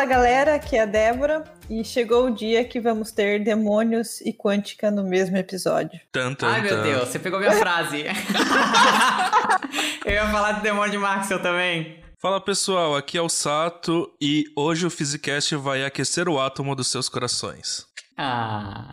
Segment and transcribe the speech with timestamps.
[0.00, 4.32] Fala galera, aqui é a Débora e chegou o dia que vamos ter demônios e
[4.32, 6.00] quântica no mesmo episódio.
[6.10, 6.82] Tan, tan, Ai meu.
[6.82, 8.04] Deus, você pegou minha frase.
[10.06, 12.02] Eu ia falar do demônio de Maxwell também.
[12.18, 16.88] Fala pessoal, aqui é o Sato e hoje o Physicast vai aquecer o átomo dos
[16.88, 17.84] seus corações.
[18.16, 18.90] Ah.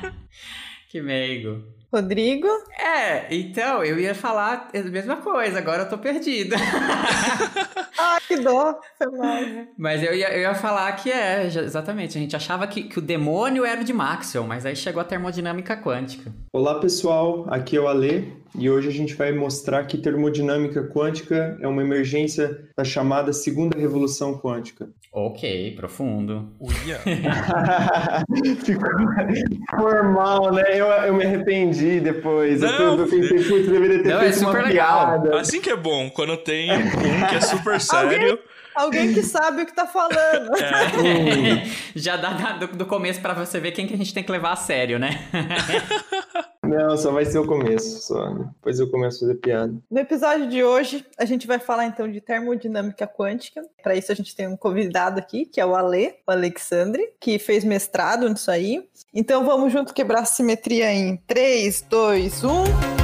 [0.90, 1.64] que meigo.
[1.92, 2.46] Rodrigo,
[2.78, 6.54] É, então, eu ia falar a mesma coisa, agora eu tô perdido.
[7.98, 9.36] ah, que dó, foi mal.
[9.76, 12.16] Mas eu ia, eu ia falar que é, exatamente.
[12.16, 15.04] A gente achava que, que o demônio era o de Maxwell, mas aí chegou a
[15.04, 16.32] termodinâmica quântica.
[16.52, 21.56] Olá pessoal, aqui é o Ale e hoje a gente vai mostrar que termodinâmica quântica
[21.60, 24.88] é uma emergência da chamada segunda revolução quântica.
[25.12, 26.48] Ok, profundo.
[28.64, 28.90] Ficou
[29.78, 30.64] formal, né?
[30.72, 32.60] Eu, eu me arrependi depois.
[32.60, 35.20] Não, eu, eu pensei, putz, deveria ter Não, é feito uma super legal.
[35.22, 35.40] piada.
[35.40, 38.38] Assim que é bom, quando tem um que é super sério.
[38.74, 40.56] Alguém que sabe o que tá falando.
[40.56, 44.32] É, Já dá do, do começo pra você ver quem que a gente tem que
[44.32, 45.28] levar a sério, né?
[46.62, 48.28] Não, só vai ser o começo, só.
[48.28, 49.74] Depois eu começo a fazer piada.
[49.90, 53.62] No episódio de hoje, a gente vai falar então de termodinâmica quântica.
[53.82, 57.40] Para isso, a gente tem um convidado aqui, que é o Ale, o Alexandre, que
[57.40, 58.88] fez mestrado nisso aí.
[59.12, 61.16] Então, vamos junto quebrar a simetria em um.
[61.26, 62.99] 3, 2, 1.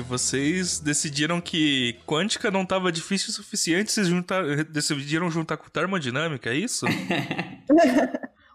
[0.00, 6.50] Vocês decidiram que quântica não tava difícil o suficiente, vocês juntar, decidiram juntar com termodinâmica,
[6.50, 6.86] é isso?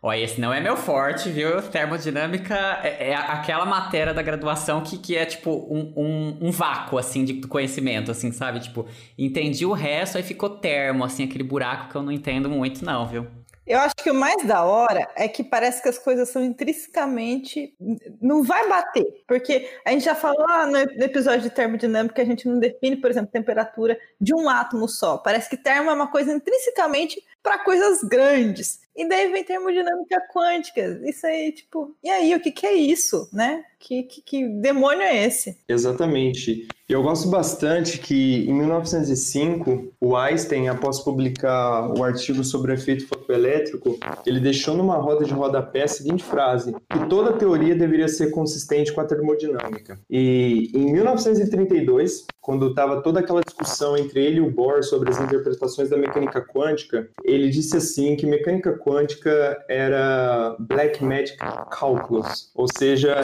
[0.03, 1.61] Ó, esse não é meu forte, viu?
[1.61, 6.97] Termodinâmica é, é aquela matéria da graduação que, que é tipo um, um, um vácuo,
[6.97, 8.61] assim, de conhecimento, assim, sabe?
[8.61, 12.83] Tipo, entendi o resto, aí ficou termo, assim, aquele buraco que eu não entendo muito,
[12.83, 13.27] não, viu?
[13.71, 17.73] Eu acho que o mais da hora é que parece que as coisas são intrinsecamente.
[18.21, 19.23] Não vai bater.
[19.25, 22.59] Porque a gente já falou lá no no episódio de termodinâmica que a gente não
[22.59, 25.17] define, por exemplo, temperatura de um átomo só.
[25.17, 28.81] Parece que termo é uma coisa intrinsecamente para coisas grandes.
[28.95, 30.81] E daí vem termodinâmica quântica.
[31.03, 33.63] Isso aí, tipo, e aí, o que, que é isso, né?
[33.79, 35.57] Que, que, que demônio é esse?
[35.67, 36.67] Exatamente.
[36.87, 43.07] Eu gosto bastante que em 1905 o Einstein, após publicar o artigo sobre o efeito
[43.07, 48.29] fotoelétrico, ele deixou numa roda de rodapé a seguinte frase: que toda teoria deveria ser
[48.31, 49.97] consistente com a termodinâmica.
[50.09, 55.19] E em 1932, quando estava toda aquela discussão entre ele e o Bohr sobre as
[55.19, 61.37] interpretações da mecânica quântica, ele disse assim que mecânica quântica era black magic
[61.69, 63.21] calculus, ou seja,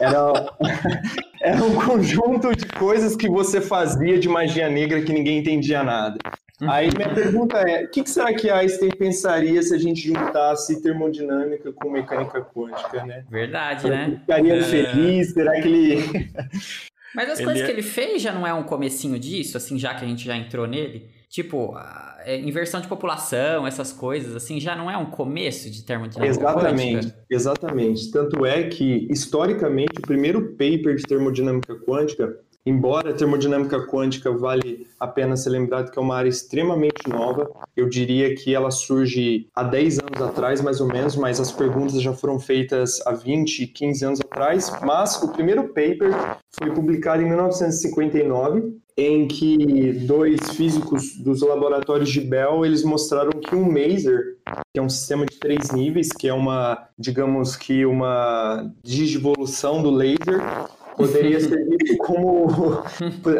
[0.00, 0.32] era
[1.42, 6.16] era um conjunto de coisas que você fazia de magia negra que ninguém entendia nada.
[6.62, 10.80] Aí minha pergunta é, o que, que será que Einstein pensaria se a gente juntasse
[10.80, 13.24] termodinâmica com mecânica quântica, né?
[13.28, 14.18] Verdade, né?
[14.20, 14.62] Ficaria É.
[14.62, 15.32] feliz?
[15.32, 16.30] Será que ele...
[17.14, 19.78] Mas as Ele coisas é- que ele fez já não é um comecinho disso, assim,
[19.78, 21.08] já que a gente já entrou nele?
[21.28, 25.84] Tipo, a- é, inversão de população, essas coisas, assim, já não é um começo de
[25.84, 27.24] termodinâmica Exatamente, quântica?
[27.28, 28.10] exatamente.
[28.10, 34.86] Tanto é que, historicamente, o primeiro paper de termodinâmica quântica, embora a termodinâmica quântica vale
[34.98, 39.48] a pena ser lembrado que é uma área extremamente nova, eu diria que ela surge
[39.54, 43.66] há 10 anos atrás, mais ou menos, mas as perguntas já foram feitas há 20,
[43.66, 51.16] 15 anos atrás, mas o primeiro paper foi publicado em 1959, em que dois físicos
[51.16, 54.36] dos laboratórios de Bell, eles mostraram que um maser
[54.72, 59.90] que é um sistema de três níveis, que é uma, digamos que uma digivolução do
[59.90, 60.42] laser,
[60.96, 62.46] poderia ser visto como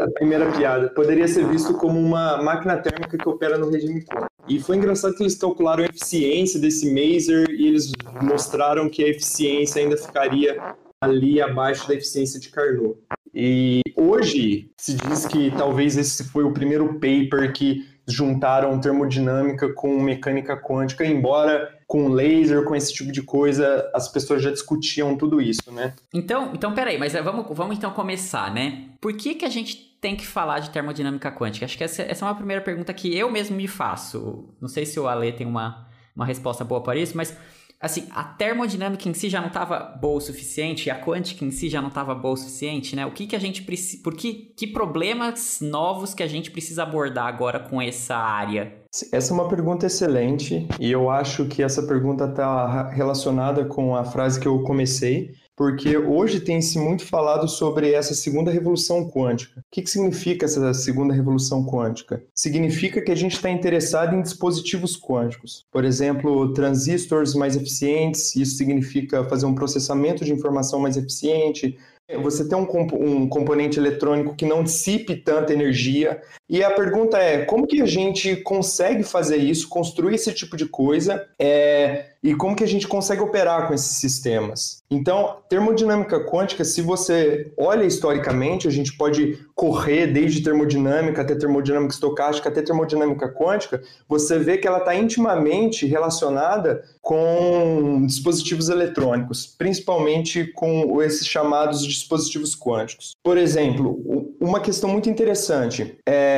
[0.02, 4.26] a primeira piada, poderia ser visto como uma máquina térmica que opera no regime quântico.
[4.48, 7.92] E foi engraçado que eles calcularam a eficiência desse maser e eles
[8.22, 10.60] mostraram que a eficiência ainda ficaria
[11.00, 12.98] ali abaixo da eficiência de Carnot.
[13.34, 20.00] E hoje se diz que talvez esse foi o primeiro paper que juntaram termodinâmica com
[20.00, 25.40] mecânica quântica, embora com laser, com esse tipo de coisa, as pessoas já discutiam tudo
[25.40, 25.94] isso, né?
[26.12, 28.90] Então, então peraí, mas vamos, vamos então começar, né?
[29.00, 31.64] Por que, que a gente tem que falar de termodinâmica quântica?
[31.64, 34.54] Acho que essa, essa é uma primeira pergunta que eu mesmo me faço.
[34.60, 37.36] Não sei se o Ale tem uma, uma resposta boa para isso, mas
[37.80, 41.68] assim, a termodinâmica em si já não estava boa o suficiente, a quântica em si
[41.68, 43.04] já não estava boa o suficiente, né?
[43.04, 46.82] O que que a gente precisa, por que que problemas novos que a gente precisa
[46.82, 48.83] abordar agora com essa área?
[49.10, 54.04] Essa é uma pergunta excelente e eu acho que essa pergunta está relacionada com a
[54.04, 59.60] frase que eu comecei, porque hoje tem se muito falado sobre essa segunda revolução quântica.
[59.60, 62.22] O que, que significa essa segunda revolução quântica?
[62.32, 65.66] Significa que a gente está interessado em dispositivos quânticos.
[65.72, 71.76] Por exemplo, transistores mais eficientes, isso significa fazer um processamento de informação mais eficiente,
[72.20, 76.20] você tem comp um, componente eletrônico que não dissipe tanta energia.
[76.48, 80.66] E a pergunta é: como que a gente consegue fazer isso, construir esse tipo de
[80.66, 81.26] coisa?
[81.38, 84.82] É, e como que a gente consegue operar com esses sistemas.
[84.90, 91.92] Então, termodinâmica quântica, se você olha historicamente, a gente pode correr desde termodinâmica até termodinâmica
[91.92, 100.46] estocástica até termodinâmica quântica, você vê que ela está intimamente relacionada com dispositivos eletrônicos, principalmente
[100.54, 103.14] com esses chamados dispositivos quânticos.
[103.22, 104.00] Por exemplo,
[104.40, 106.33] uma questão muito interessante é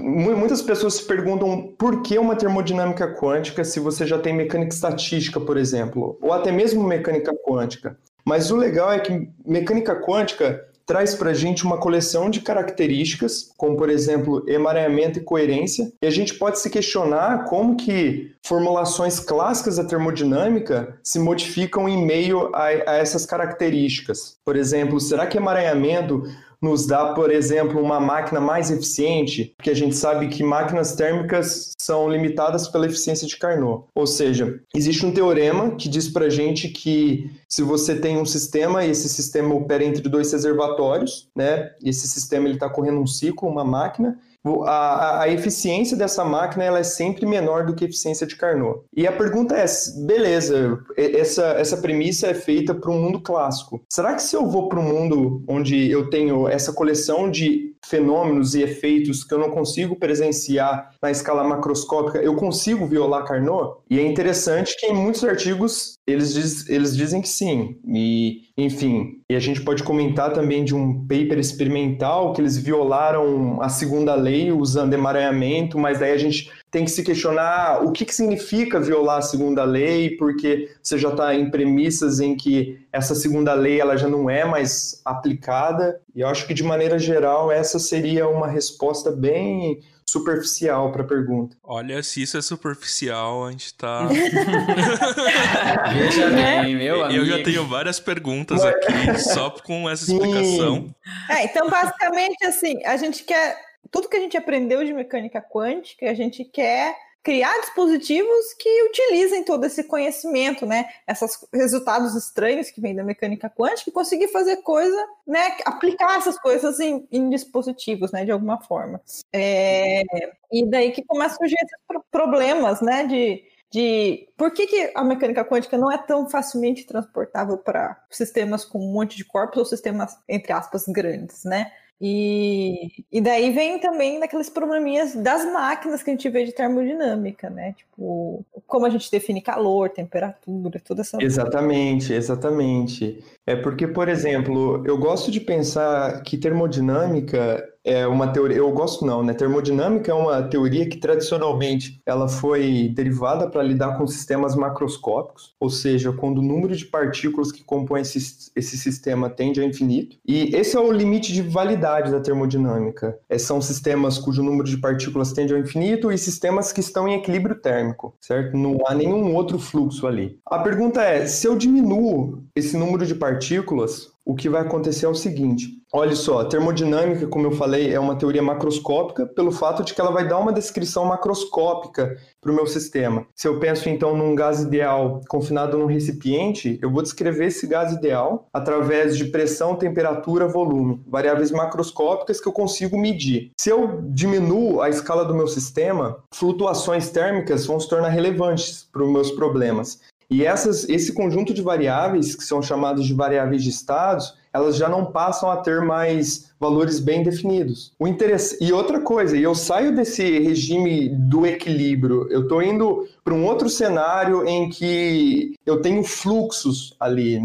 [0.00, 5.40] Muitas pessoas se perguntam por que uma termodinâmica quântica se você já tem mecânica estatística,
[5.40, 7.96] por exemplo, ou até mesmo mecânica quântica.
[8.24, 13.50] Mas o legal é que mecânica quântica traz para a gente uma coleção de características,
[13.56, 19.18] como por exemplo emaranhamento e coerência, e a gente pode se questionar como que formulações
[19.18, 24.36] clássicas da termodinâmica se modificam em meio a, a essas características.
[24.44, 26.24] Por exemplo, será que emaranhamento
[26.64, 31.72] nos dá, por exemplo, uma máquina mais eficiente, porque a gente sabe que máquinas térmicas
[31.78, 33.84] são limitadas pela eficiência de Carnot.
[33.94, 38.24] Ou seja, existe um teorema que diz para a gente que se você tem um
[38.24, 41.70] sistema e esse sistema opera entre dois reservatórios, né?
[41.84, 44.18] Esse sistema ele está correndo um ciclo, uma máquina,
[44.66, 48.80] a, a, eficiência dessa máquina ela é sempre menor do que a eficiência de Carnot.
[48.94, 49.64] E a pergunta é,
[50.04, 53.82] beleza, essa, essa premissa é feita para um mundo clássico.
[53.88, 58.54] Será que se eu vou para um mundo onde eu tenho essa coleção de fenômenos
[58.54, 63.78] e efeitos que eu não consigo presenciar na escala macroscópica, eu consigo violar Carnot?
[63.88, 67.78] E é interessante que em muitos artigos eles, diz, eles dizem que sim.
[67.86, 73.60] E, enfim, e a gente pode comentar também de um paper experimental que eles violaram
[73.62, 78.04] a segunda lei usando emaranhamento, mas daí a gente tem que se questionar o que,
[78.04, 83.14] que significa violar a segunda lei, porque você já está em premissas em que essa
[83.14, 86.00] segunda lei ela já não é mais aplicada.
[86.12, 91.06] E eu acho que, de maneira geral, essa seria uma resposta bem superficial para a
[91.06, 91.56] pergunta.
[91.62, 94.06] Olha, se isso é superficial, a gente tá.
[95.94, 97.20] Veja bem, meu amigo.
[97.20, 100.92] Eu já tenho várias perguntas aqui só com essa explicação.
[101.30, 103.56] É, então, basicamente, assim, a gente quer.
[103.94, 109.44] Tudo que a gente aprendeu de mecânica quântica, a gente quer criar dispositivos que utilizem
[109.44, 110.88] todo esse conhecimento, né?
[111.06, 115.56] Esses resultados estranhos que vêm da mecânica quântica e conseguir fazer coisa, né?
[115.64, 118.24] Aplicar essas coisas em, em dispositivos, né?
[118.24, 119.00] De alguma forma.
[119.32, 120.02] É,
[120.50, 123.06] e daí que começam a surgir esses problemas, né?
[123.06, 128.64] De, de por que, que a mecânica quântica não é tão facilmente transportável para sistemas
[128.64, 131.70] com um monte de corpos ou sistemas, entre aspas, grandes, né?
[132.00, 137.48] E, e daí vem também daqueles probleminhas das máquinas que a gente vê de termodinâmica,
[137.48, 137.72] né?
[137.74, 141.22] Tipo, como a gente define calor, temperatura, toda essa.
[141.22, 143.24] Exatamente, exatamente.
[143.46, 149.04] É porque, por exemplo, eu gosto de pensar que termodinâmica é uma teoria, eu gosto
[149.04, 149.34] não, né?
[149.34, 155.68] Termodinâmica é uma teoria que tradicionalmente ela foi derivada para lidar com sistemas macroscópicos, ou
[155.68, 160.16] seja, quando o número de partículas que compõem esse, esse sistema tende a infinito.
[160.26, 163.18] E esse é o limite de validade da termodinâmica.
[163.28, 167.14] É, são sistemas cujo número de partículas tende ao infinito e sistemas que estão em
[167.14, 168.56] equilíbrio térmico, certo?
[168.56, 170.38] Não há nenhum outro fluxo ali.
[170.46, 175.08] A pergunta é, se eu diminuo esse número de partículas, o que vai acontecer é
[175.08, 179.94] o seguinte: olha só, termodinâmica, como eu falei, é uma teoria macroscópica, pelo fato de
[179.94, 183.24] que ela vai dar uma descrição macroscópica para o meu sistema.
[183.32, 187.92] Se eu penso então num gás ideal confinado num recipiente, eu vou descrever esse gás
[187.92, 193.52] ideal através de pressão, temperatura, volume, variáveis macroscópicas que eu consigo medir.
[193.56, 199.04] Se eu diminuo a escala do meu sistema, flutuações térmicas vão se tornar relevantes para
[199.04, 200.00] os meus problemas.
[200.28, 204.88] E essas, esse conjunto de variáveis, que são chamadas de variáveis de estados, elas já
[204.88, 207.92] não passam a ter mais valores bem definidos.
[207.98, 208.56] O interesse...
[208.62, 213.68] E outra coisa, eu saio desse regime do equilíbrio, eu estou indo para um outro
[213.68, 217.40] cenário em que eu tenho fluxos ali,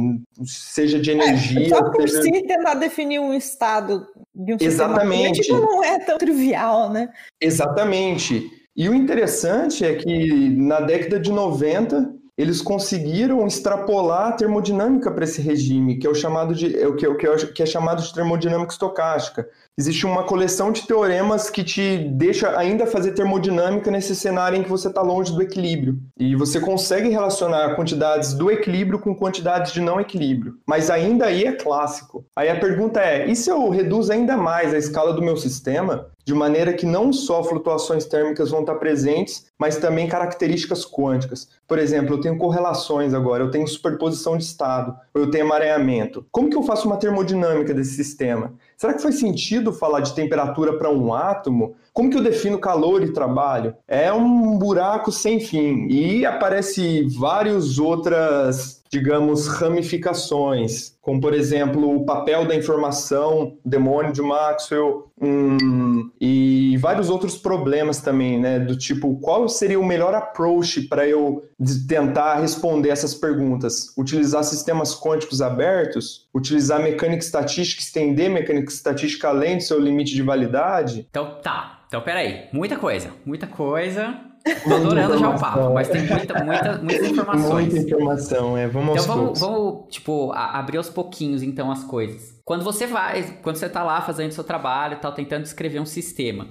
[0.45, 1.65] seja de energia.
[1.65, 2.21] É, só por seja...
[2.21, 5.37] si tentar definir um estado de um Exatamente.
[5.37, 7.09] sistema não é tão trivial, né?
[7.41, 8.51] Exatamente.
[8.75, 15.25] E o interessante é que na década de 90 eles conseguiram extrapolar a termodinâmica para
[15.25, 18.13] esse regime, que é o chamado de é o que, é, que é chamado de
[18.13, 19.49] termodinâmica estocástica.
[19.77, 24.69] Existe uma coleção de teoremas que te deixa ainda fazer termodinâmica nesse cenário em que
[24.69, 25.97] você está longe do equilíbrio.
[26.17, 30.55] E você consegue relacionar quantidades do equilíbrio com quantidades de não equilíbrio.
[30.67, 32.25] Mas ainda aí é clássico.
[32.35, 36.09] Aí a pergunta é: e se eu reduzo ainda mais a escala do meu sistema?
[36.29, 41.49] de maneira que não só flutuações térmicas vão estar presentes, mas também características quânticas.
[41.67, 46.23] Por exemplo, eu tenho correlações agora, eu tenho superposição de estado, eu tenho emaranhamento.
[46.31, 48.53] Como que eu faço uma termodinâmica desse sistema?
[48.79, 51.75] Será que faz sentido falar de temperatura para um átomo?
[51.91, 53.75] Como que eu defino calor e trabalho?
[53.85, 62.05] É um buraco sem fim e aparece várias outras digamos, ramificações, como, por exemplo, o
[62.05, 68.59] papel da informação, demônio de Maxwell, hum, e vários outros problemas também, né?
[68.59, 71.43] Do tipo, qual seria o melhor approach para eu
[71.87, 73.93] tentar responder essas perguntas?
[73.97, 76.27] Utilizar sistemas quânticos abertos?
[76.33, 81.07] Utilizar mecânica estatística, estender mecânica estatística além do seu limite de validade?
[81.09, 81.81] Então, tá.
[81.87, 82.47] Então, peraí.
[82.53, 83.11] Muita coisa.
[83.25, 84.29] Muita coisa.
[84.67, 87.73] Tô adorando já o papo, mas tem muita, muita, muitas informações.
[87.73, 88.67] Muita informação, é.
[88.67, 92.39] Vamos Então vamos, vamos, tipo, abrir aos pouquinhos, então, as coisas.
[92.45, 95.85] Quando você vai, quando você tá lá fazendo seu trabalho e tal, tentando escrever um
[95.85, 96.47] sistema,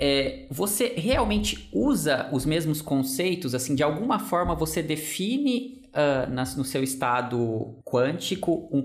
[0.00, 6.42] é, você realmente usa os mesmos conceitos, assim, de alguma forma você define uh, na,
[6.56, 8.82] no seu estado quântico um,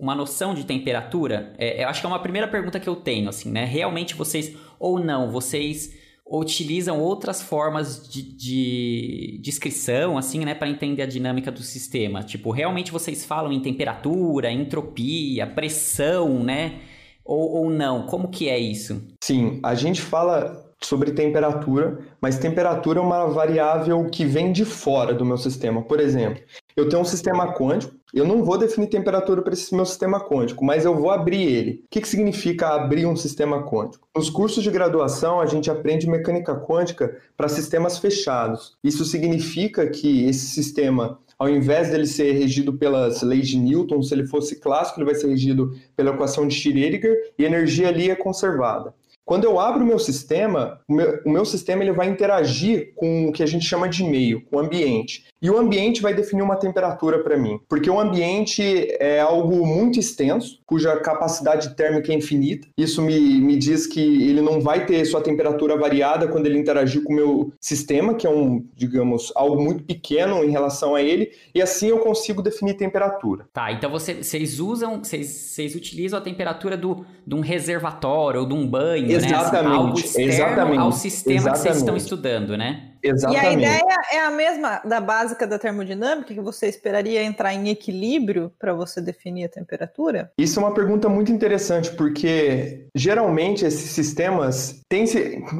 [0.00, 1.52] uma noção de temperatura?
[1.58, 3.66] É, eu acho que é uma primeira pergunta que eu tenho, assim, né?
[3.66, 5.92] Realmente vocês, ou não, vocês
[6.26, 12.22] utilizam outras formas de, de descrição, assim, né, para entender a dinâmica do sistema.
[12.22, 16.80] Tipo, realmente vocês falam em temperatura, entropia, pressão, né?
[17.24, 18.06] Ou, ou não?
[18.06, 19.02] Como que é isso?
[19.22, 25.14] Sim, a gente fala sobre temperatura, mas temperatura é uma variável que vem de fora
[25.14, 25.82] do meu sistema.
[25.82, 26.42] Por exemplo,
[26.76, 30.64] eu tenho um sistema quântico, eu não vou definir temperatura para esse meu sistema quântico,
[30.64, 31.82] mas eu vou abrir ele.
[31.84, 34.06] O que, que significa abrir um sistema quântico?
[34.14, 38.76] Nos cursos de graduação, a gente aprende mecânica quântica para sistemas fechados.
[38.84, 44.14] Isso significa que esse sistema ao invés dele ser regido pelas leis de Newton, se
[44.14, 48.10] ele fosse clássico, ele vai ser regido pela equação de Schrödinger e a energia ali
[48.10, 48.94] é conservada.
[49.24, 53.28] Quando eu abro o meu sistema, o meu, o meu, sistema ele vai interagir com
[53.28, 55.24] o que a gente chama de meio, com o ambiente.
[55.40, 58.62] E o ambiente vai definir uma temperatura para mim, porque o ambiente
[59.00, 62.68] é algo muito extenso, cuja capacidade térmica é infinita.
[62.76, 67.02] Isso me, me diz que ele não vai ter sua temperatura variada quando ele interagir
[67.02, 71.30] com o meu sistema, que é um, digamos, algo muito pequeno em relação a ele,
[71.54, 73.46] e assim eu consigo definir temperatura.
[73.52, 78.46] Tá, então você, vocês usam, vocês, vocês utilizam a temperatura do, de um reservatório ou
[78.46, 79.70] de um banho, exatamente, né?
[79.70, 81.60] Assim, algo externo exatamente, ao sistema exatamente.
[81.60, 82.90] que vocês estão estudando, né?
[83.02, 83.44] Exatamente.
[83.44, 87.68] E a ideia é a mesma da básica da termodinâmica, que você esperaria entrar em
[87.68, 90.32] equilíbrio para você definir a temperatura?
[90.38, 95.04] Isso é uma pergunta muito interessante, porque geralmente esses sistemas têm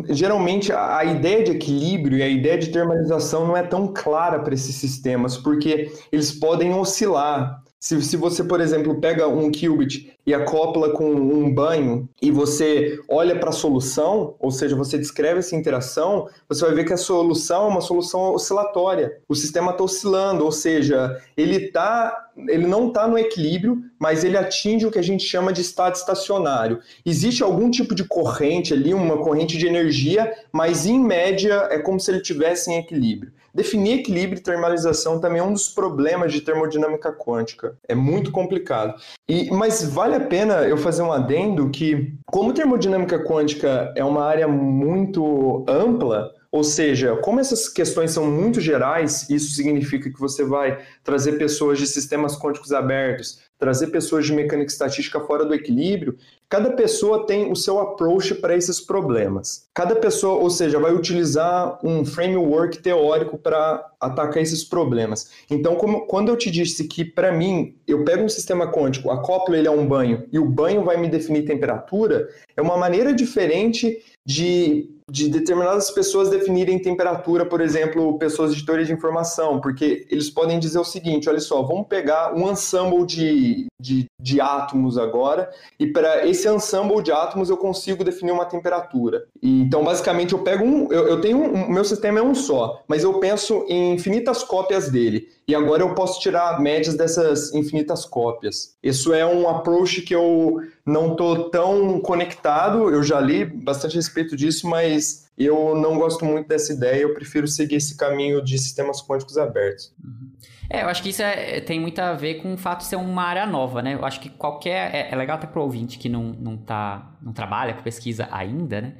[0.08, 4.54] geralmente a ideia de equilíbrio e a ideia de termalização não é tão clara para
[4.54, 7.62] esses sistemas, porque eles podem oscilar.
[7.84, 12.98] Se, se você, por exemplo, pega um qubit e acopla com um banho e você
[13.06, 16.96] olha para a solução, ou seja, você descreve essa interação, você vai ver que a
[16.96, 19.18] solução é uma solução oscilatória.
[19.28, 24.38] O sistema está oscilando, ou seja, ele, tá, ele não está no equilíbrio, mas ele
[24.38, 26.80] atinge o que a gente chama de estado estacionário.
[27.04, 32.00] Existe algum tipo de corrente ali, uma corrente de energia, mas em média é como
[32.00, 33.30] se ele tivesse em equilíbrio.
[33.54, 37.78] Definir equilíbrio e termalização também é um dos problemas de termodinâmica quântica.
[37.88, 39.00] É muito complicado.
[39.28, 44.24] E, mas vale a pena eu fazer um adendo que, como termodinâmica quântica é uma
[44.24, 50.44] área muito ampla, ou seja, como essas questões são muito gerais, isso significa que você
[50.44, 56.16] vai trazer pessoas de sistemas quânticos abertos, trazer pessoas de mecânica estatística fora do equilíbrio,
[56.54, 59.66] cada pessoa tem o seu approach para esses problemas.
[59.74, 65.32] Cada pessoa, ou seja, vai utilizar um framework teórico para atacar esses problemas.
[65.50, 69.56] Então, como, quando eu te disse que, para mim, eu pego um sistema quântico, acoplo
[69.56, 74.00] ele a um banho e o banho vai me definir temperatura, é uma maneira diferente
[74.26, 80.30] de, de determinadas pessoas definirem temperatura, por exemplo, pessoas de teoria de informação, porque eles
[80.30, 85.50] podem dizer o seguinte: olha só, vamos pegar um ensemble de, de, de átomos agora,
[85.78, 89.24] e para esse ensemble de átomos eu consigo definir uma temperatura.
[89.42, 90.92] E, então, basicamente, eu pego um.
[90.92, 91.68] Eu, eu tenho um.
[91.70, 95.28] Meu sistema é um só, mas eu penso em infinitas cópias dele.
[95.46, 98.76] e agora eu posso tirar médias dessas infinitas cópias.
[98.82, 103.98] Isso é um approach que eu não estou tão conectado, eu já li bastante a
[103.98, 108.56] respeito disso, mas eu não gosto muito dessa ideia, eu prefiro seguir esse caminho de
[108.58, 109.92] sistemas quânticos abertos.
[110.02, 110.30] Uhum.
[110.68, 112.96] É, eu acho que isso é, tem muito a ver com o fato de ser
[112.96, 113.94] uma área nova, né?
[113.94, 114.94] Eu acho que qualquer.
[114.94, 118.28] É, é legal até para o ouvinte que não, não, tá, não trabalha com pesquisa
[118.30, 118.94] ainda, né?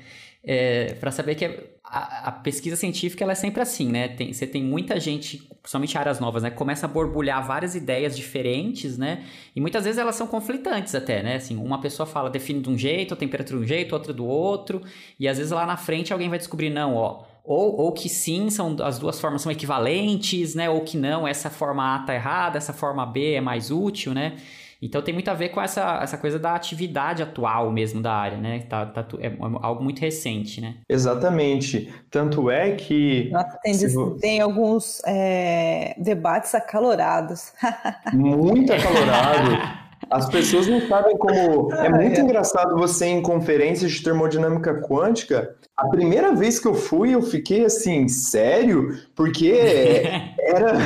[0.46, 1.44] É, para saber que
[1.82, 4.08] a, a, pesquisa científica ela é sempre assim, né?
[4.08, 6.50] Tem, você tem muita gente, principalmente áreas novas, né?
[6.50, 9.24] Começa a borbulhar várias ideias diferentes, né?
[9.56, 11.36] E muitas vezes elas são conflitantes até, né?
[11.36, 14.26] Assim, uma pessoa fala, define de um jeito, a temperatura de um jeito, outra do
[14.26, 14.82] outro.
[15.18, 18.48] E às vezes lá na frente alguém vai descobrir, não, ó ou, ou que sim,
[18.48, 20.70] são, as duas formas são equivalentes, né?
[20.70, 24.36] Ou que não, essa forma A tá errada, essa forma B é mais útil, né?
[24.80, 28.38] Então tem muito a ver com essa, essa coisa da atividade atual mesmo da área,
[28.38, 28.60] né?
[28.68, 29.32] Tá, tá, é
[29.62, 30.76] algo muito recente, né?
[30.88, 31.92] Exatamente.
[32.10, 33.30] Tanto é que.
[33.30, 37.52] Nossa, tem, tem alguns é, debates acalorados.
[38.12, 39.84] muito acalorados.
[40.10, 41.72] As pessoas não sabem como.
[41.84, 45.56] É muito engraçado você em conferências de termodinâmica quântica.
[45.76, 48.96] A primeira vez que eu fui, eu fiquei assim, sério?
[49.12, 49.50] Porque
[50.38, 50.78] era,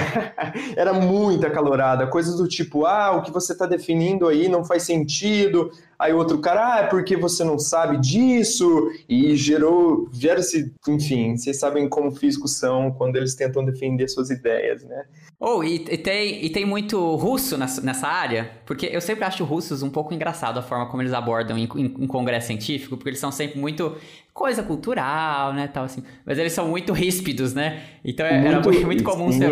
[0.74, 2.06] era muito acalorada.
[2.06, 5.70] Coisas do tipo, ah, o que você está definindo aí não faz sentido.
[5.98, 8.90] Aí outro cara, ah, é porque você não sabe disso.
[9.06, 14.84] E gerou, gera-se, enfim, vocês sabem como físicos são quando eles tentam defender suas ideias,
[14.84, 15.04] né?
[15.40, 19.44] Oh, e, e, tem, e tem muito russo nessa, nessa área, porque eu sempre acho
[19.44, 23.10] russos um pouco engraçado a forma como eles abordam em, em, em, congresso científico, porque
[23.10, 23.96] eles são sempre muito
[24.34, 26.02] coisa cultural, né, tal assim.
[26.26, 27.84] Mas eles são muito ríspidos, né?
[28.04, 29.46] Então é, muito, era muito comum você,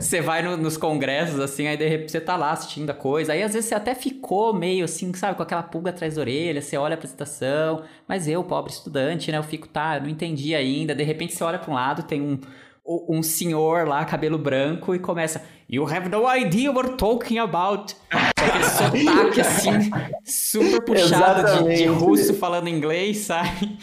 [0.00, 3.34] você vai no, nos congressos, assim, aí de repente você tá lá assistindo a coisa,
[3.34, 6.60] aí às vezes você até ficou meio assim, sabe, com aquela pulga atrás da orelha,
[6.60, 10.56] você olha a apresentação, mas eu, pobre estudante, né, eu fico, tá, eu não entendi
[10.56, 12.40] ainda, de repente você olha para um lado, tem um
[12.86, 17.94] um senhor lá, cabelo branco, e começa You have no idea what we're talking about.
[18.10, 19.90] Aquele sotaque assim,
[20.24, 23.78] super puxado de, de, russo falando inglês, sabe?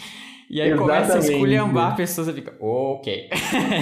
[0.48, 1.08] E aí Exatamente.
[1.08, 3.30] começa a esculhambar pessoas e fica, ok.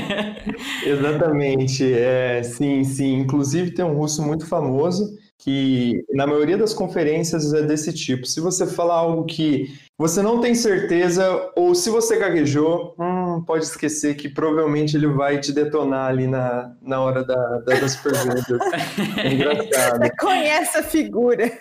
[0.85, 3.15] Exatamente, é, sim, sim.
[3.15, 8.25] Inclusive tem um russo muito famoso que na maioria das conferências é desse tipo.
[8.25, 13.65] Se você falar algo que você não tem certeza, ou se você gaguejou, hum, pode
[13.65, 18.59] esquecer que provavelmente ele vai te detonar ali na, na hora da, da, das perguntas.
[19.17, 19.99] É engraçado.
[19.99, 21.51] Você conhece a figura.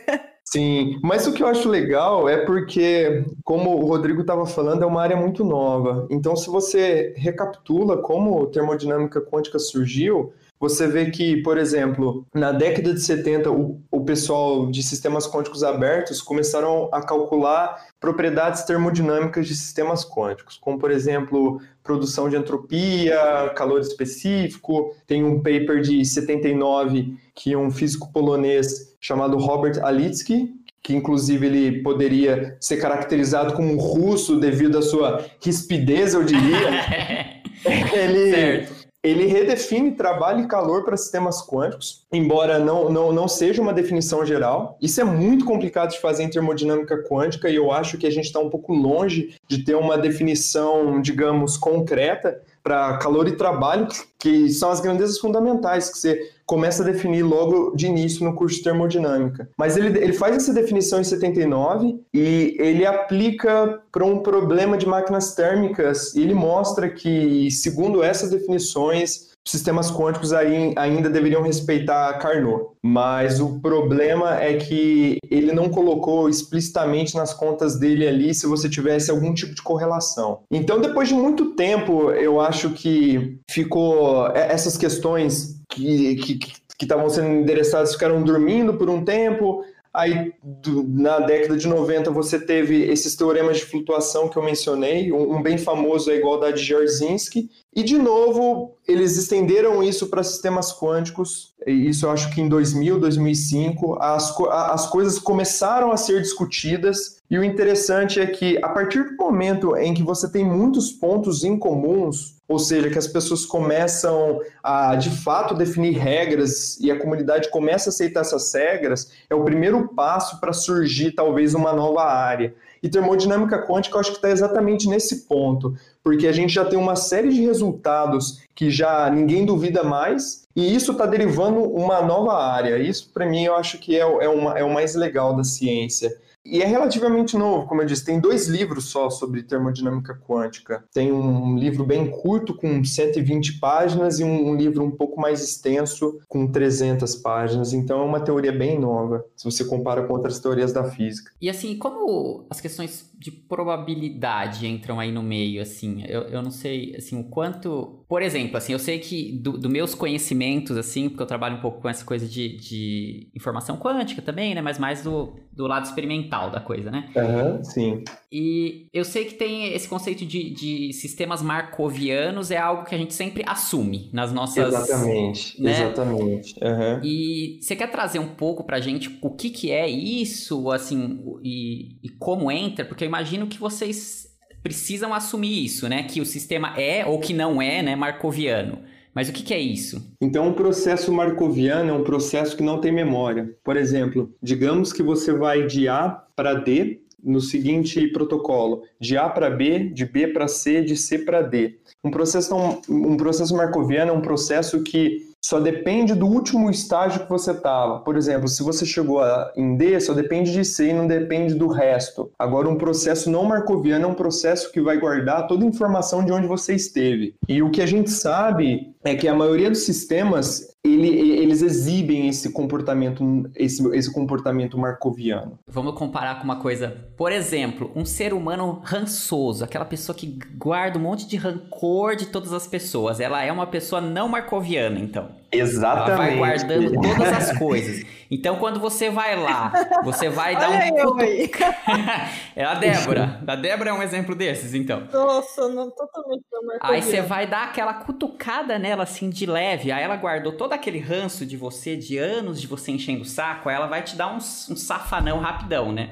[0.44, 4.86] Sim, mas o que eu acho legal é porque, como o Rodrigo estava falando, é
[4.86, 6.06] uma área muito nova.
[6.10, 12.92] Então, se você recapitula como termodinâmica quântica surgiu, você vê que, por exemplo, na década
[12.92, 19.54] de 70, o, o pessoal de sistemas quânticos abertos começaram a calcular propriedades termodinâmicas de
[19.54, 24.94] sistemas quânticos, como, por exemplo, produção de entropia, calor específico.
[25.06, 31.82] Tem um paper de 79 que um físico polonês chamado Robert Alitsky, que inclusive ele
[31.82, 37.40] poderia ser caracterizado como um russo devido à sua rispidez, eu diria.
[37.94, 43.62] ele, certo ele redefine trabalho e calor para sistemas quânticos, embora não, não, não seja
[43.62, 44.76] uma definição geral.
[44.80, 48.24] Isso é muito complicado de fazer em termodinâmica quântica e eu acho que a gente
[48.24, 53.86] está um pouco longe de ter uma definição, digamos, concreta para calor e trabalho,
[54.18, 58.56] que são as grandezas fundamentais que você começa a definir logo de início no curso
[58.56, 59.50] de termodinâmica.
[59.56, 64.86] Mas ele, ele faz essa definição em 79 e ele aplica para um problema de
[64.86, 72.66] máquinas térmicas e ele mostra que, segundo essas definições, sistemas quânticos ainda deveriam respeitar Carnot.
[72.82, 78.68] Mas o problema é que ele não colocou explicitamente nas contas dele ali se você
[78.68, 80.40] tivesse algum tipo de correlação.
[80.50, 86.38] Então, depois de muito tempo, eu acho que ficou é, essas questões que
[86.78, 89.64] que estavam sendo endereçadas ficaram dormindo por um tempo.
[89.92, 95.10] Aí, do, na década de 90, você teve esses teoremas de flutuação que eu mencionei,
[95.10, 100.06] um, um bem famoso é a igualdade de Jarzynski, e, de novo, eles estenderam isso
[100.06, 105.96] para sistemas quânticos, isso eu acho que em 2000, 2005, as, as coisas começaram a
[105.96, 110.44] ser discutidas, e o interessante é que, a partir do momento em que você tem
[110.44, 116.80] muitos pontos em comuns, ou seja, que as pessoas começam a, de fato, definir regras
[116.80, 121.54] e a comunidade começa a aceitar essas regras, é o primeiro passo para surgir, talvez,
[121.54, 122.54] uma nova área.
[122.82, 126.78] E termodinâmica quântica eu acho que está exatamente nesse ponto, porque a gente já tem
[126.78, 132.32] uma série de resultados que já ninguém duvida mais, e isso está derivando uma nova
[132.34, 132.78] área.
[132.78, 136.16] Isso, para mim, eu acho que é, é, uma, é o mais legal da ciência.
[136.50, 140.84] E é relativamente novo, como eu disse, tem dois livros só sobre termodinâmica quântica.
[140.92, 146.18] Tem um livro bem curto, com 120 páginas, e um, livro um pouco mais extenso,
[146.26, 147.72] com 300 páginas.
[147.72, 151.30] Então é uma teoria bem nova, se você compara com outras teorias da física.
[151.40, 156.04] E assim, como as questões de probabilidade entram aí no meio, assim?
[156.06, 158.04] Eu, eu não sei, assim, o quanto...
[158.08, 161.60] Por exemplo, assim, eu sei que dos do meus conhecimentos, assim, porque eu trabalho um
[161.60, 164.62] pouco com essa coisa de, de informação quântica também, né?
[164.62, 167.10] Mas mais do, do lado experimental da coisa, né?
[167.16, 168.04] Uhum, sim.
[168.30, 172.98] E eu sei que tem esse conceito de, de sistemas marcovianos, é algo que a
[172.98, 174.72] gente sempre assume nas nossas...
[174.72, 175.72] Exatamente, né?
[175.72, 176.54] exatamente.
[176.62, 177.00] Uhum.
[177.02, 181.96] E você quer trazer um pouco pra gente o que que é isso, assim, e,
[182.04, 182.84] e como entra?
[182.84, 184.28] Porque eu imagino que vocês
[184.62, 186.04] precisam assumir isso, né?
[186.04, 188.78] Que o sistema é ou que não é, né, marcoviano.
[189.14, 190.14] Mas o que, que, é isso?
[190.20, 193.54] Então, um processo marcoviano é um processo que não tem memória.
[193.64, 199.28] Por exemplo, digamos que você vai de A para D no seguinte protocolo: de A
[199.28, 201.78] para B, de B para C, de C para D.
[202.04, 202.54] Um processo,
[202.88, 208.00] um processo marcoviano é um processo que só depende do último estágio que você estava.
[208.00, 211.54] Por exemplo, se você chegou a, em D, só depende de C e não depende
[211.54, 212.30] do resto.
[212.38, 216.32] Agora, um processo não marcoviano é um processo que vai guardar toda a informação de
[216.32, 217.34] onde você esteve.
[217.48, 222.28] E o que a gente sabe é que a maioria dos sistemas ele, eles exibem
[222.28, 225.58] esse comportamento, esse, esse comportamento marcoviano.
[225.66, 230.98] Vamos comparar com uma coisa, por exemplo, um ser humano rançoso, aquela pessoa que guarda
[230.98, 233.20] um monte de rancor de todas as pessoas.
[233.20, 235.37] Ela é uma pessoa não marcoviana, então.
[235.50, 236.10] Exatamente.
[236.10, 238.04] Ela vai guardando todas as coisas.
[238.30, 239.72] Então, quando você vai lá,
[240.04, 240.78] você vai dar um.
[240.90, 241.24] Cutu...
[242.54, 243.40] é a Débora.
[243.46, 245.08] A Débora é um exemplo desses, então.
[245.10, 246.44] Nossa, não totalmente
[246.80, 249.90] Aí você vai dar aquela cutucada nela, assim, de leve.
[249.90, 253.70] Aí ela guardou todo aquele ranço de você, de anos de você enchendo o saco.
[253.70, 256.10] Aí ela vai te dar um, um safanão rapidão, né?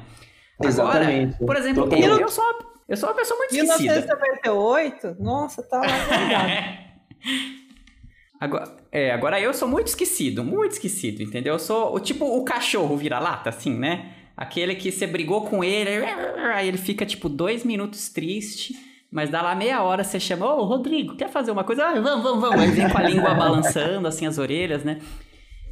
[0.62, 1.34] Exatamente.
[1.34, 3.94] Agora, por exemplo, eu, eu, sou uma, eu sou uma pessoa muito esquecida.
[3.94, 5.16] 1998?
[5.20, 5.86] Nossa, tá lá
[8.40, 11.54] Agora, é, agora eu sou muito esquecido, muito esquecido, entendeu?
[11.54, 14.12] Eu sou o tipo o cachorro vira-lata, assim, né?
[14.36, 16.04] Aquele que você brigou com ele,
[16.54, 18.74] aí ele fica tipo dois minutos triste,
[19.10, 21.86] mas dá lá meia hora você chama, ô Rodrigo, quer fazer uma coisa?
[21.86, 22.60] Ah, vamos, vamos, vamos.
[22.60, 25.00] Aí vem com a língua balançando, assim, as orelhas, né?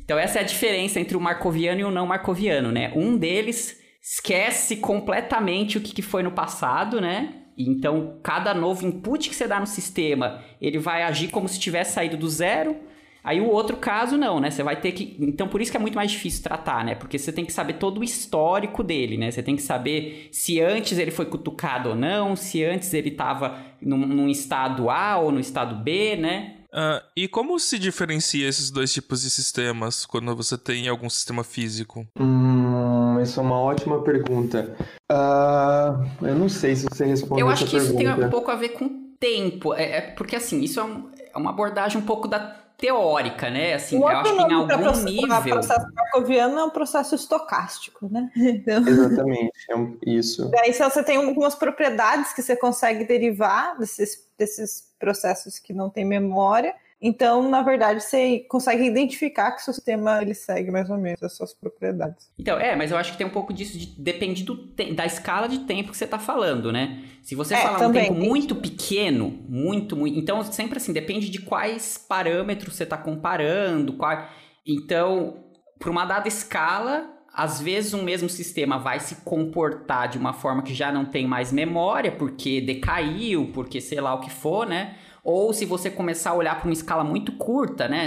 [0.03, 2.91] Então essa é a diferença entre o marcoviano e o não marcoviano, né?
[2.97, 7.44] Um deles esquece completamente o que foi no passado, né?
[7.57, 11.95] Então, cada novo input que você dá no sistema, ele vai agir como se tivesse
[11.95, 12.77] saído do zero.
[13.25, 14.51] Aí o outro caso não, né?
[14.51, 15.17] Você vai ter que.
[15.19, 16.95] Então por isso que é muito mais difícil tratar, né?
[16.95, 19.31] Porque você tem que saber todo o histórico dele, né?
[19.31, 23.59] Você tem que saber se antes ele foi cutucado ou não, se antes ele estava
[23.81, 26.57] num, num, estado A ou no estado B, né?
[26.75, 31.43] Uh, e como se diferencia esses dois tipos de sistemas quando você tem algum sistema
[31.43, 32.07] físico?
[32.21, 34.77] Hum, isso é uma ótima pergunta.
[35.11, 38.03] Uh, eu não sei se você respondeu Eu acho que pergunta.
[38.03, 39.75] isso tem um pouco a ver com tempo.
[39.75, 43.75] É, é porque assim, isso é, um, é, uma abordagem um pouco da teórica, né?
[43.75, 45.37] Assim, eu acho que em algum processo, nível.
[45.37, 48.31] O processo marcoviano é um processo estocástico, né?
[48.37, 48.87] Então...
[48.87, 50.51] Exatamente, é um, isso.
[50.51, 56.05] Daí você tem algumas propriedades que você consegue derivar desses, desses processos que não têm
[56.05, 56.75] memória
[57.07, 61.37] então, na verdade, você consegue identificar que o sistema ele segue mais ou menos as
[61.37, 62.31] suas propriedades.
[62.39, 64.55] Então, é, mas eu acho que tem um pouco disso, de, depende do
[64.95, 67.05] da escala de tempo que você está falando, né?
[67.23, 70.19] Se você é, falar também, um tempo muito pequeno, muito, muito.
[70.19, 73.93] Então, sempre assim, depende de quais parâmetros você está comparando.
[73.99, 74.27] Qual,
[74.67, 75.45] então,
[75.79, 80.63] para uma dada escala, às vezes um mesmo sistema vai se comportar de uma forma
[80.63, 84.97] que já não tem mais memória, porque decaiu, porque sei lá o que for, né?
[85.25, 88.07] Ou se você começar a olhar para uma escala muito curta, né?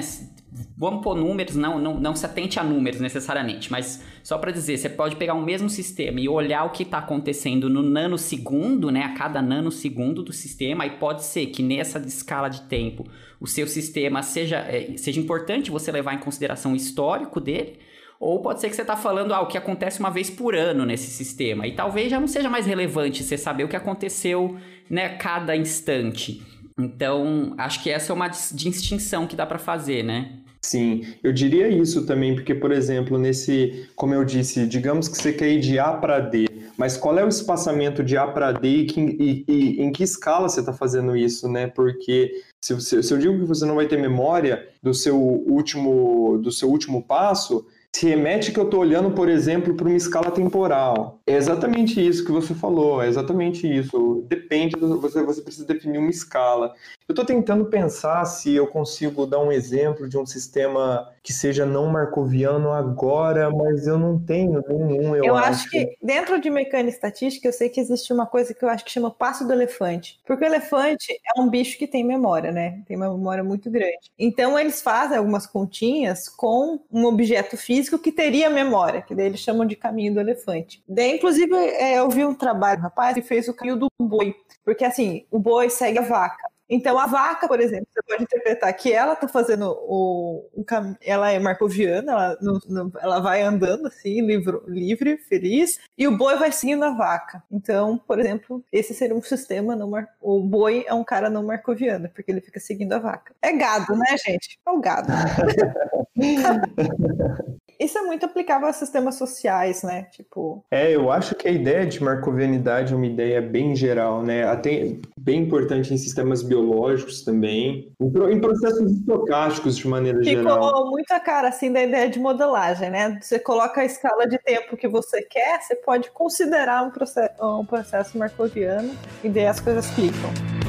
[0.77, 4.77] Vamos pôr números, não, não, não se atente a números necessariamente, mas só para dizer,
[4.77, 9.03] você pode pegar o mesmo sistema e olhar o que está acontecendo no nanosegundo, né?
[9.03, 13.05] A cada nanosegundo do sistema, e pode ser que nessa escala de tempo
[13.39, 17.79] o seu sistema seja, é, seja importante você levar em consideração o histórico dele,
[18.19, 20.85] ou pode ser que você está falando ah, o que acontece uma vez por ano
[20.85, 24.57] nesse sistema, e talvez já não seja mais relevante você saber o que aconteceu
[24.89, 26.41] né, cada instante.
[26.77, 30.31] Então, acho que essa é uma distinção que dá para fazer, né?
[30.61, 35.31] Sim, eu diria isso também, porque, por exemplo, nesse, como eu disse, digamos que você
[35.31, 36.45] quer ir de A para D,
[36.77, 40.03] mas qual é o espaçamento de A para D e, que, e, e, em que
[40.03, 41.67] escala você está fazendo isso, né?
[41.67, 46.37] Porque se, se, se eu digo que você não vai ter memória do seu último,
[46.37, 50.29] do seu último passo, se remete que eu estou olhando, por exemplo, para uma escala
[50.31, 51.19] temporal.
[51.25, 54.23] É exatamente isso que você falou, é exatamente isso.
[54.27, 56.73] Depende, você, você precisa definir uma escala.
[57.07, 61.65] Eu estou tentando pensar se eu consigo dar um exemplo de um sistema que seja
[61.65, 65.49] não marcoviano agora, mas eu não tenho nenhum, eu, Eu acho.
[65.49, 68.83] acho que dentro de mecânica estatística, eu sei que existe uma coisa que eu acho
[68.83, 70.19] que chama passo do elefante.
[70.25, 72.83] Porque o elefante é um bicho que tem memória, né?
[72.85, 74.11] Tem uma memória muito grande.
[74.19, 79.39] Então eles fazem algumas continhas com um objeto físico que teria memória, que daí eles
[79.39, 80.83] chamam de caminho do elefante.
[80.85, 84.35] Daí, inclusive, é, eu vi um trabalho, rapaz, que fez o caminho do boi.
[84.65, 86.56] Porque assim, o boi segue a vaca.
[86.69, 90.97] Então, a vaca, por exemplo, você pode interpretar que ela está fazendo o, o caminho,
[91.01, 96.17] ela é marcoviana, ela, no- no- ela vai andando assim, livre, livre, feliz, e o
[96.17, 97.41] boi vai seguindo a vaca.
[97.51, 101.43] Então, por exemplo, esse seria um sistema não mar, o boi é um cara não
[101.45, 103.33] marcoviano, porque ele fica seguindo a vaca.
[103.41, 104.59] É gado, né, gente?
[104.65, 105.07] É o gado.
[107.79, 110.07] Isso é muito aplicável a sistemas sociais, né?
[110.11, 114.45] Tipo, É, eu acho que a ideia de marcovianidade é uma ideia bem geral, né?
[114.47, 120.67] Até bem importante em sistemas biológicos também, em, pro- em processos estocásticos de maneira geral.
[120.67, 123.19] Ficou muito a cara assim da ideia de modelagem, né?
[123.21, 127.65] Você coloca a escala de tempo que você quer, você pode considerar um processo, um
[127.65, 130.66] processo marcoviano e daí as coisas clicam.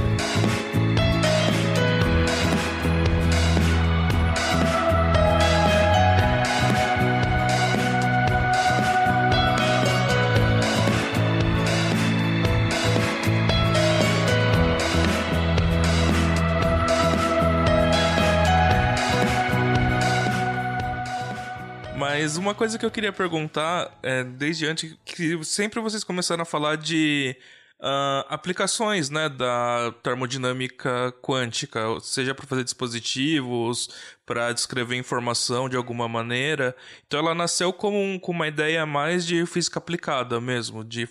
[22.21, 26.45] Mas uma coisa que eu queria perguntar, é, desde antes, que sempre vocês começaram a
[26.45, 27.37] falar de
[27.81, 33.89] ah, aplicações né, da termodinâmica quântica, seja para fazer dispositivos,
[34.27, 36.75] para descrever informação de alguma maneira.
[37.07, 41.09] Então ela nasceu como um- com uma ideia mais de física aplicada mesmo, de,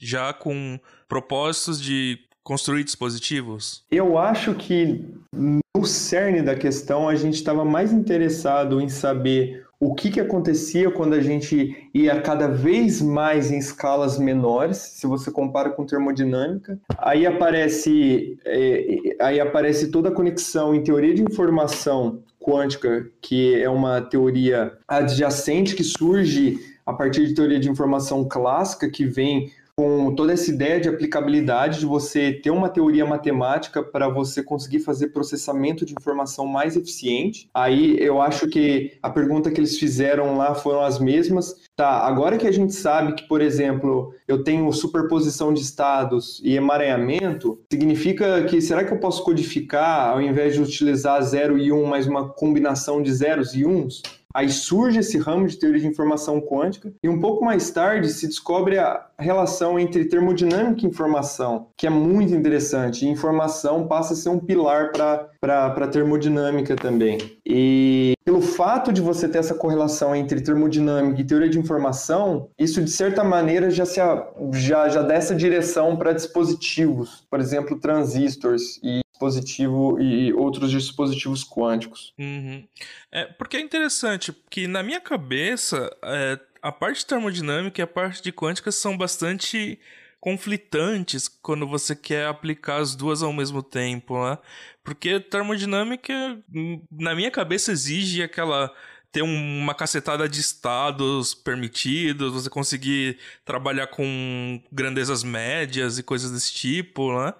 [0.00, 3.84] já com propósitos de construir dispositivos.
[3.92, 9.94] Eu acho que no cerne da questão a gente estava mais interessado em saber o
[9.94, 15.30] que, que acontecia quando a gente ia cada vez mais em escalas menores, se você
[15.30, 16.78] compara com termodinâmica.
[16.98, 23.70] Aí aparece, é, aí aparece toda a conexão em teoria de informação quântica, que é
[23.70, 30.12] uma teoria adjacente que surge a partir de teoria de informação clássica, que vem com
[30.12, 35.10] toda essa ideia de aplicabilidade de você ter uma teoria matemática para você conseguir fazer
[35.10, 37.48] processamento de informação mais eficiente.
[37.54, 41.54] Aí eu acho que a pergunta que eles fizeram lá foram as mesmas.
[41.76, 46.56] Tá, agora que a gente sabe que, por exemplo, eu tenho superposição de estados e
[46.56, 51.80] emaranhamento, significa que será que eu posso codificar ao invés de utilizar 0 e 1
[51.80, 54.02] um, mais uma combinação de zeros e uns?
[54.34, 58.26] Aí surge esse ramo de teoria de informação quântica e um pouco mais tarde se
[58.26, 63.04] descobre a relação entre termodinâmica e informação, que é muito interessante.
[63.04, 67.18] E informação passa a ser um pilar para a termodinâmica também.
[67.44, 72.82] E pelo fato de você ter essa correlação entre termodinâmica e teoria de informação, isso
[72.82, 73.98] de certa maneira já, se,
[74.52, 81.44] já, já dá essa direção para dispositivos, por exemplo, transistores e dispositivo e outros dispositivos
[81.44, 82.14] quânticos.
[82.18, 82.66] Uhum.
[83.10, 88.22] É, porque é interessante, que na minha cabeça, é, a parte termodinâmica e a parte
[88.22, 89.78] de quântica são bastante
[90.20, 94.38] conflitantes quando você quer aplicar as duas ao mesmo tempo, né?
[94.82, 96.12] Porque termodinâmica,
[96.52, 98.72] hum, na minha cabeça, exige aquela
[99.10, 106.30] ter um- uma cacetada de estados permitidos, você conseguir trabalhar com grandezas médias e coisas
[106.30, 107.32] desse tipo, né?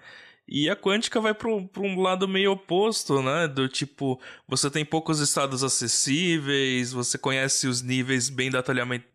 [0.48, 3.46] E a quântica vai para um lado meio oposto, né?
[3.46, 8.50] Do tipo, você tem poucos estados acessíveis, você conhece os níveis bem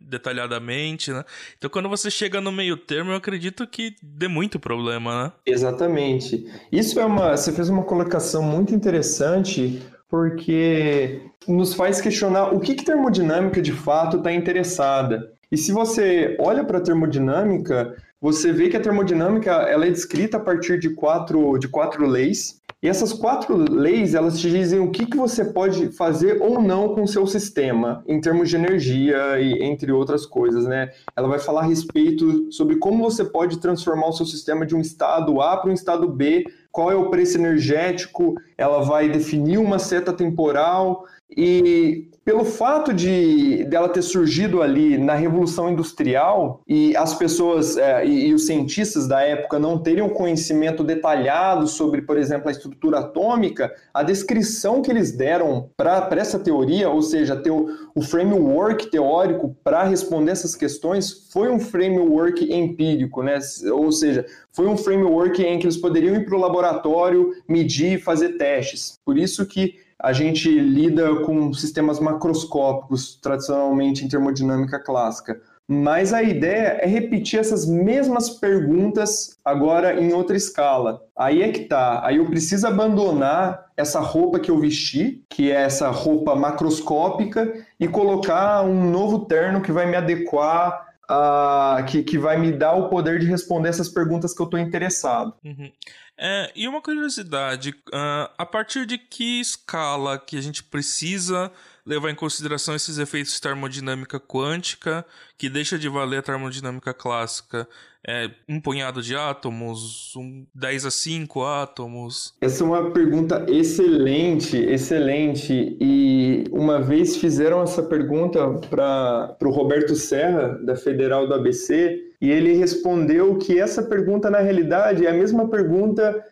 [0.00, 1.24] detalhadamente, né?
[1.58, 5.32] Então quando você chega no meio termo, eu acredito que dê muito problema, né?
[5.44, 6.46] Exatamente.
[6.70, 7.36] Isso é uma.
[7.36, 13.72] Você fez uma colocação muito interessante, porque nos faz questionar o que, que termodinâmica de
[13.72, 15.33] fato está interessada.
[15.54, 20.36] E se você olha para a termodinâmica, você vê que a termodinâmica ela é descrita
[20.36, 22.60] a partir de quatro, de quatro leis.
[22.82, 26.92] E essas quatro leis, elas te dizem o que, que você pode fazer ou não
[26.92, 30.90] com o seu sistema, em termos de energia e entre outras coisas, né?
[31.14, 34.80] Ela vai falar a respeito sobre como você pode transformar o seu sistema de um
[34.80, 39.78] estado A para um estado B, qual é o preço energético, ela vai definir uma
[39.78, 47.14] seta temporal e pelo fato de dela ter surgido ali na Revolução Industrial e as
[47.14, 52.16] pessoas é, e, e os cientistas da época não terem um conhecimento detalhado sobre, por
[52.16, 57.50] exemplo, a estrutura atômica, a descrição que eles deram para essa teoria, ou seja, ter
[57.50, 63.38] o, o framework teórico para responder essas questões, foi um framework empírico, né?
[63.70, 68.38] Ou seja, foi um framework em que eles poderiam ir para o laboratório medir, fazer
[68.38, 68.98] testes.
[69.04, 75.40] Por isso que a gente lida com sistemas macroscópicos, tradicionalmente em termodinâmica clássica.
[75.66, 81.00] Mas a ideia é repetir essas mesmas perguntas agora em outra escala.
[81.16, 82.04] Aí é que tá.
[82.04, 87.88] Aí eu preciso abandonar essa roupa que eu vesti, que é essa roupa macroscópica, e
[87.88, 92.88] colocar um novo terno que vai me adequar Uh, que, que vai me dar o
[92.88, 95.34] poder de responder essas perguntas que eu estou interessado.
[95.44, 95.70] Uhum.
[96.16, 101.50] É, e uma curiosidade, uh, a partir de que escala que a gente precisa
[101.86, 105.04] levar em consideração esses efeitos de termodinâmica quântica,
[105.36, 107.68] que deixa de valer a termodinâmica clássica?
[108.06, 112.34] É, um punhado de átomos, um 10 a 5 átomos?
[112.40, 115.76] Essa é uma pergunta excelente, excelente.
[115.80, 122.30] E uma vez fizeram essa pergunta para o Roberto Serra, da Federal do ABC, e
[122.30, 126.22] ele respondeu que essa pergunta, na realidade, é a mesma pergunta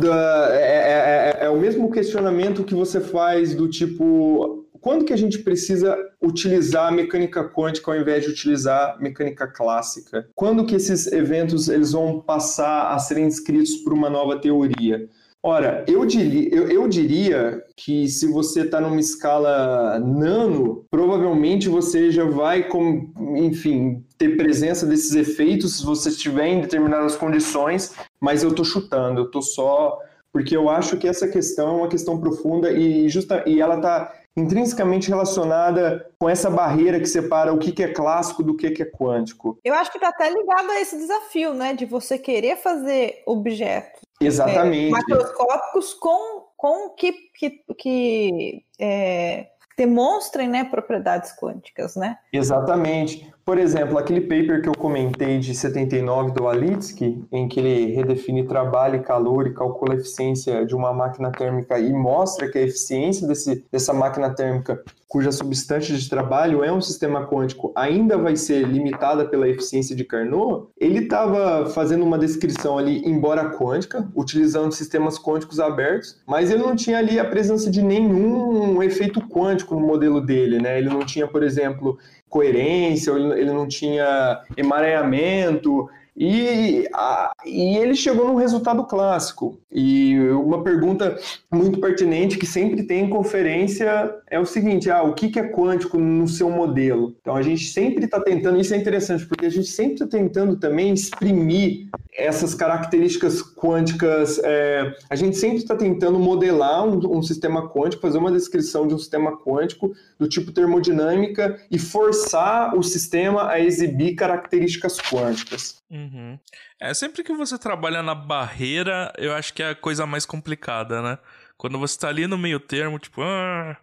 [0.00, 5.14] da, é, é, é, é, o mesmo questionamento que você faz do tipo quando que
[5.14, 10.28] a gente precisa utilizar a mecânica quântica ao invés de utilizar mecânica clássica?
[10.34, 15.08] Quando que esses eventos eles vão passar a serem descritos por uma nova teoria?
[15.42, 22.10] Ora, eu diria, eu, eu diria que se você está numa escala nano, provavelmente você
[22.10, 28.42] já vai, com, enfim, ter presença desses efeitos se você estiver em determinadas condições, mas
[28.42, 29.98] eu estou chutando, eu estou só
[30.34, 34.12] porque eu acho que essa questão é uma questão profunda e justa e ela está
[34.36, 39.58] intrinsecamente relacionada com essa barreira que separa o que é clássico do que é quântico.
[39.64, 44.04] Eu acho que está até ligado a esse desafio, né, de você querer fazer objetos
[44.20, 44.88] Exatamente.
[44.88, 52.18] É, macroscópicos com, com que, que, que é, demonstrem né, propriedades quânticas, né?
[52.32, 53.32] Exatamente.
[53.44, 58.46] Por exemplo, aquele paper que eu comentei de 79 do Alitsky, em que ele redefine
[58.46, 62.62] trabalho e calor e calcula a eficiência de uma máquina térmica e mostra que a
[62.62, 68.34] eficiência desse, dessa máquina térmica, cuja substância de trabalho é um sistema quântico, ainda vai
[68.34, 74.72] ser limitada pela eficiência de Carnot, ele estava fazendo uma descrição ali, embora quântica, utilizando
[74.72, 79.86] sistemas quânticos abertos, mas ele não tinha ali a presença de nenhum efeito quântico no
[79.86, 80.78] modelo dele, né?
[80.78, 81.98] Ele não tinha, por exemplo,
[82.34, 89.58] coerência, ele não tinha emaranhamento, e, a, e ele chegou num resultado clássico.
[89.70, 91.18] E uma pergunta
[91.52, 95.48] muito pertinente que sempre tem em conferência é o seguinte: ah, o que, que é
[95.48, 97.16] quântico no seu modelo?
[97.20, 100.56] Então a gente sempre está tentando, isso é interessante, porque a gente sempre está tentando
[100.56, 104.40] também exprimir essas características quânticas.
[104.44, 108.94] É, a gente sempre está tentando modelar um, um, sistema quântico, fazer uma descrição de
[108.94, 115.82] um sistema quântico do tipo termodinâmica e forçar o sistema a exibir características quânticas.
[115.94, 116.36] Uhum.
[116.80, 121.00] É sempre que você trabalha na barreira, eu acho que é a coisa mais complicada,
[121.00, 121.18] né?
[121.56, 123.76] Quando você tá ali no meio termo, tipo, ah...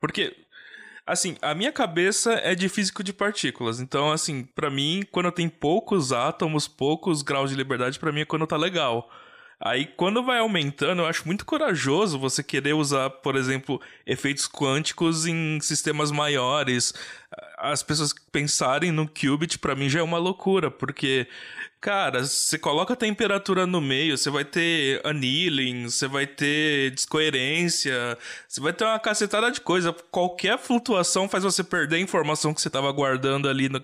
[0.00, 0.34] porque
[1.06, 3.78] assim, a minha cabeça é de físico de partículas.
[3.78, 8.24] Então, assim, para mim, quando tem poucos átomos, poucos graus de liberdade, para mim é
[8.24, 9.08] quando tá legal.
[9.60, 15.26] Aí, quando vai aumentando, eu acho muito corajoso você querer usar, por exemplo, efeitos quânticos
[15.26, 16.92] em sistemas maiores.
[17.58, 21.28] As pessoas pensarem no qubit, para mim, já é uma loucura, porque
[21.84, 28.16] Cara, você coloca a temperatura no meio, você vai ter annealing, você vai ter descoerência,
[28.48, 29.92] você vai ter uma cacetada de coisa.
[30.10, 33.78] Qualquer flutuação faz você perder a informação que você estava guardando ali no,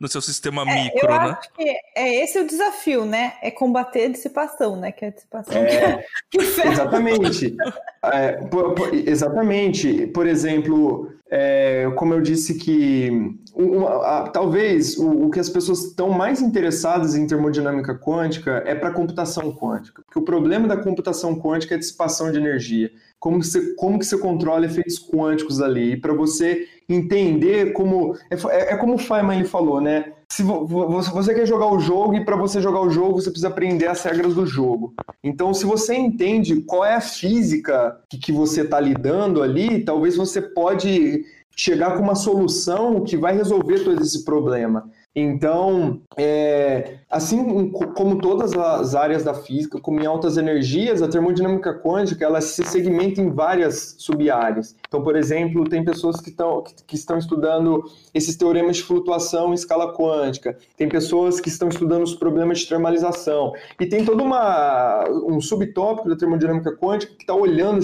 [0.00, 1.36] no seu sistema é, micro, eu né?
[1.38, 3.34] Acho que é esse o desafio, né?
[3.42, 4.90] É combater a dissipação, né?
[4.92, 7.56] Que é a dissipação é, que, que Exatamente.
[8.02, 10.06] é, por, por, exatamente.
[10.06, 15.84] Por exemplo, é, como eu disse que uma, a, talvez o, o, que as pessoas
[15.84, 21.38] estão mais interessadas em termodinâmica quântica é para computação quântica, porque o problema da computação
[21.38, 22.90] quântica é a dissipação de energia.
[23.20, 25.94] Como, você, como que você controla efeitos quânticos ali?
[25.94, 28.16] Para você entender como.
[28.30, 30.12] É, é, é, como o Feynman ele falou, né?
[30.26, 33.88] Se você quer jogar o jogo e para você jogar o jogo você precisa aprender
[33.88, 34.94] as regras do jogo.
[35.22, 40.16] Então, se você entende qual é a física que, que você está lidando ali, talvez
[40.16, 44.88] você pode chegar com uma solução que vai resolver todo esse problema.
[45.14, 51.74] Então, é, assim como todas as áreas da física, como em altas energias, a termodinâmica
[51.74, 54.76] quântica ela se segmenta em várias sub-áreas.
[54.86, 57.82] Então, por exemplo, tem pessoas que, estão que, que estão estudando
[58.14, 62.68] esses teoremas de flutuação em escala quântica, tem pessoas que estão estudando os problemas de
[62.68, 67.80] termalização, e tem todo uma, um subtópico da termodinâmica quântica que está olhando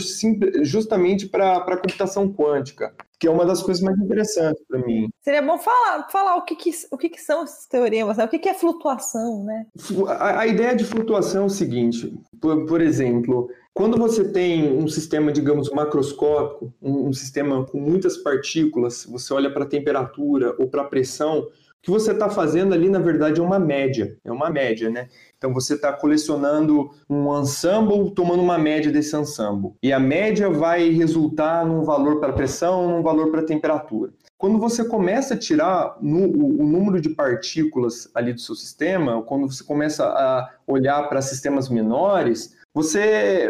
[0.62, 2.94] justamente para a computação quântica.
[3.18, 5.08] Que é uma das coisas mais interessantes para mim.
[5.22, 8.24] Seria bom falar, falar o, que, que o que, que são esses teoremas, né?
[8.24, 9.66] o que, que é flutuação, né?
[10.08, 14.88] A, a, ideia de flutuação é o seguinte, por, por exemplo, quando você tem um
[14.88, 20.68] sistema, digamos, macroscópico, um, um sistema com muitas partículas, você olha para a temperatura ou
[20.68, 21.46] para a pressão,
[21.86, 25.06] que você está fazendo ali, na verdade, é uma média, é uma média, né?
[25.38, 29.70] Então você está colecionando um ensemble, tomando uma média desse ensemble.
[29.80, 34.12] E a média vai resultar num valor para pressão, num valor para temperatura.
[34.36, 39.22] Quando você começa a tirar no, o, o, número de partículas ali do seu sistema,
[39.22, 43.48] quando você começa a olhar para sistemas menores, você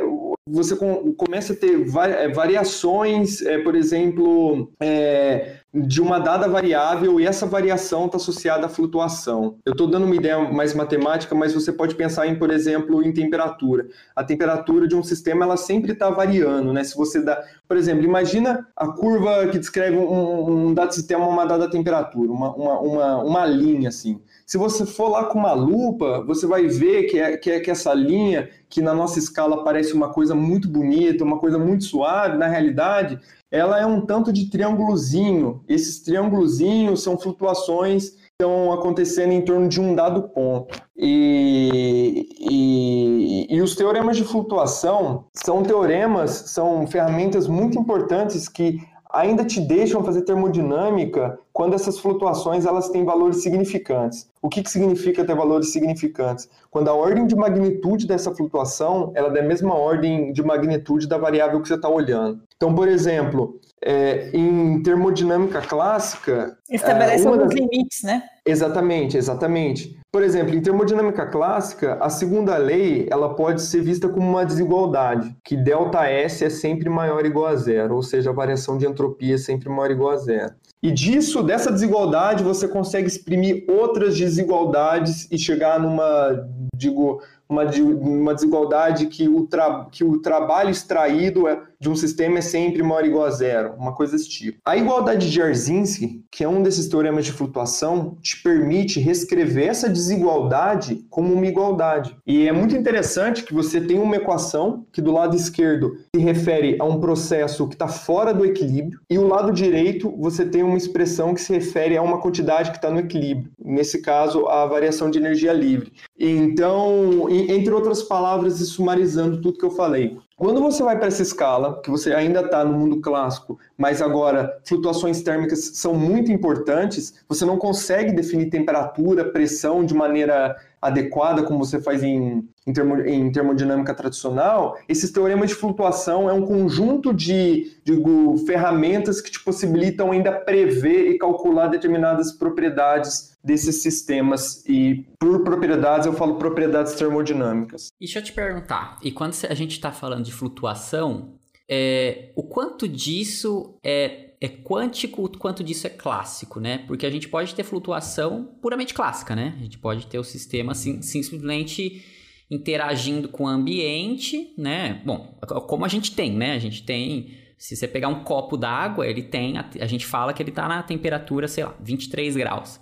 [0.48, 0.76] você
[1.16, 7.44] começa a ter é, variações, é, por exemplo, é, de uma dada variável e essa
[7.44, 9.58] variação está associada à flutuação.
[9.64, 13.12] Eu estou dando uma ideia mais matemática, mas você pode pensar em, por exemplo, em
[13.12, 13.86] temperatura.
[14.14, 16.82] A temperatura de um sistema ela sempre está variando, né?
[16.82, 21.44] Se você dá, por exemplo, imagina a curva que descreve um, um dado sistema uma
[21.44, 24.20] dada temperatura, uma, uma, uma, uma linha assim.
[24.46, 27.70] Se você for lá com uma lupa, você vai ver que, é, que, é, que
[27.70, 32.38] essa linha, que na nossa escala parece uma coisa muito bonita, uma coisa muito suave,
[32.38, 33.18] na realidade,
[33.50, 35.64] ela é um tanto de triângulozinho.
[35.68, 40.78] Esses triângulozinhos são flutuações estão acontecendo em torno de um dado ponto.
[40.94, 48.78] E, e, e, os teoremas de flutuação são teoremas, são ferramentas muito importantes que
[49.10, 54.28] ainda te deixam fazer termodinâmica quando essas flutuações elas têm valores significantes.
[54.42, 56.46] O que, que significa ter valores significantes?
[56.70, 61.16] Quando a ordem de magnitude dessa flutuação ela é da mesma ordem de magnitude da
[61.16, 62.42] variável que você está olhando.
[62.56, 66.56] Então, por exemplo, é, em termodinâmica clássica...
[66.70, 67.54] Estabelece é, alguns das...
[67.54, 68.22] limites, né?
[68.44, 69.98] Exatamente, exatamente.
[70.12, 75.36] Por exemplo, em termodinâmica clássica, a segunda lei ela pode ser vista como uma desigualdade,
[75.44, 79.34] que ΔS é sempre maior ou igual a zero, ou seja, a variação de entropia
[79.34, 80.54] é sempre maior ou igual a zero.
[80.82, 88.34] E disso, dessa desigualdade, você consegue exprimir outras desigualdades e chegar numa, digo, uma, uma
[88.34, 93.04] desigualdade que o, tra, que o trabalho extraído é, de um sistema é sempre maior
[93.04, 94.58] igual a zero, uma coisa desse tipo.
[94.64, 99.88] A igualdade de Jarzynski, que é um desses teoremas de flutuação, te permite reescrever essa
[99.88, 102.16] desigualdade como uma igualdade.
[102.26, 106.76] E é muito interessante que você tem uma equação que do lado esquerdo se refere
[106.80, 110.76] a um processo que está fora do equilíbrio e o lado direito você tem uma
[110.76, 113.50] expressão que se refere a uma quantidade que está no equilíbrio.
[113.62, 115.92] Nesse caso, a variação de energia livre.
[116.18, 121.22] Então, entre outras palavras, e sumarizando tudo que eu falei, quando você vai para essa
[121.22, 127.24] escala, que você ainda está no mundo clássico, mas agora flutuações térmicas são muito importantes,
[127.26, 130.54] você não consegue definir temperatura, pressão de maneira
[130.86, 136.32] adequada, como você faz em, em, termo, em termodinâmica tradicional, esses teoremas de flutuação é
[136.32, 143.82] um conjunto de digo, ferramentas que te possibilitam ainda prever e calcular determinadas propriedades desses
[143.82, 144.64] sistemas.
[144.66, 147.88] E por propriedades eu falo propriedades termodinâmicas.
[148.00, 151.34] E deixa eu te perguntar, e quando a gente está falando de flutuação,
[151.68, 156.78] é, o quanto disso é é quântico, o quanto disso é clássico, né?
[156.86, 159.54] Porque a gente pode ter flutuação puramente clássica, né?
[159.58, 162.04] A gente pode ter o sistema assim, simplesmente
[162.50, 165.02] interagindo com o ambiente, né?
[165.04, 166.52] Bom, como a gente tem, né?
[166.52, 167.34] A gente tem.
[167.58, 169.56] Se você pegar um copo d'água, ele tem.
[169.56, 172.80] A, a gente fala que ele está na temperatura, sei lá, 23 graus.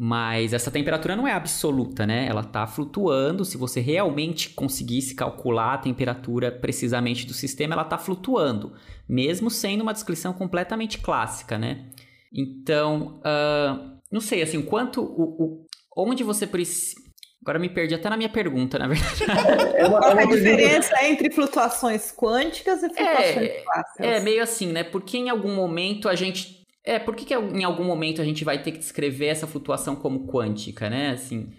[0.00, 2.28] Mas essa temperatura não é absoluta, né?
[2.28, 3.44] Ela está flutuando.
[3.44, 8.74] Se você realmente conseguisse calcular a temperatura precisamente do sistema, ela está flutuando,
[9.08, 11.86] mesmo sendo uma descrição completamente clássica, né?
[12.32, 17.08] Então, uh, não sei, assim, quanto o, o onde você precisa.
[17.42, 19.24] Agora me perdi até na minha pergunta, na verdade.
[19.74, 24.06] É uma, Qual é a diferença entre flutuações quânticas e flutuações é, clássicas?
[24.06, 24.84] É meio assim, né?
[24.84, 26.57] Porque em algum momento a gente
[26.88, 29.94] é, por que, que em algum momento a gente vai ter que descrever essa flutuação
[29.94, 31.10] como quântica, né?
[31.10, 31.50] Assim,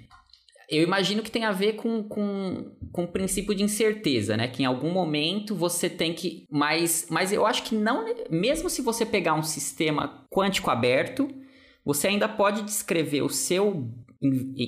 [0.68, 4.48] eu imagino que tem a ver com, com, com o princípio de incerteza, né?
[4.48, 6.48] Que em algum momento você tem que.
[6.50, 8.06] Mas, mas eu acho que não.
[8.32, 11.30] Mesmo se você pegar um sistema quântico aberto,
[11.86, 13.88] você ainda pode descrever o seu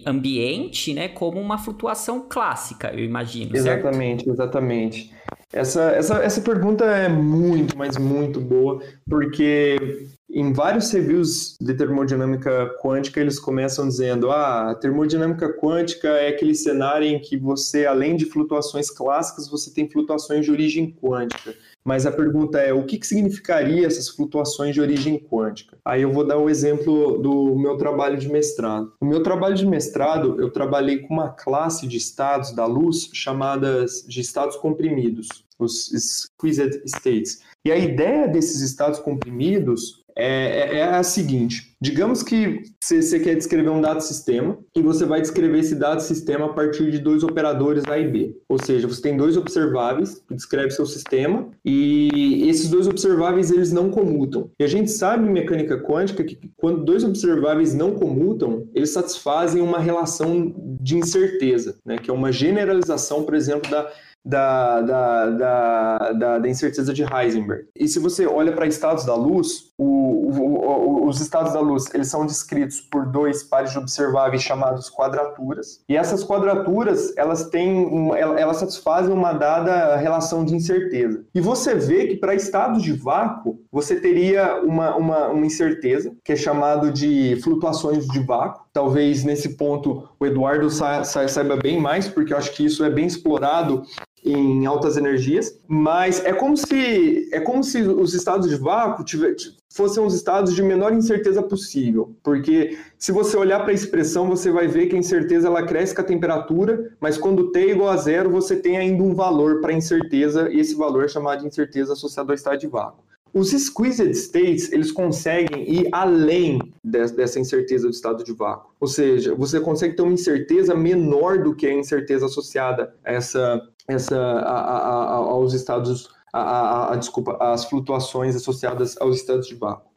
[0.08, 3.54] ambiente, né, como uma flutuação clássica, eu imagino.
[3.54, 4.34] Exatamente, certo?
[4.34, 5.14] exatamente.
[5.52, 12.74] Essa, essa, essa pergunta é muito, mas muito boa, porque em vários reviews de termodinâmica
[12.82, 18.16] quântica, eles começam dizendo: ah, a termodinâmica quântica é aquele cenário em que você, além
[18.16, 21.54] de flutuações clássicas, você tem flutuações de origem quântica.
[21.84, 25.78] mas a pergunta é o que, que significaria essas flutuações de origem quântica?
[25.84, 28.94] Aí eu vou dar o exemplo do meu trabalho de mestrado.
[29.02, 34.06] O meu trabalho de mestrado, eu trabalhei com uma classe de estados da luz chamadas
[34.08, 35.28] de estados comprimidos,
[35.58, 37.42] os squeezed states.
[37.64, 43.36] E a ideia desses estados comprimidos é, é, é, a seguinte: digamos que você quer
[43.36, 47.24] descrever um dado sistema e você vai descrever esse dado sistema a partir de dois
[47.24, 48.36] operadores A e B.
[48.50, 53.72] Ou seja, você tem dois observáveis que descreve seu sistema e esses dois observáveis eles
[53.72, 54.50] não comutam.
[54.60, 59.62] E a gente sabe em mecânica quântica que quando dois observáveis não comutam, eles satisfazem
[59.62, 61.98] uma relação de incerteza, né?
[61.98, 63.90] que é uma generalização, por exemplo, da
[64.24, 67.66] da, da, da, da, da incerteza de Heisenberg.
[67.76, 72.08] E se você olha para estados da luz, o, o, os estados da luz eles
[72.08, 75.84] são descritos por dois pares de observáveis chamados quadraturas.
[75.90, 81.24] E essas quadraturas elas têm elas satisfazem uma dada relação de incerteza.
[81.34, 86.34] E você vê que para estados de vácuo você teria uma, uma, uma incerteza que
[86.34, 88.66] é chamado de flutuações de vácuo.
[88.74, 93.08] Talvez nesse ponto o Eduardo saiba bem mais, porque eu acho que isso é bem
[93.08, 93.84] explorado
[94.24, 99.36] em altas energias, mas é como se é como se os estados de vácuo tiver,
[99.74, 104.52] fossem os estados de menor incerteza possível, porque se você olhar para a expressão, você
[104.52, 107.90] vai ver que a incerteza ela cresce com a temperatura, mas quando t é igual
[107.90, 111.42] a zero, você tem ainda um valor para a incerteza, e esse valor é chamado
[111.42, 113.04] de incerteza associada ao estado de vácuo.
[113.34, 118.72] Os squeezed states, eles conseguem ir além dessa incerteza do estado de vácuo.
[118.78, 123.62] Ou seja, você consegue ter uma incerteza menor do que a incerteza associada a essa,
[123.88, 129.90] essa a, a, a, aos estados, a, desculpa, as flutuações associadas aos estados de vácuo.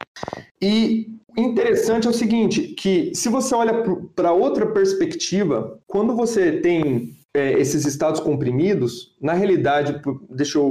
[0.61, 1.07] E
[1.37, 3.83] interessante é o seguinte, que se você olha
[4.15, 10.69] para outra perspectiva, quando você tem é, esses estados comprimidos, na realidade, deixa eu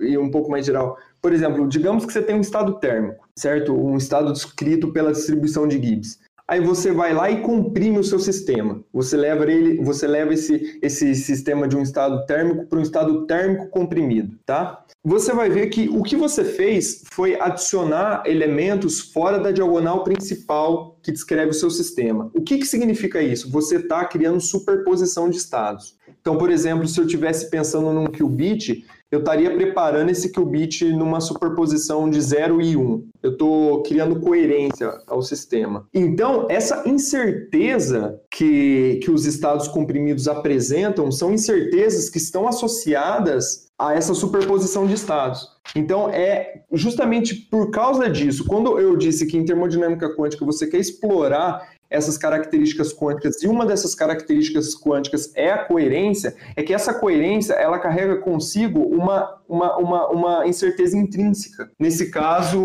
[0.00, 3.72] ir um pouco mais geral, por exemplo, digamos que você tem um estado térmico, certo?
[3.74, 6.20] Um estado descrito pela distribuição de Gibbs.
[6.48, 8.80] Aí você vai lá e comprime o seu sistema.
[8.92, 13.26] Você leva ele, você leva esse, esse sistema de um estado térmico para um estado
[13.26, 14.84] térmico comprimido, tá?
[15.04, 20.96] Você vai ver que o que você fez foi adicionar elementos fora da diagonal principal
[21.02, 22.30] que descreve o seu sistema.
[22.32, 23.50] O que, que significa isso?
[23.50, 25.96] Você está criando superposição de estados.
[26.20, 31.20] Então, por exemplo, se eu estivesse pensando num qubit, eu estaria preparando esse qubit numa
[31.20, 32.80] superposição de 0 e 1.
[32.80, 33.08] Um.
[33.22, 35.86] Eu estou criando coerência ao sistema.
[35.94, 43.94] Então, essa incerteza que, que os estados comprimidos apresentam são incertezas que estão associadas a
[43.94, 45.46] essa superposição de estados.
[45.74, 50.78] Então, é justamente por causa disso, quando eu disse que em termodinâmica quântica você quer
[50.78, 56.94] explorar essas características quânticas e uma dessas características quânticas é a coerência, é que essa
[56.94, 61.70] coerência ela carrega consigo uma, uma, uma, uma incerteza intrínseca.
[61.78, 62.58] Nesse caso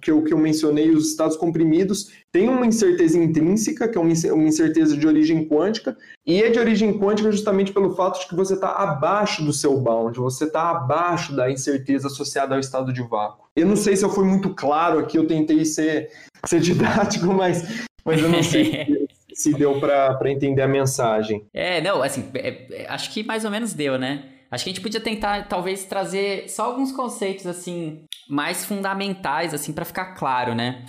[0.00, 4.48] que eu, que eu mencionei, os estados comprimidos tem uma incerteza intrínseca, que é uma
[4.48, 8.54] incerteza de origem quântica, e é de origem quântica justamente pelo fato de que você
[8.54, 13.46] está abaixo do seu bound, você está abaixo da incerteza associada ao estado de vácuo.
[13.54, 16.10] Eu não sei se eu fui muito claro aqui, eu tentei ser,
[16.46, 21.46] ser didático, mas mas eu não sei se deu para entender a mensagem.
[21.52, 24.28] É, não, assim, é, é, acho que mais ou menos deu, né?
[24.50, 29.72] Acho que a gente podia tentar, talvez, trazer só alguns conceitos, assim, mais fundamentais, assim,
[29.72, 30.84] para ficar claro, né?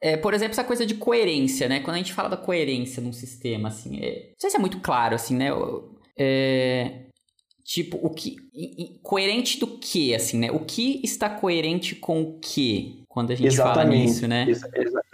[0.00, 1.80] É, por exemplo, essa coisa de coerência, né?
[1.80, 4.30] Quando a gente fala da coerência num sistema, assim, é...
[4.30, 5.50] não sei se é muito claro, assim, né?
[6.18, 7.06] É...
[7.64, 8.36] Tipo, o que...
[9.02, 10.50] Coerente do que, assim, né?
[10.50, 13.02] O que está coerente com o que?
[13.08, 14.46] Quando a gente exatamente, fala nisso, né?
[14.48, 14.62] Ex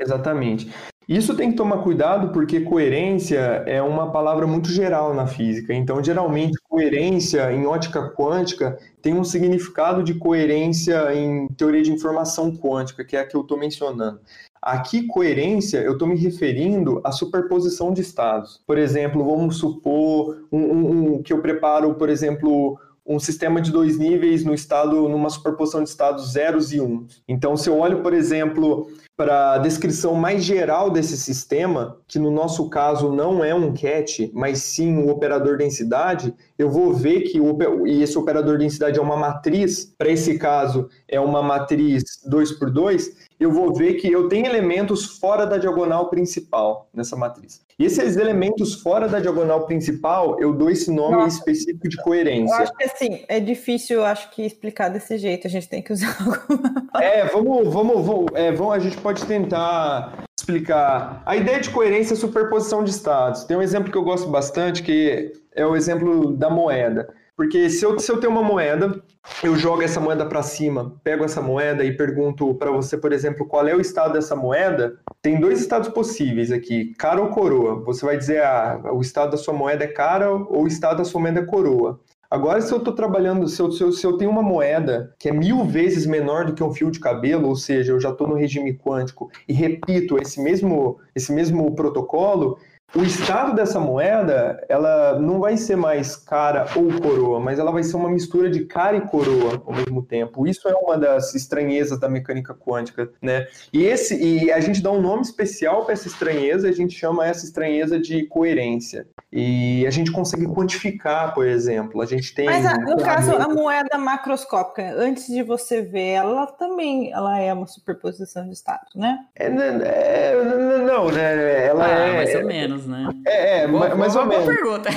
[0.01, 0.69] exatamente.
[1.13, 5.75] Isso tem que tomar cuidado porque coerência é uma palavra muito geral na física.
[5.75, 12.57] Então, geralmente, coerência em ótica quântica tem um significado de coerência em teoria de informação
[12.57, 14.21] quântica, que é a que eu estou mencionando.
[14.63, 18.63] Aqui, coerência, eu estou me referindo à superposição de estados.
[18.67, 23.71] Por exemplo, vamos supor um, um, um, que eu preparo, por exemplo, um sistema de
[23.71, 27.23] dois níveis no estado, numa superposição de estados zeros e uns.
[27.29, 28.89] Então, se eu olho, por exemplo,
[29.23, 34.29] para a descrição mais geral desse sistema, que no nosso caso não é um cat,
[34.35, 39.03] mas sim um operador densidade, eu vou ver que o, e esse operador densidade é
[39.03, 44.11] uma matriz, para esse caso é uma matriz 2 por 2, eu vou ver que
[44.11, 47.61] eu tenho elementos fora da diagonal principal nessa matriz.
[47.79, 52.55] E esses elementos fora da diagonal principal, eu dou esse nome Nossa, específico de coerência.
[52.55, 55.93] Eu acho que assim, é difícil, acho que explicar desse jeito, a gente tem que
[55.93, 56.89] usar alguma.
[57.01, 61.23] É, vamos, vamos, vamos, é, vamos, a gente pode tentar explicar.
[61.27, 63.45] A ideia de coerência é superposição de estados.
[63.45, 67.13] Tem um exemplo que eu gosto bastante, que é o exemplo da moeda.
[67.37, 69.03] Porque se eu, se eu tenho uma moeda
[69.43, 73.47] eu jogo essa moeda para cima, pego essa moeda e pergunto para você, por exemplo,
[73.47, 77.83] qual é o estado dessa moeda, tem dois estados possíveis aqui, cara ou coroa.
[77.85, 81.05] Você vai dizer, ah, o estado da sua moeda é cara ou o estado da
[81.05, 82.01] sua moeda é coroa.
[82.33, 85.29] Agora, se eu estou trabalhando, se eu, se, eu, se eu tenho uma moeda que
[85.29, 88.27] é mil vezes menor do que um fio de cabelo, ou seja, eu já estou
[88.27, 92.59] no regime quântico e repito esse mesmo, esse mesmo protocolo,
[92.95, 97.83] o estado dessa moeda, ela não vai ser mais cara ou coroa, mas ela vai
[97.83, 100.47] ser uma mistura de cara e coroa ao mesmo tempo.
[100.47, 103.47] Isso é uma das estranhezas da mecânica quântica, né?
[103.73, 107.27] E esse e a gente dá um nome especial para essa estranheza, a gente chama
[107.27, 109.07] essa estranheza de coerência.
[109.33, 113.97] E a gente consegue quantificar, por exemplo, a gente tem Mas no caso a moeda
[113.97, 119.19] macroscópica, antes de você ver ela também, ela é uma superposição de estados, né?
[119.35, 121.67] É, é, não, né?
[121.67, 123.23] Ela ah, é mais ou menos menos, né?
[123.27, 124.47] É, é boa, mais boa, ou menos.
[124.47, 124.91] pergunta.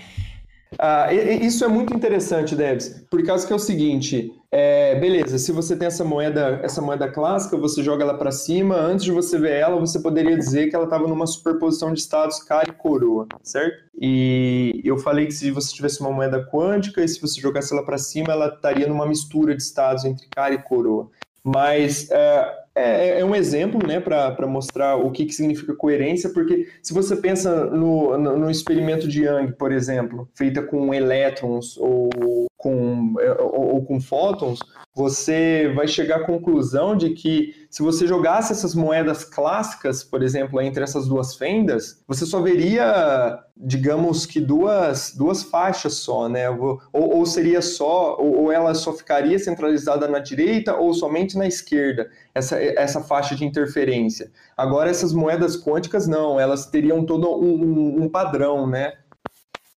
[0.78, 5.50] ah, isso é muito interessante, Debs, por causa que é o seguinte, é, beleza, se
[5.50, 9.38] você tem essa moeda, essa moeda clássica, você joga ela para cima, antes de você
[9.38, 13.26] ver ela, você poderia dizer que ela estava numa superposição de estados cara e coroa,
[13.42, 13.82] certo?
[13.98, 17.82] E eu falei que se você tivesse uma moeda quântica e se você jogasse ela
[17.82, 21.08] para cima, ela estaria numa mistura de estados entre cara e coroa.
[21.42, 26.68] Mas é, é, é um exemplo né, para mostrar o que, que significa coerência, porque
[26.82, 32.46] se você pensa no, no, no experimento de Young, por exemplo, feita com elétrons ou
[32.62, 34.60] com, ou, ou com fótons,
[34.94, 40.60] você vai chegar à conclusão de que se você jogasse essas moedas clássicas, por exemplo,
[40.60, 46.48] entre essas duas fendas, você só veria, digamos que duas, duas faixas só, né?
[46.50, 51.46] Ou, ou seria só, ou, ou ela só ficaria centralizada na direita ou somente na
[51.46, 54.30] esquerda, essa, essa faixa de interferência.
[54.56, 58.92] Agora, essas moedas quânticas, não, elas teriam todo um, um padrão, né?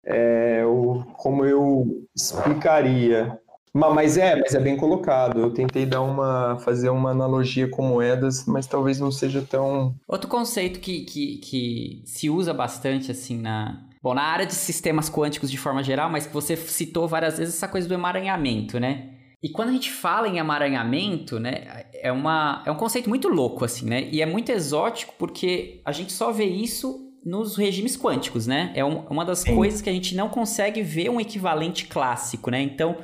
[0.05, 3.39] É, o, como eu explicaria?
[3.75, 5.41] Mas é, mas é bem colocado.
[5.41, 9.95] Eu tentei dar uma, fazer uma analogia com moedas, mas talvez não seja tão.
[10.07, 15.09] Outro conceito que, que, que se usa bastante assim na, Bom, na área de sistemas
[15.09, 19.11] quânticos de forma geral, mas que você citou várias vezes essa coisa do emaranhamento, né?
[19.41, 23.65] E quando a gente fala em emaranhamento, né, é, uma, é um conceito muito louco,
[23.65, 24.09] assim, né?
[24.11, 28.73] E é muito exótico porque a gente só vê isso nos regimes quânticos, né?
[28.75, 29.55] É um, uma das Sim.
[29.55, 32.61] coisas que a gente não consegue ver um equivalente clássico, né?
[32.61, 32.97] Então,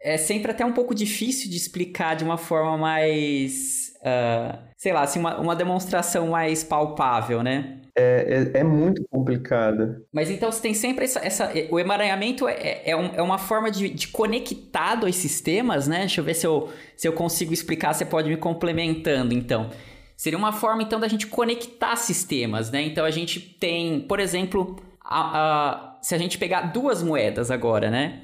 [0.00, 3.92] é sempre até um pouco difícil de explicar de uma forma mais.
[4.00, 7.78] Uh, sei lá, assim, uma, uma demonstração mais palpável, né?
[7.96, 10.04] É, é, é, muito complicado.
[10.12, 11.24] Mas então você tem sempre essa.
[11.24, 16.00] essa o emaranhamento é, é, um, é uma forma de, de conectar dois sistemas, né?
[16.00, 19.70] Deixa eu ver se eu, se eu consigo explicar, você pode me complementando, então.
[20.16, 22.82] Seria uma forma, então, da gente conectar sistemas, né?
[22.82, 27.90] Então a gente tem, por exemplo, a, a, se a gente pegar duas moedas agora,
[27.90, 28.22] né?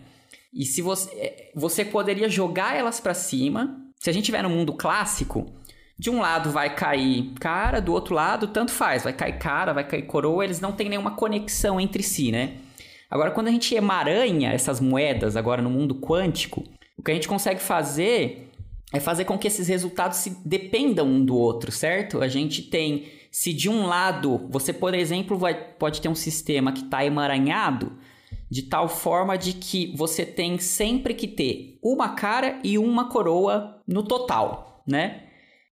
[0.52, 3.76] E se você, é, você poderia jogar elas para cima.
[3.98, 5.46] Se a gente tiver no mundo clássico,
[5.98, 9.86] de um lado vai cair cara, do outro lado tanto faz, vai cair cara, vai
[9.86, 12.54] cair coroa, eles não têm nenhuma conexão entre si, né?
[13.10, 16.64] Agora, quando a gente emaranha essas moedas agora no mundo quântico,
[16.96, 18.49] o que a gente consegue fazer
[18.92, 22.20] é fazer com que esses resultados se dependam um do outro, certo?
[22.20, 26.72] A gente tem, se de um lado você, por exemplo, vai, pode ter um sistema
[26.72, 27.92] que está emaranhado,
[28.50, 33.80] de tal forma de que você tem sempre que ter uma cara e uma coroa
[33.86, 35.22] no total, né?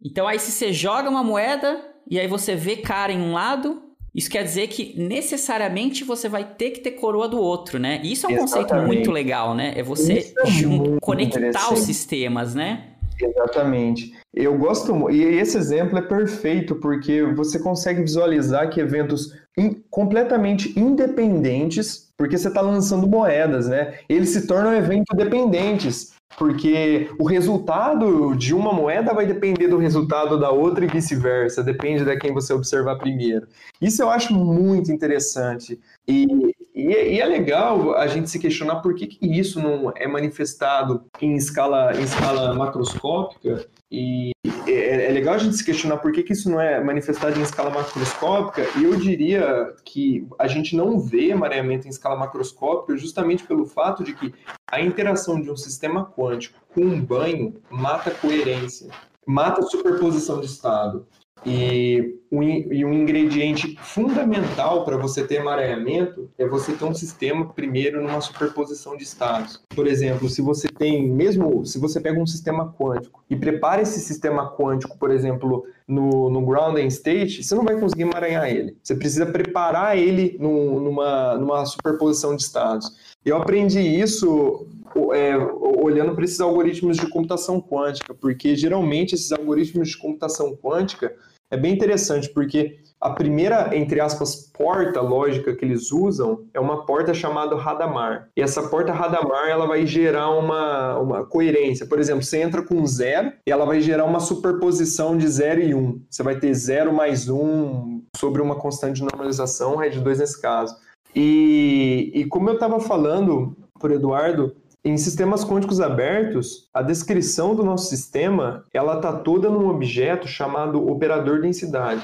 [0.05, 3.83] Então aí se você joga uma moeda e aí você vê cara em um lado,
[4.15, 8.01] isso quer dizer que necessariamente você vai ter que ter coroa do outro, né?
[8.05, 8.69] E isso é um Exatamente.
[8.69, 9.73] conceito muito legal, né?
[9.77, 12.98] É você é conectar os sistemas, né?
[13.21, 14.13] Exatamente.
[14.35, 20.79] Eu gosto, e esse exemplo é perfeito, porque você consegue visualizar que eventos in, completamente
[20.79, 23.99] independentes, porque você está lançando moedas, né?
[24.09, 30.39] Eles se tornam eventos dependentes, porque o resultado de uma moeda vai depender do resultado
[30.39, 33.49] da outra e vice-versa, depende de quem você observar primeiro.
[33.81, 35.81] Isso eu acho muito interessante.
[36.07, 40.07] E, e, e, é legal a gente se questionar por que, que isso não é
[40.07, 43.67] manifestado em escala, em escala macroscópica.
[43.91, 44.31] E
[44.65, 47.43] é, é legal a gente se questionar por que, que isso não é manifestado em
[47.43, 48.65] escala macroscópica.
[48.79, 54.05] E eu diria que a gente não vê mareamento em escala macroscópica justamente pelo fato
[54.05, 54.33] de que
[54.71, 58.89] a interação de um sistema quântico com um banho mata coerência,
[59.27, 61.09] mata a superposição de estado.
[61.47, 67.47] E um, e um ingrediente fundamental para você ter emaranhamento é você ter um sistema
[67.47, 69.63] primeiro numa superposição de estados.
[69.75, 74.01] Por exemplo, se você tem, mesmo se você pega um sistema quântico e prepara esse
[74.01, 78.77] sistema quântico, por exemplo, no, no grounding state, você não vai conseguir emaranhar ele.
[78.83, 82.95] Você precisa preparar ele numa, numa superposição de estados.
[83.25, 84.67] Eu aprendi isso
[85.13, 91.15] é, olhando para esses algoritmos de computação quântica, porque geralmente esses algoritmos de computação quântica
[91.51, 96.85] é bem interessante, porque a primeira, entre aspas, porta lógica que eles usam é uma
[96.85, 98.27] porta chamada Hadamard.
[98.37, 101.87] E essa porta Hadamard ela vai gerar uma, uma coerência.
[101.87, 105.75] Por exemplo, você entra com zero e ela vai gerar uma superposição de zero e
[105.75, 106.03] um.
[106.11, 110.77] Você vai ter zero mais um sobre uma constante de normalização, RED 2 nesse caso.
[111.15, 114.55] E, e como eu estava falando por Eduardo,
[114.85, 120.87] em sistemas quânticos abertos, a descrição do nosso sistema ela está toda num objeto chamado
[120.89, 122.03] operador densidade.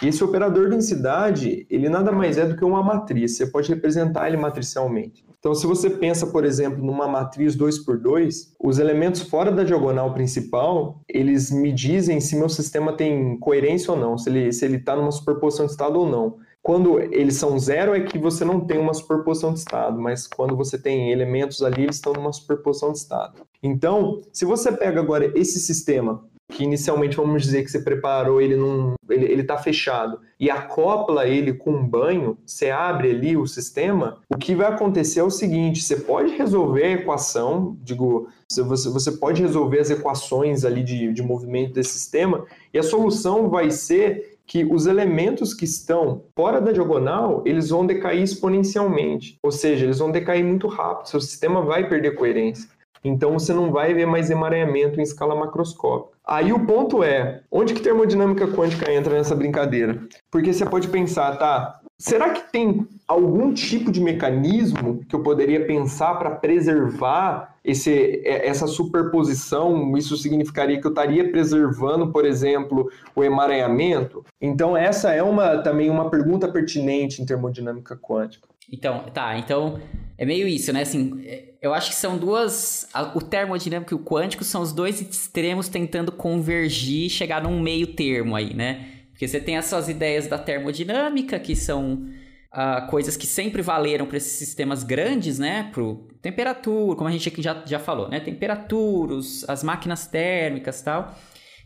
[0.00, 4.28] E esse operador densidade, ele nada mais é do que uma matriz, você pode representar
[4.28, 5.24] ele matricialmente.
[5.38, 9.64] Então, se você pensa, por exemplo, numa matriz 2 por 2, os elementos fora da
[9.64, 14.94] diagonal principal, eles me dizem se meu sistema tem coerência ou não, se ele está
[14.94, 16.36] numa superposição de estado ou não.
[16.62, 20.56] Quando eles são zero, é que você não tem uma superposição de estado, mas quando
[20.56, 23.42] você tem elementos ali, eles estão numa superposição de estado.
[23.60, 28.56] Então, se você pega agora esse sistema que inicialmente vamos dizer que você preparou ele
[28.56, 33.46] num ele, ele tá fechado e acopla ele com um banho, você abre ali o
[33.46, 38.88] sistema, o que vai acontecer é o seguinte, você pode resolver a equação, digo, você,
[38.88, 43.70] você pode resolver as equações ali de, de movimento desse sistema e a solução vai
[43.70, 49.86] ser que os elementos que estão fora da diagonal, eles vão decair exponencialmente, ou seja,
[49.86, 52.68] eles vão decair muito rápido, seu sistema vai perder coerência.
[53.02, 56.18] Então você não vai ver mais emaranhamento em escala macroscópica.
[56.22, 60.06] Aí o ponto é, onde que termodinâmica quântica entra nessa brincadeira?
[60.30, 65.64] Porque você pode pensar, tá, será que tem algum tipo de mecanismo que eu poderia
[65.64, 69.96] pensar para preservar esse, é, essa superposição?
[69.96, 74.24] Isso significaria que eu estaria preservando, por exemplo, o emaranhamento?
[74.40, 78.48] Então essa é uma também uma pergunta pertinente em termodinâmica quântica.
[78.70, 79.78] Então, tá, então
[80.18, 80.82] é meio isso, né?
[80.82, 82.88] Assim, é, eu acho que são duas.
[83.14, 88.34] O termodinâmico e o quântico são os dois extremos tentando convergir, chegar num meio termo
[88.34, 89.01] aí, né?
[89.22, 92.08] Porque você tem essas ideias da termodinâmica, que são
[92.52, 95.70] uh, coisas que sempre valeram para esses sistemas grandes, né?
[95.72, 98.18] Pro temperatura, como a gente aqui já, já falou, né?
[98.18, 101.16] Temperaturas, as máquinas térmicas tal.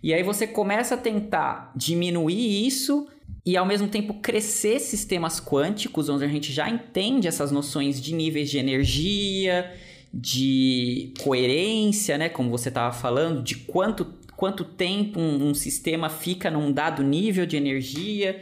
[0.03, 3.09] E aí você começa a tentar diminuir isso
[3.43, 8.15] e ao mesmo tempo crescer sistemas quânticos, onde a gente já entende essas noções de
[8.15, 9.75] níveis de energia,
[10.13, 12.29] de coerência, né?
[12.29, 17.47] Como você estava falando, de quanto, quanto tempo um, um sistema fica num dado nível
[17.47, 18.41] de energia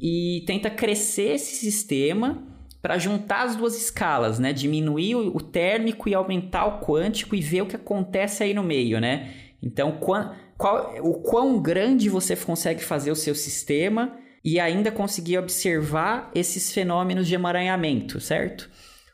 [0.00, 2.42] e tenta crescer esse sistema
[2.82, 4.52] para juntar as duas escalas, né?
[4.52, 9.00] Diminuir o, térmico e aumentar o quântico e ver o que acontece aí no meio,
[9.00, 9.32] né?
[9.62, 10.34] Então, qual,
[11.00, 17.28] o quão grande você consegue fazer o seu sistema e ainda conseguir observar esses fenômenos
[17.28, 18.68] de emaranhamento, certo?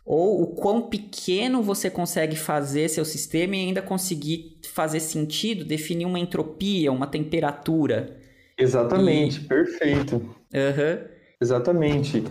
[0.08, 6.06] Ou o quão pequeno você consegue fazer seu sistema e ainda conseguir fazer sentido, definir
[6.06, 8.16] uma entropia, uma temperatura.
[8.56, 9.44] Exatamente, e...
[9.44, 10.16] perfeito.
[10.16, 11.04] Uhum.
[11.38, 12.24] Exatamente.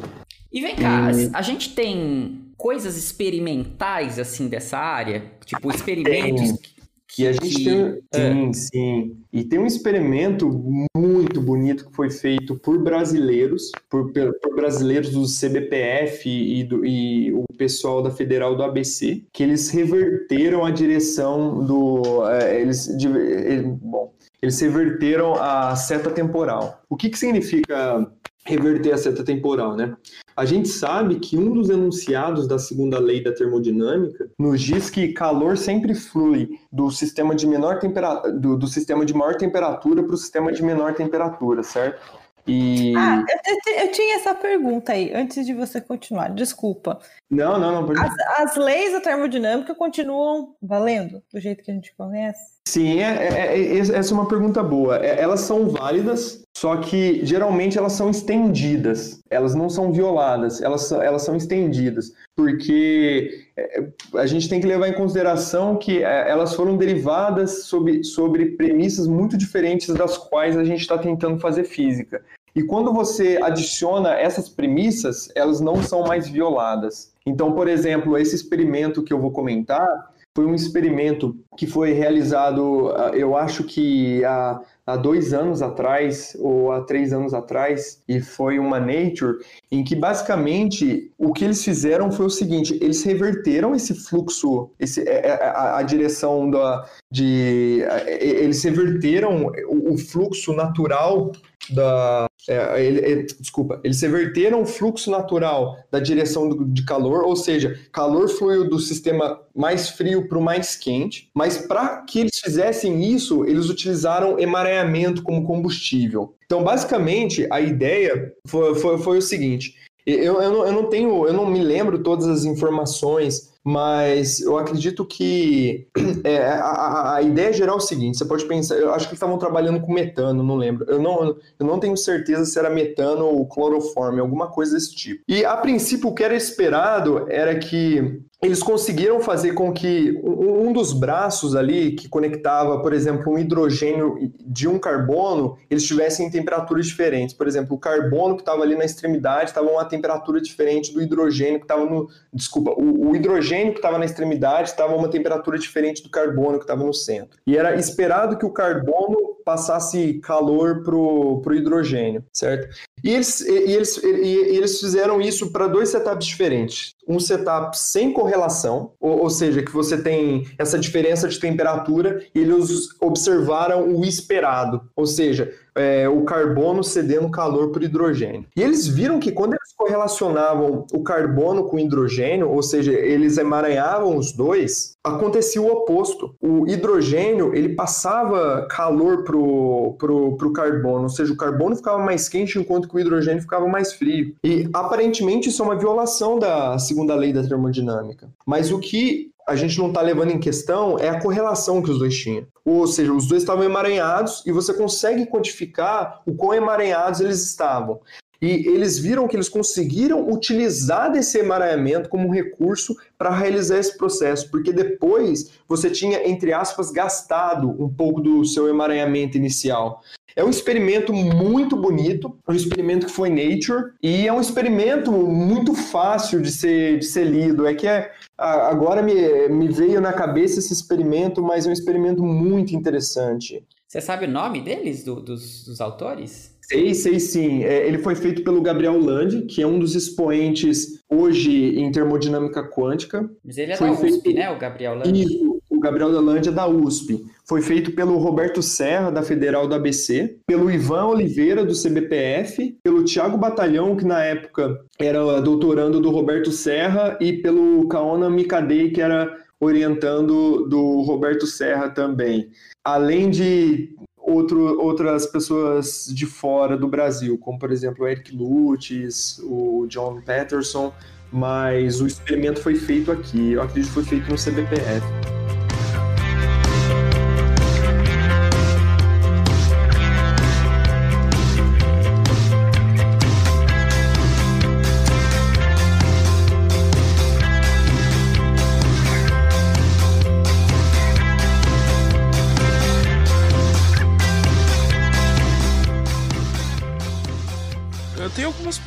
[0.51, 1.30] E vem cá, e...
[1.32, 5.32] a gente tem coisas experimentais assim dessa área?
[5.45, 6.53] Tipo, experimentos.
[6.53, 6.76] Tem.
[7.08, 8.01] Que a gente tem.
[8.14, 9.18] Sim, sim.
[9.32, 10.49] E tem um experimento
[10.95, 17.32] muito bonito que foi feito por brasileiros, por, por brasileiros do CBPF e, do, e
[17.34, 22.28] o pessoal da Federal do ABC, que eles reverteram a direção do.
[22.30, 26.82] É, eles, de, bom, eles reverteram a seta temporal.
[26.89, 28.10] O que, que significa
[28.48, 29.95] reverter a seta temporal, né?
[30.36, 35.10] A gente sabe que um dos enunciados da segunda lei da termodinâmica nos diz que
[35.10, 40.14] calor sempre flui do sistema de menor temperatura, do, do sistema de maior temperatura para
[40.14, 42.02] o sistema de menor temperatura, certo?
[42.48, 42.95] E...
[42.95, 46.98] Ah, eu, eu, tinha essa pergunta aí, antes de você continuar, desculpa.
[47.30, 48.02] Não, não, não.
[48.02, 52.56] As, as, leis da termodinâmica continuam valendo do jeito que a gente conhece?
[52.66, 54.98] Sim, é, é, é, essa é uma pergunta boa.
[55.06, 60.91] É, elas são válidas, só que geralmente elas são estendidas, elas não são violadas, elas,
[60.91, 63.84] elas são estendidas, porque é,
[64.16, 69.05] a gente tem que levar em consideração que é, elas foram derivadas sobre, sobre premissas
[69.05, 72.24] muito diferentes das quais a gente está tentando fazer física.
[72.55, 77.14] E quando você adiciona essas premissas, elas não são mais violadas.
[77.24, 82.94] Então, por exemplo, esse experimento que eu vou comentar foi um experimento que foi realizado,
[82.96, 88.22] ah, eu acho que há, há dois anos atrás, ou há três anos atrás, e
[88.22, 89.40] foi uma Nature,
[89.72, 95.02] em que basicamente o que eles fizeram foi o seguinte: eles reverteram esse fluxo, esse,
[95.10, 96.88] é, é, a, a direção da.
[97.12, 97.84] De,
[98.20, 101.32] eles reverteram o, o fluxo natural
[101.70, 107.24] da, é, ele, é, desculpa, eles reverteram o fluxo natural da direção do, de calor,
[107.24, 112.22] ou seja, calor fluiu do sistema mais frio para o mais quente, mas para que
[112.22, 116.36] eles fizessem isso, eles utilizaram emaranhamento como combustível.
[116.45, 121.28] Então, basicamente, a ideia foi, foi, foi o seguinte: eu, eu, não, eu não tenho,
[121.28, 125.89] eu não me lembro todas as informações mas eu acredito que
[126.24, 129.38] é, a, a, ideia geral é o seguinte: você pode pensar, eu acho que estavam
[129.38, 130.86] trabalhando com metano, não lembro.
[130.89, 135.22] Eu não, eu não tenho certeza se era metano ou cloroforme, alguma coisa desse tipo.
[135.28, 140.72] E a princípio, o que era esperado era que eles conseguiram fazer com que um
[140.72, 146.30] dos braços ali que conectava, por exemplo, um hidrogênio de um carbono, eles estivessem em
[146.30, 147.34] temperaturas diferentes.
[147.34, 151.02] Por exemplo, o carbono que estava ali na extremidade estava a uma temperatura diferente do
[151.02, 152.08] hidrogênio que estava no.
[152.32, 156.64] Desculpa, o, o hidrogênio que estava na extremidade estava uma temperatura diferente do carbono que
[156.64, 157.40] estava no centro.
[157.46, 162.68] E era esperado que o carbono passasse calor para o hidrogênio, certo?
[163.02, 166.95] E eles, e eles, e eles fizeram isso para dois setups diferentes.
[167.08, 172.39] Um setup sem correlação, ou, ou, seja, que você tem essa diferença de temperatura, e
[172.39, 178.45] eles observaram o esperado, ou seja, é, o carbono cedendo calor para o hidrogênio.
[178.54, 183.38] E eles viram que quando eles correlacionavam o carbono com o hidrogênio, ou seja, eles
[183.38, 186.36] emaranhavam os dois, acontecia o oposto.
[186.41, 192.28] O hidrogênio ele passava calor pro, pro, pro carbono, ou seja, o carbono ficava mais
[192.28, 194.36] quente enquanto que o hidrogênio ficava mais frio.
[194.43, 198.30] E aparentemente isso é uma violação da segunda lei da termodinâmica.
[198.45, 201.97] Mas o que a gente não está levando em questão é a correlação que os
[201.97, 202.45] dois tinham.
[202.65, 208.01] Ou seja, os dois estavam emaranhados e você consegue quantificar o quão emaranhados eles estavam.
[208.42, 214.50] E eles viram que eles conseguiram utilizar desse emaranhamento como recurso para realizar esse processo,
[214.52, 220.02] porque depois você tinha, entre aspas, gastado um pouco do seu emaranhamento inicial.
[220.36, 225.74] É um experimento muito bonito, um experimento que foi Nature, e é um experimento muito
[225.74, 227.66] fácil de ser, de ser lido.
[227.66, 232.22] É que é, agora me, me veio na cabeça esse experimento, mas é um experimento
[232.22, 233.64] muito interessante.
[233.88, 236.56] Você sabe o nome deles, do, dos, dos autores?
[236.68, 237.63] Sei, sei sim.
[237.63, 242.61] É, ele foi feito pelo Gabriel Land, que é um dos expoentes hoje em termodinâmica
[242.61, 243.30] quântica.
[243.43, 244.38] Mas ele é foi da USP, feito...
[244.38, 245.22] né, o Gabriel Land?
[245.22, 247.24] Isso, o Gabriel Land é da USP.
[247.45, 253.05] Foi feito pelo Roberto Serra, da Federal do ABC, pelo Ivan Oliveira, do CBPF, pelo
[253.05, 258.99] Tiago Batalhão, que na época era doutorando do Roberto Serra, e pelo Kaona Mikadei, que
[258.99, 262.49] era orientando do Roberto Serra também.
[262.84, 263.95] Além de
[264.28, 270.21] outro, outras pessoas de fora do Brasil, como por exemplo o Eric Lutz, o John
[270.21, 270.93] Patterson,
[271.32, 275.47] mas o experimento foi feito aqui, eu acredito que foi feito no CBPF.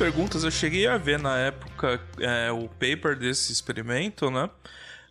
[0.01, 0.43] Perguntas.
[0.43, 4.49] Eu cheguei a ver na época é, o paper desse experimento, né?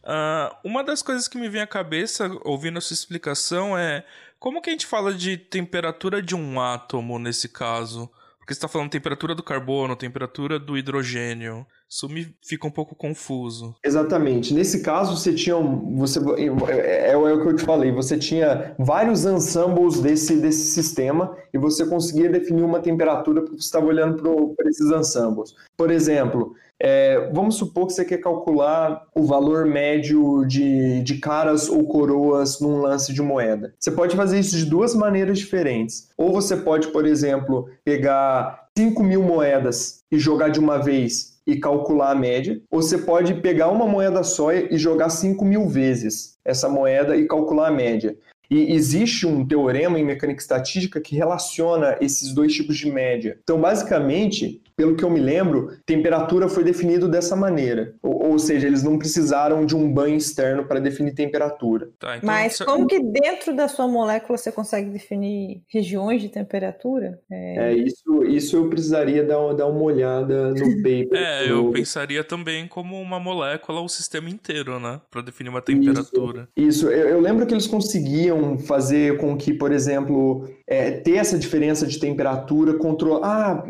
[0.03, 4.05] Uh, uma das coisas que me vem à cabeça ouvindo essa explicação é
[4.41, 8.11] como que a gente fala de temperatura de um átomo nesse caso?
[8.51, 11.65] Porque você está falando temperatura do carbono, temperatura do hidrogênio.
[11.89, 13.77] Isso me fica um pouco confuso.
[13.85, 14.53] Exatamente.
[14.53, 15.55] Nesse caso, você tinha.
[15.55, 16.19] Você,
[16.67, 21.37] é, é, é, o que eu te falei, você tinha vários ensembles desse, desse sistema
[21.55, 24.21] e você conseguia definir uma temperatura porque você estava olhando
[24.57, 25.55] para esses ensembles.
[25.77, 31.69] Por exemplo, é, vamos supor que você quer calcular o valor médio de, de caras
[31.69, 33.75] ou coroas num lance de moeda.
[33.79, 36.09] Você pode fazer isso de duas maneiras diferentes.
[36.17, 41.57] Ou você pode, por exemplo, pegar 5 mil moedas e jogar de uma vez e
[41.57, 46.39] calcular a média, ou você pode pegar uma moeda só e jogar 5 mil vezes
[46.45, 48.17] essa moeda e calcular a média.
[48.51, 53.39] E existe um teorema em mecânica estatística que relaciona esses dois tipos de média.
[53.43, 57.95] Então, basicamente, pelo que eu me lembro, temperatura foi definido dessa maneira.
[58.03, 61.91] Ou, ou seja, eles não precisaram de um banho externo para definir temperatura.
[61.99, 67.21] Tá, então Mas como que dentro da sua molécula você consegue definir regiões de temperatura?
[67.31, 71.11] É, é isso, isso eu precisaria dar, dar uma olhada no paper.
[71.13, 74.99] é, eu pensaria também como uma molécula, o sistema inteiro, né?
[75.11, 76.49] Para definir uma temperatura.
[76.57, 76.89] Isso, isso.
[76.89, 81.87] Eu, eu, lembro que eles conseguiam fazer com que, por exemplo, é, ter essa diferença
[81.87, 83.25] de temperatura, controlar.
[83.25, 83.65] Ah,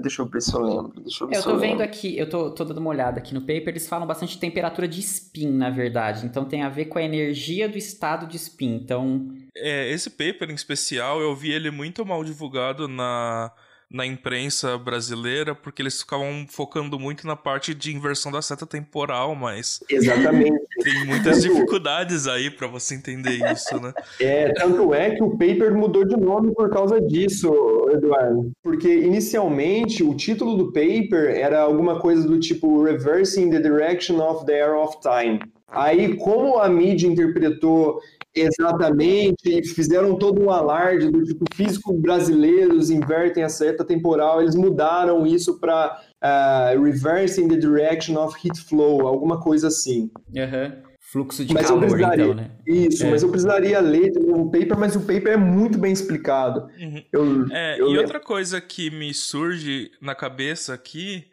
[0.00, 0.92] deixa eu ver se eu lembro.
[1.00, 3.40] Deixa eu, ver eu tô vendo aqui, eu tô, tô dando uma olhada aqui no
[3.40, 6.26] paper, eles falam bastante de temperatura de spin, na verdade.
[6.26, 8.74] Então tem a ver com a energia do estado de spin.
[8.74, 9.28] Então.
[9.54, 13.52] É, esse paper em especial, eu vi ele muito mal divulgado na
[13.90, 19.34] na imprensa brasileira, porque eles ficavam focando muito na parte de inversão da seta temporal,
[19.34, 19.80] mas.
[19.88, 20.66] Exatamente.
[20.82, 23.92] Tem muitas dificuldades aí para você entender isso, né?
[24.20, 28.50] É, tanto é que o paper mudou de nome por causa disso, Eduardo.
[28.62, 34.44] Porque inicialmente o título do paper era alguma coisa do tipo Reversing the Direction of
[34.46, 35.40] the Arrow of Time.
[35.68, 38.00] Aí, como a mídia interpretou
[38.36, 44.54] Exatamente, e fizeram todo um alarde do tipo físico brasileiros invertem a seta temporal, eles
[44.54, 50.10] mudaram isso para uh, reversing the direction of heat flow, alguma coisa assim.
[50.34, 50.86] Uhum.
[51.00, 52.50] Fluxo de mas calor, então, né?
[52.66, 53.10] Isso, é.
[53.10, 56.68] mas eu precisaria ler de novo o paper, mas o paper é muito bem explicado.
[56.78, 57.02] Uhum.
[57.12, 61.24] Eu, é, eu e outra coisa que me surge na cabeça aqui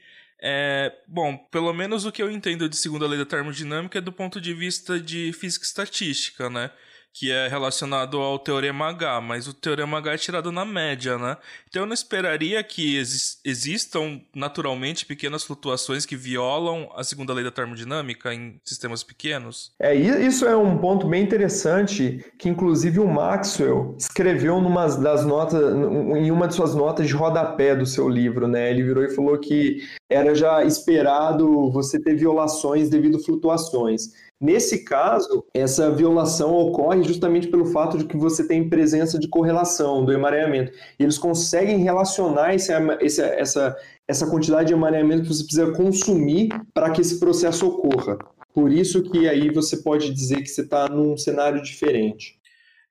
[0.46, 4.12] é, bom, pelo menos o que eu entendo de segunda lei da termodinâmica é do
[4.12, 6.70] ponto de vista de física estatística, né?
[7.14, 11.38] Que é relacionado ao Teorema H, mas o Teorema H é tirado na média, né?
[11.70, 17.44] Então eu não esperaria que exi existam naturalmente pequenas flutuações que violam a segunda lei
[17.44, 19.72] da termodinâmica em sistemas pequenos.
[19.80, 25.62] É, isso é um ponto bem interessante que inclusive o Maxwell escreveu numa das notas,
[25.62, 28.72] em uma de suas notas de rodapé do seu livro, né?
[28.72, 34.10] Ele virou e falou que era já esperado você ter violações devido a flutuações.
[34.44, 40.04] Nesse caso, essa violação ocorre justamente pelo fato de que você tem presença de correlação
[40.04, 40.74] do emaranhamento.
[41.00, 43.74] E eles conseguem relacionar esse, esse, essa,
[44.06, 48.18] essa quantidade de emaranhamento que você precisa consumir para que esse processo ocorra.
[48.54, 52.38] Por isso que aí você pode dizer que você está num cenário diferente.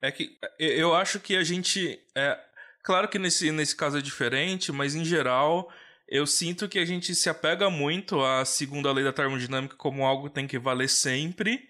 [0.01, 1.99] É que eu acho que a gente.
[2.15, 2.35] É,
[2.81, 5.69] claro que nesse, nesse caso é diferente, mas em geral
[6.13, 10.27] eu sinto que a gente se apega muito à segunda lei da termodinâmica como algo
[10.27, 11.61] que tem que valer sempre,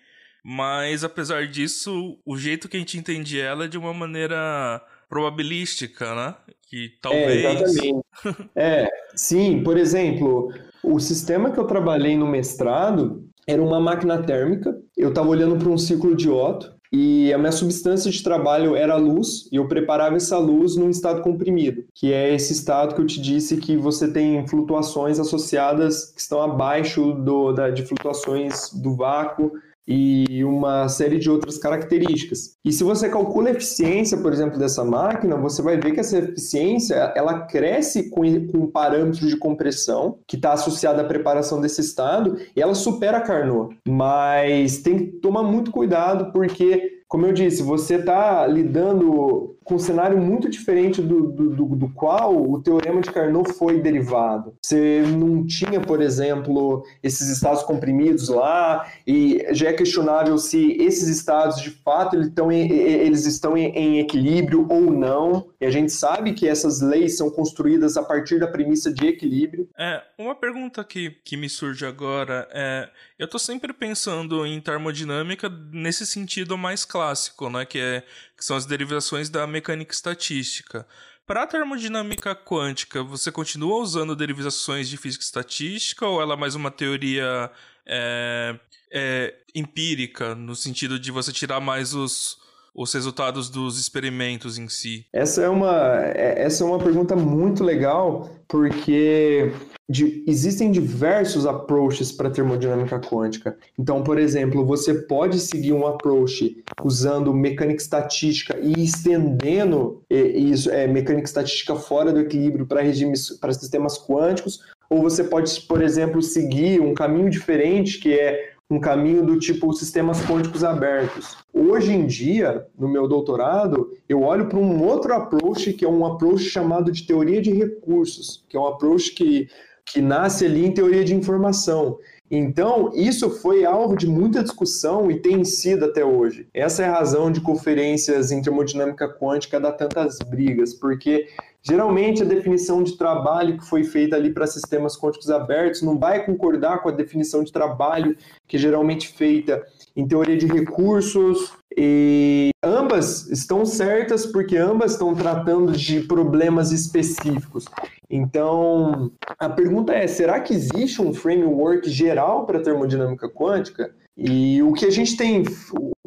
[0.44, 6.14] mas apesar disso, o jeito que a gente entende ela é de uma maneira probabilística,
[6.14, 6.36] né?
[6.70, 7.46] Que talvez.
[7.46, 8.06] É, exatamente.
[8.54, 14.78] é, sim, por exemplo, o sistema que eu trabalhei no mestrado era uma máquina térmica.
[14.98, 18.94] Eu estava olhando para um ciclo de Otto e a minha substância de trabalho era
[18.94, 23.02] a luz, e eu preparava essa luz num estado comprimido, que é esse estado que
[23.02, 28.70] eu te disse que você tem flutuações associadas que estão abaixo do, da, de flutuações
[28.72, 29.52] do vácuo
[29.88, 32.58] e uma série de outras características.
[32.64, 36.18] E se você calcula a eficiência, por exemplo, dessa máquina, você vai ver que essa
[36.18, 42.38] eficiência ela cresce com, com parâmetros de compressão que está associado à preparação desse estado
[42.56, 43.78] e ela supera a Carnot.
[43.88, 49.80] Mas tem que tomar muito cuidado porque como eu disse, você está lidando com um
[49.80, 54.56] cenário muito diferente do, do, do, do, qual o teorema de Carnot foi derivado.
[54.62, 61.08] Você não tinha, por exemplo, esses estados comprimidos lá, e já é questionável se esses
[61.08, 65.48] estados, de fato, eles estão em, eles estão em, em equilíbrio ou não.
[65.60, 69.70] E a gente sabe que essas leis são construídas a partir da premissa de equilíbrio.
[69.78, 75.50] É, uma pergunta que, que me surge agora é: eu estou sempre pensando em termodinâmica
[75.72, 78.04] nesse sentido mais clássico, né, que, é,
[78.44, 80.86] que são as derivações da mecânica estatística.
[81.26, 86.54] Para a termodinâmica quântica, você continua usando derivações de física estatística ou ela é mais
[86.54, 87.50] uma teoria
[87.86, 88.60] é,
[88.92, 92.38] é, empírica, no sentido de você tirar mais os,
[92.74, 95.06] os resultados dos experimentos em si?
[95.14, 99.52] Essa é uma, é, essa é uma pergunta muito legal, porque
[99.88, 103.58] de, existem diversos approaches para termodinâmica quântica.
[103.78, 110.88] Então, por exemplo, você pode seguir um approach usando mecânica estatística e estendendo isso, é,
[110.88, 116.22] mecânica estatística fora do equilíbrio para regimes, para sistemas quânticos, ou você pode, por exemplo,
[116.22, 121.38] seguir um caminho diferente que é um caminho do tipo sistemas quânticos abertos.
[121.66, 126.06] Hoje em dia, no meu doutorado, eu olho para um outro approach, que é um
[126.06, 129.48] approach chamado de teoria de recursos, que é um approach que,
[129.86, 131.98] que nasce ali em teoria de informação.
[132.30, 136.48] Então, isso foi alvo de muita discussão e tem sido até hoje.
[136.54, 141.28] Essa é a razão de conferências em termodinâmica quântica dar tantas brigas, porque
[141.66, 146.26] Geralmente, a definição de trabalho que foi feita ali para sistemas quânticos abertos não vai
[146.26, 149.66] concordar com a definição de trabalho que é geralmente feita
[149.96, 151.54] em teoria de recursos.
[151.76, 157.66] E ambas estão certas porque ambas estão tratando de problemas específicos.
[158.10, 163.94] Então, a pergunta é: será que existe um framework geral para termodinâmica quântica?
[164.16, 165.44] E o que a gente tem,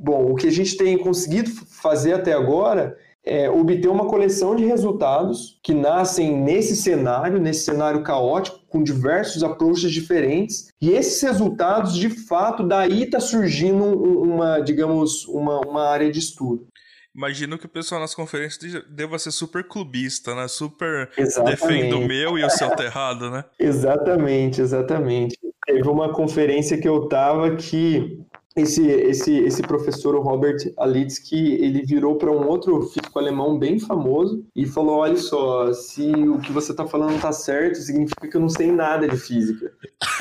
[0.01, 2.97] bom, o que a gente tem conseguido fazer até agora
[3.27, 9.43] é, obter uma coleção de resultados que nascem nesse cenário, nesse cenário caótico, com diversos
[9.43, 16.11] approaches diferentes, e esses resultados, de fato, daí está surgindo uma, digamos, uma, uma área
[16.11, 16.69] de estudo.
[17.15, 20.47] Imagino que o pessoal nas conferências deva ser super clubista, né?
[20.49, 21.61] Super Exatamente.
[21.63, 23.43] defendo o meu e o seu terrado, né?
[23.59, 25.39] Exatamente, exatamente.
[25.65, 28.21] Teve uma conferência que eu tava que
[28.57, 32.83] esse, esse, esse professor, o Robert Alitsky, ele virou para um outro
[33.17, 37.33] físico alemão bem famoso e falou: Olha só, se o que você está falando está
[37.33, 39.73] certo, significa que eu não sei nada de física.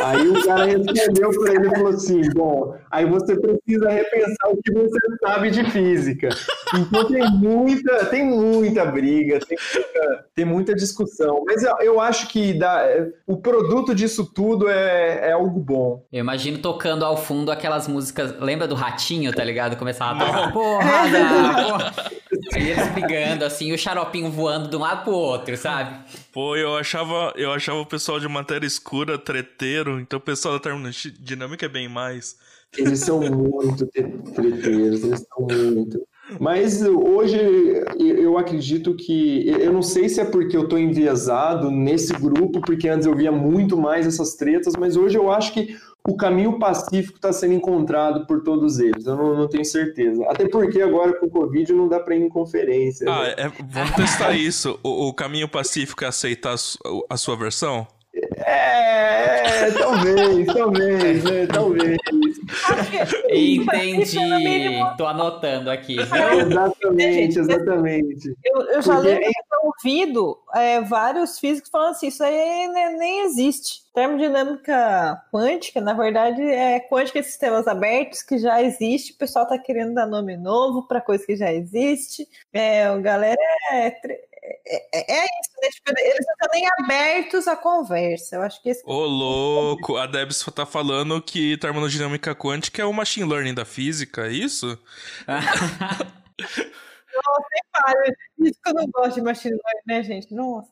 [0.01, 4.61] Aí o cara respondeu para ele e falou assim: Bom, aí você precisa repensar o
[4.61, 6.29] que você sabe de física.
[6.79, 11.43] Então tem muita, tem muita briga, tem muita, tem muita discussão.
[11.45, 12.85] Mas eu, eu acho que dá,
[13.25, 16.05] o produto disso tudo é, é algo bom.
[16.11, 19.75] Eu imagino tocando ao fundo aquelas músicas Lembra do ratinho, tá ligado?
[19.75, 21.17] Começava a tocar porrada,
[21.65, 21.93] porra.
[22.55, 25.97] E eles brigando, assim, o xaropinho voando de um lado pro outro, sabe?
[26.31, 30.59] Pô, eu achava, eu achava o pessoal de matéria escura treteiro, então o pessoal da
[30.59, 32.37] termodinâmica é bem mais.
[32.77, 36.05] Eles são muito treteiros, eles são muito.
[36.39, 37.37] Mas hoje
[37.99, 39.47] eu acredito que.
[39.47, 43.31] Eu não sei se é porque eu estou enviesado nesse grupo, porque antes eu via
[43.31, 45.75] muito mais essas tretas, mas hoje eu acho que
[46.07, 49.05] o caminho pacífico está sendo encontrado por todos eles.
[49.05, 50.23] Eu não, não, tenho certeza.
[50.29, 53.09] Até porque agora com o Covid não dá para ir em conferência.
[53.09, 53.35] Ah, né?
[53.37, 54.79] é, vamos testar isso.
[54.83, 56.55] O, o, caminho pacífico é aceitar
[57.09, 57.87] a sua versão?
[58.45, 61.47] É, talvez, talvez, né?
[61.47, 61.97] Talvez.
[63.29, 64.17] Entendi.
[64.97, 65.97] Tô anotando aqui.
[65.99, 68.35] Exatamente, exatamente.
[68.43, 69.07] Eu, eu já Porque...
[69.09, 73.85] lembro de ter ouvido é, vários físicos falando assim: isso aí nem, nem existe.
[73.93, 79.13] Termodinâmica quântica, na verdade, é quântica de sistemas abertos que já existe.
[79.13, 82.27] O pessoal está querendo dar nome novo para coisa que já existe.
[82.53, 83.41] É, a galera
[83.71, 83.91] é,
[84.67, 85.69] é, é, é isso, né?
[85.69, 88.35] Tipo, eles não estão nem abertos à conversa.
[88.37, 88.83] Eu acho que esse.
[88.85, 89.97] Ô, louco!
[89.97, 94.77] A Debs tá falando que termodinâmica quântica é o machine learning da física, é isso?
[97.15, 98.15] Nossa, nem para.
[98.39, 100.33] Isso que eu não gosto de machine learning, né, gente?
[100.33, 100.69] Nossa.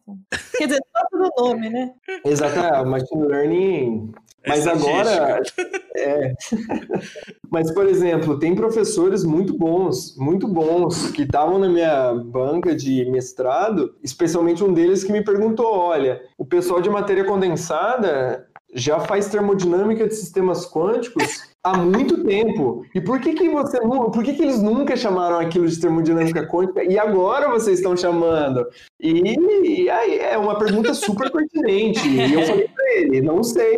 [0.58, 1.94] Quer dizer, só pelo nome, né?
[2.26, 4.14] Exato, é, machine learning.
[4.46, 5.42] Mas agora.
[5.96, 6.34] É...
[7.50, 13.06] Mas, por exemplo, tem professores muito bons, muito bons, que estavam na minha banca de
[13.06, 19.30] mestrado, especialmente um deles que me perguntou: olha, o pessoal de matéria condensada já faz
[19.30, 22.86] termodinâmica de sistemas quânticos há muito tempo.
[22.94, 26.84] E por que que você por que que eles nunca chamaram aquilo de termodinâmica quântica
[26.84, 28.68] e agora vocês estão chamando?
[29.00, 32.08] E, e aí é uma pergunta super pertinente.
[32.08, 33.78] E eu falei para ele, não sei.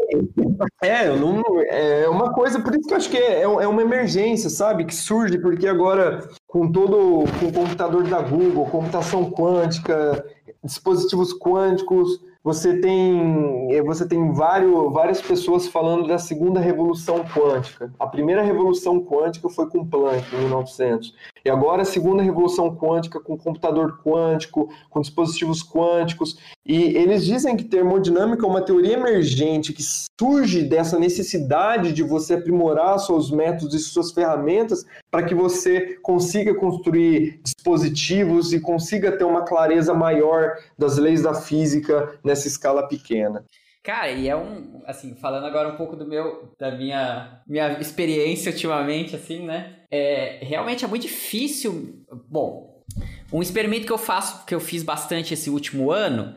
[0.81, 3.81] É, eu não, é uma coisa, por isso que eu acho que é, é uma
[3.81, 4.85] emergência, sabe?
[4.85, 10.25] Que surge porque agora com todo com o computador da Google, computação quântica,
[10.63, 17.91] dispositivos quânticos, você tem, eh, você tem vários, várias pessoas falando da segunda revolução quântica.
[17.99, 21.11] A primeira revolução quântica foi com Planck, em 1900.
[21.45, 26.37] E agora a segunda revolução quântica com computador quântico, com dispositivos quânticos.
[26.65, 29.83] E eles dizem que termodinâmica é uma teoria emergente que
[30.19, 36.55] surge dessa necessidade de você aprimorar seus métodos e suas ferramentas para que você consiga
[36.55, 43.45] construir dispositivos e consiga ter uma clareza maior das leis da física nessa escala pequena.
[43.85, 48.51] Cara, e é um, assim, falando agora um pouco do meu, da minha, minha experiência
[48.51, 49.75] ultimamente, assim, né?
[49.95, 52.05] É, realmente é muito difícil.
[52.29, 52.83] Bom,
[53.31, 56.35] um experimento que eu faço, que eu fiz bastante esse último ano,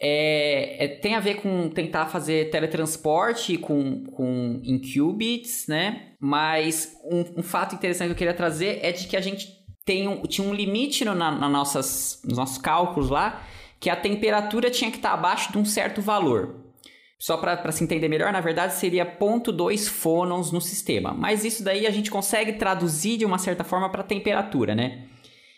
[0.00, 6.14] é, é, tem a ver com tentar fazer teletransporte com, com em qubits, né?
[6.18, 10.08] Mas um, um, fato interessante que eu queria trazer é de que a gente tem
[10.08, 13.46] um, tinha um limite no, na, na nossas, nos nossos cálculos lá,
[13.78, 16.71] que a temperatura tinha que estar abaixo de um certo valor.
[17.22, 21.14] Só para se entender melhor, na verdade seria 0.2 fônons no sistema.
[21.14, 25.04] Mas isso daí a gente consegue traduzir de uma certa forma para temperatura, né?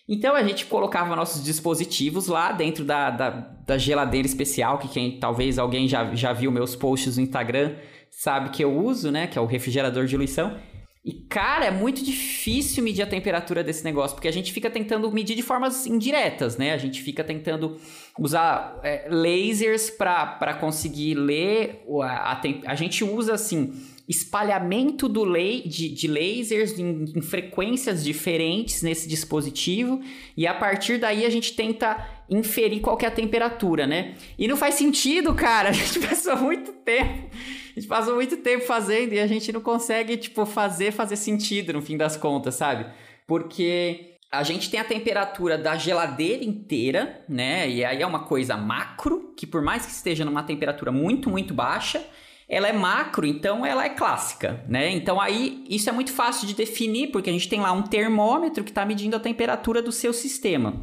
[0.07, 5.19] Então a gente colocava nossos dispositivos lá dentro da, da, da, geladeira especial, que quem
[5.19, 7.77] talvez alguém já, já viu meus posts no Instagram
[8.11, 9.27] sabe que eu uso, né?
[9.27, 10.59] Que é o refrigerador de diluição.
[11.05, 15.13] E, cara, é muito difícil medir a temperatura desse negócio, porque a gente fica tentando
[15.13, 16.73] medir de formas indiretas, né?
[16.73, 17.77] A gente fica tentando
[18.19, 21.85] usar é, lasers para conseguir ler.
[22.01, 23.75] A, a, a, gente usa, assim,
[24.09, 30.01] espalhamento do lei, de, de lasers em, em frequências diferentes nesse dispositivo,
[30.35, 34.15] e a partir daí a gente tenta inferir qual é a temperatura, né?
[34.39, 35.69] E não faz sentido, cara.
[35.69, 37.29] A gente passou muito tempo
[37.75, 41.73] a gente passou muito tempo fazendo e a gente não consegue, tipo, fazer fazer sentido
[41.73, 42.87] no fim das contas, sabe?
[43.27, 47.69] Porque a gente tem a temperatura da geladeira inteira, né?
[47.69, 51.53] E aí é uma coisa macro, que por mais que esteja numa temperatura muito, muito
[51.53, 52.05] baixa,
[52.49, 54.91] ela é macro, então ela é clássica, né?
[54.91, 58.63] Então aí isso é muito fácil de definir, porque a gente tem lá um termômetro
[58.63, 60.81] que está medindo a temperatura do seu sistema.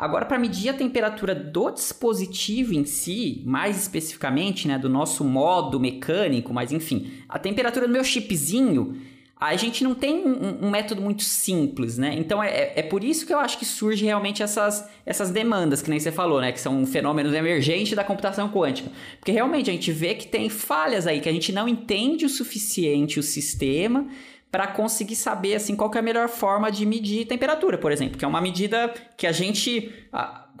[0.00, 5.78] Agora, para medir a temperatura do dispositivo em si, mais especificamente, né, do nosso modo
[5.78, 8.96] mecânico, mas enfim, a temperatura do meu chipzinho,
[9.38, 12.14] a gente não tem um, um, método muito simples, né?
[12.16, 15.82] Então é, é, é por isso que eu acho que surge realmente essas, essas demandas,
[15.82, 16.50] que nem você falou, né?
[16.50, 18.90] Que são fenômenos emergentes da computação quântica.
[19.18, 22.28] Porque realmente a gente vê que tem falhas aí, que a gente não entende o
[22.30, 24.06] suficiente o sistema
[24.50, 28.24] para conseguir saber assim qual é a melhor forma de medir temperatura, por exemplo, que
[28.24, 29.92] é uma medida que a gente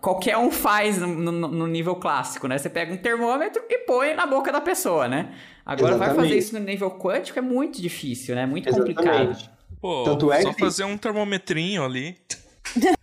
[0.00, 2.56] qualquer um faz no, no, no, nível clássico, né?
[2.56, 5.32] Você pega um termômetro e põe na boca da pessoa, né?
[5.64, 6.16] Agora Exatamente.
[6.16, 8.46] vai fazer isso no nível quântico é muito difícil, né?
[8.46, 8.96] Muito Exatamente.
[8.96, 9.50] complicado.
[9.80, 10.60] Pô, Tanto é só que...
[10.60, 12.16] fazer um termometrinho ali.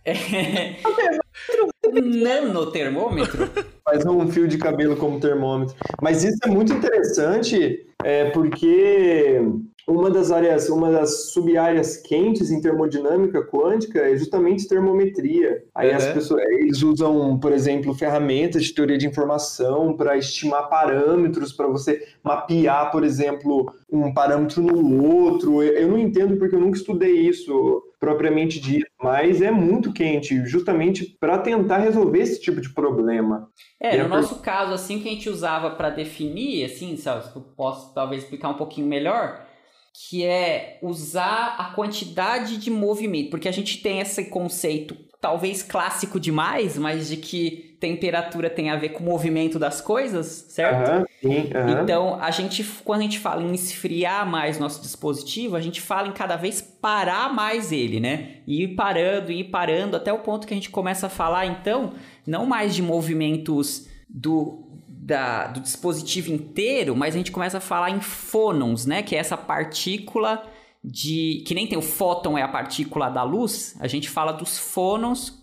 [0.04, 0.76] É...
[2.02, 3.50] Nanotermômetro?
[3.84, 5.74] Faz um fio de cabelo como termômetro.
[6.02, 9.40] Mas isso é muito interessante, é, porque
[9.88, 15.64] uma das áreas, uma das sub-áreas quentes em termodinâmica quântica é justamente termometria.
[15.74, 15.96] Aí uhum.
[15.96, 21.66] as pessoas, eles usam, por exemplo, ferramentas de teoria de informação para estimar parâmetros, para
[21.66, 25.62] você mapear, por exemplo, um parâmetro no outro.
[25.62, 31.16] Eu não entendo porque eu nunca estudei isso propriamente dito, mas é muito quente, justamente
[31.18, 33.48] para tentar resolver esse tipo de problema.
[33.80, 34.44] É, e no nosso per...
[34.44, 37.20] caso, assim, que a gente usava para definir, assim, se eu
[37.56, 39.47] posso talvez explicar um pouquinho melhor,
[39.92, 46.20] que é usar a quantidade de movimento, porque a gente tem esse conceito talvez clássico
[46.20, 50.90] demais, mas de que temperatura tem a ver com o movimento das coisas, certo?
[50.90, 51.82] Uhum, sim, uhum.
[51.82, 56.08] Então, a gente, quando a gente fala em esfriar mais nosso dispositivo, a gente fala
[56.08, 58.36] em cada vez parar mais ele, né?
[58.46, 61.94] E ir parando, ir parando, até o ponto que a gente começa a falar, então,
[62.26, 64.67] não mais de movimentos do
[65.08, 69.02] da, do dispositivo inteiro, mas a gente começa a falar em fônons, né?
[69.02, 70.46] Que é essa partícula
[70.84, 71.42] de.
[71.46, 73.74] Que nem tem o fóton, é a partícula da luz.
[73.80, 75.38] A gente fala dos fônons.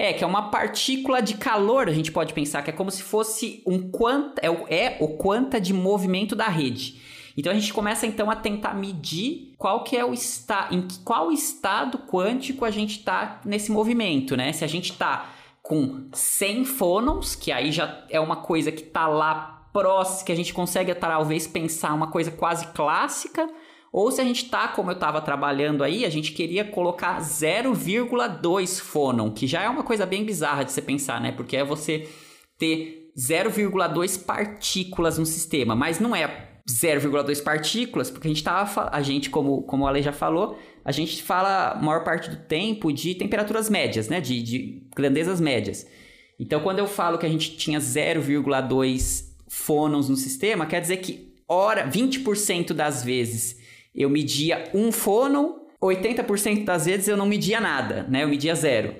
[0.00, 3.02] É, que é uma partícula de calor, a gente pode pensar que é como se
[3.02, 7.00] fosse um quanta, é, o, é o quanta de movimento da rede.
[7.36, 11.32] Então a gente começa então a tentar medir qual que é o estado, em qual
[11.32, 14.52] estado quântico a gente está nesse movimento, né?
[14.52, 15.32] Se a gente está
[15.68, 20.34] com 100 fônons, que aí já é uma coisa que está lá próximo, que a
[20.34, 23.46] gente consegue talvez pensar uma coisa quase clássica,
[23.92, 28.80] ou se a gente tá, como eu estava trabalhando aí, a gente queria colocar 0,2
[28.80, 31.32] fônon, que já é uma coisa bem bizarra de você pensar, né?
[31.32, 32.08] Porque é você
[32.58, 39.00] ter 0,2 partículas no sistema, mas não é 0,2 partículas, porque a gente tava, a
[39.00, 42.92] gente como como a lei já falou, a gente fala a maior parte do tempo
[42.92, 44.20] de temperaturas médias, né?
[44.20, 45.86] De, de grandezas médias.
[46.38, 51.34] Então, quando eu falo que a gente tinha 0,2 fônons no sistema, quer dizer que
[51.48, 53.58] ora 20% das vezes
[53.94, 58.24] eu media um fônon, 80% das vezes eu não media nada, né?
[58.24, 58.94] Eu media zero.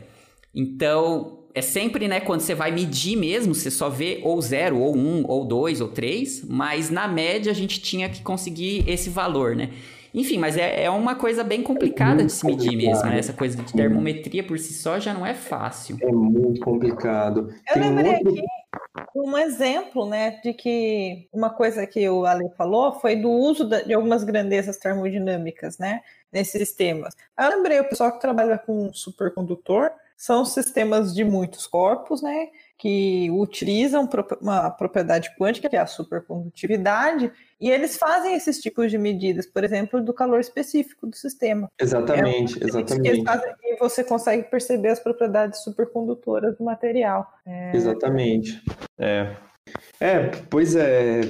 [0.55, 4.97] Então, é sempre, né, quando você vai medir mesmo, você só vê ou zero, ou
[4.97, 9.55] um, ou dois, ou três, mas na média a gente tinha que conseguir esse valor,
[9.55, 9.71] né?
[10.15, 13.19] Enfim, mas é, é uma coisa bem complicada é de se medir mesmo, né?
[13.19, 15.99] Essa coisa de termometria por si só já não é fácil.
[16.01, 17.53] É muito complicado.
[17.69, 18.31] Eu Tem lembrei outro...
[18.31, 18.43] aqui
[19.15, 23.93] um exemplo, né, de que uma coisa que o Ale falou foi do uso de
[23.93, 26.01] algumas grandezas termodinâmicas, né,
[26.33, 27.15] nesses sistemas.
[27.39, 33.31] Eu lembrei, o pessoal que trabalha com supercondutor são sistemas de muitos corpos, né, que
[33.31, 34.09] utilizam
[34.43, 37.31] uma propriedade quântica, que é a supercondutividade,
[37.61, 41.71] e eles fazem esses tipos de medidas, por exemplo, do calor específico do sistema.
[41.81, 43.25] Exatamente, é exatamente.
[43.25, 47.33] Fazem, e você consegue perceber as propriedades supercondutoras do material.
[47.47, 47.77] É...
[47.77, 48.61] Exatamente.
[48.99, 49.37] É.
[50.01, 51.21] é, pois é.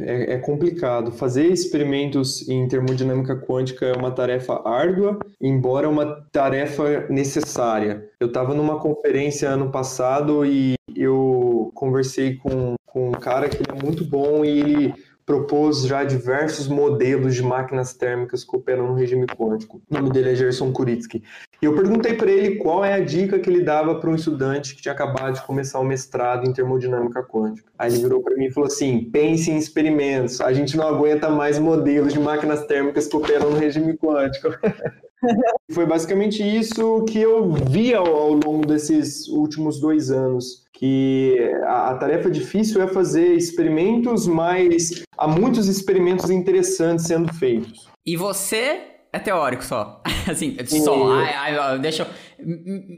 [0.00, 1.12] É, é, complicado.
[1.12, 8.08] Fazer experimentos em termodinâmica quântica é uma tarefa árdua, embora uma tarefa necessária.
[8.20, 13.84] Eu estava numa conferência ano passado e eu conversei com, com um cara que é
[13.84, 14.94] muito bom e ele
[15.26, 19.82] propôs já diversos modelos de máquinas térmicas que operam no regime quântico.
[19.90, 21.20] O nome dele é Gerson Kuritsky.
[21.60, 24.76] E eu perguntei para ele qual é a dica que ele dava para um estudante
[24.76, 27.68] que tinha acabado de começar o mestrado em termodinâmica quântica.
[27.76, 30.40] Aí ele virou para mim e falou assim: pense em experimentos.
[30.40, 34.48] A gente não aguenta mais modelos de máquinas térmicas que operam no regime quântico.
[35.72, 41.90] Foi basicamente isso que eu vi ao, ao longo desses últimos dois anos que a,
[41.90, 47.88] a, tarefa difícil é fazer experimentos, mas há muitos experimentos interessantes sendo feitos.
[48.04, 48.82] E você
[49.12, 50.02] é teórico só.
[50.30, 51.12] assim, só.
[51.12, 52.02] Ai, ai, deixa,
[52.38, 52.46] eu,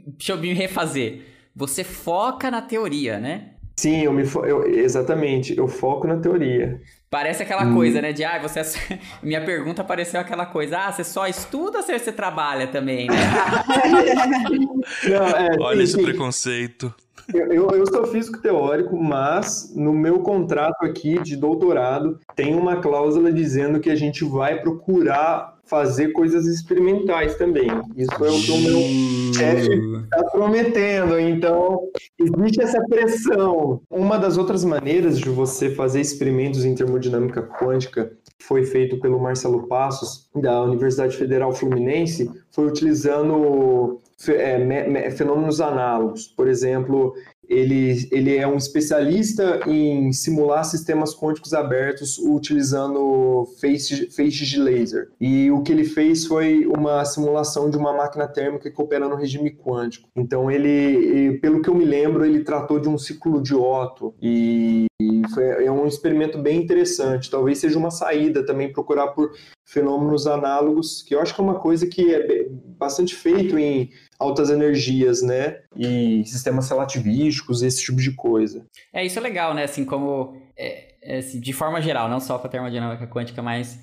[0.07, 1.21] deixa eu me refazer.
[1.55, 3.53] Você foca na teoria, né?
[3.79, 4.45] Sim, eu me fo...
[4.45, 6.81] eu, exatamente, eu foco na teoria.
[7.09, 7.73] Parece aquela hum.
[7.73, 8.11] coisa, né?
[8.11, 8.61] De, ah, você.
[9.23, 13.15] Minha pergunta pareceu aquela coisa, ah, você só estuda ou você trabalha também, né?
[15.07, 16.03] Não, é, Olha sim, esse sim.
[16.03, 16.93] preconceito.
[17.33, 22.77] Eu, eu, eu, sou físico teórico, mas no meu contrato aqui de doutorado tem uma
[22.77, 27.69] cláusula dizendo que a gente vai procurar fazer coisas experimentais também.
[27.95, 29.69] Isso é o que o meu chefe
[30.03, 31.19] está prometendo.
[31.19, 31.79] Então,
[32.19, 33.79] existe essa pressão.
[33.89, 39.67] Uma das outras maneiras de você fazer experimentos em termodinâmica quântica foi feito pelo Marcelo
[39.67, 46.27] Passos, da Universidade Federal Fluminense, foi utilizando é, fenômenos análogos.
[46.27, 47.13] Por exemplo,
[47.49, 55.09] ele, ele é um especialista em simular sistemas quânticos abertos utilizando feixes de laser.
[55.19, 59.15] E o que ele fez foi uma simulação de uma máquina térmica que opera no
[59.15, 60.07] regime quântico.
[60.15, 64.85] Então, ele, pelo que eu me lembro, ele tratou de um ciclo de Otto e
[65.33, 67.31] foi, é um experimento bem interessante.
[67.31, 69.31] Talvez seja uma saída também procurar por
[69.65, 72.47] fenômenos análogos, que eu acho que é uma coisa que é
[72.77, 73.89] bastante feito em
[74.19, 75.59] altas energias, né?
[75.75, 78.65] E sistemas relativísticos, esse tipo de coisa.
[78.91, 79.63] É, isso é legal, né?
[79.63, 83.79] Assim, como é, é, assim, de forma geral, não só para termodinâmica quântica, mas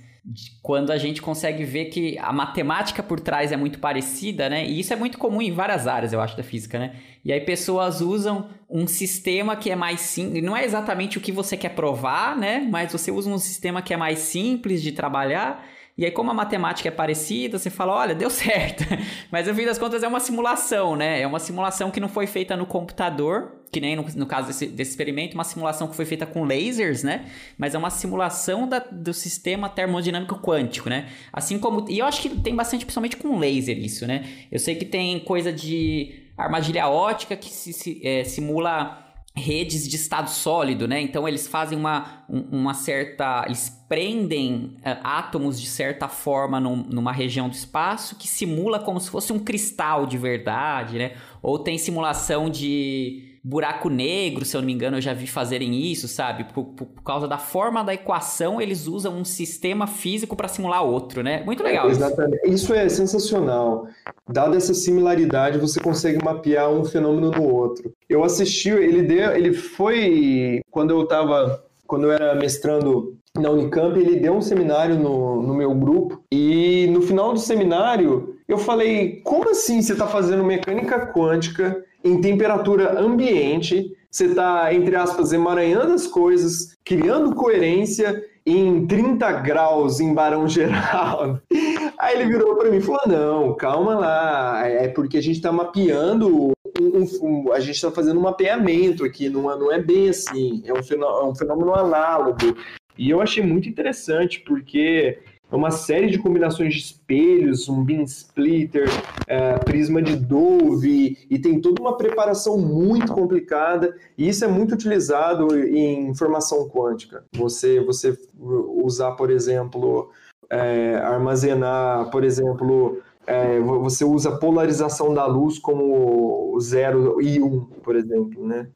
[0.61, 4.67] quando a gente consegue ver que a matemática por trás é muito parecida, né?
[4.67, 6.97] E isso é muito comum em várias áreas, eu acho, da física, né?
[7.25, 11.31] E aí pessoas usam um sistema que é mais simples, não é exatamente o que
[11.31, 12.67] você quer provar, né?
[12.71, 15.65] Mas você usa um sistema que é mais simples de trabalhar
[15.99, 18.85] e aí, como a matemática é parecida, você fala, olha, deu certo.
[19.31, 21.23] Mas no fim das contas é uma simulação, né?
[21.23, 24.67] É uma simulação que não foi feita no computador, que nem no, no caso desse,
[24.67, 27.25] desse, experimento, uma simulação que foi feita com lasers, né?
[27.57, 31.09] Mas é uma simulação da, do sistema termodinâmico quântico, né?
[31.33, 31.87] Assim como.
[31.89, 34.27] E eu acho que tem bastante, principalmente com laser, isso, né?
[34.53, 39.03] Eu sei que tem coisa de armadilha ótica que se, se é, simula
[39.35, 41.01] redes de estado sólido, né?
[41.01, 43.45] Então eles fazem uma, uma certa.
[43.47, 49.01] Eles prendem uh, átomos de certa forma num, numa região do espaço que simula como
[49.01, 51.13] se fosse um cristal de verdade, né?
[51.43, 55.81] Ou tem simulação de buraco negro, se eu não me engano, eu já vi fazerem
[55.81, 56.43] isso, sabe?
[56.53, 60.83] Por, por, por causa da forma da equação, eles usam um sistema físico para simular
[60.83, 61.45] outro, né?
[61.45, 61.89] Muito legal.
[61.89, 62.45] Exatamente.
[62.45, 62.55] Isso.
[62.55, 63.87] isso é sensacional.
[64.29, 67.93] Dada essa similaridade, você consegue mapear um fenômeno no outro.
[68.09, 73.99] Eu assisti, ele deu, ele foi quando eu estava, quando eu era mestrando na Unicamp,
[73.99, 79.21] ele deu um seminário no, no meu grupo e no final do seminário eu falei,
[79.25, 85.93] como assim você está fazendo mecânica quântica em temperatura ambiente, você está, entre aspas, emaranhando
[85.93, 91.41] as coisas, criando coerência em 30 graus em Barão Geral.
[91.99, 95.51] Aí ele virou para mim e falou: não, calma lá, é porque a gente está
[95.51, 100.09] mapeando, um, um, a gente está fazendo um mapeamento aqui, não, é, não é bem
[100.09, 102.57] assim, é um é um fenômeno análogo.
[102.97, 105.19] E eu achei muito interessante, porque
[105.51, 108.89] é uma série de combinações de espelhos, um beam splitter,
[109.29, 114.75] é, prisma de Dove, e tem toda uma preparação muito complicada, e isso é muito
[114.75, 117.25] utilizado em informação quântica.
[117.33, 120.11] Você, você usar, por exemplo,
[120.51, 127.61] é, armazenar, por exemplo, é, você usa polarização da luz como 0 e 1, um,
[127.83, 128.69] por exemplo, né?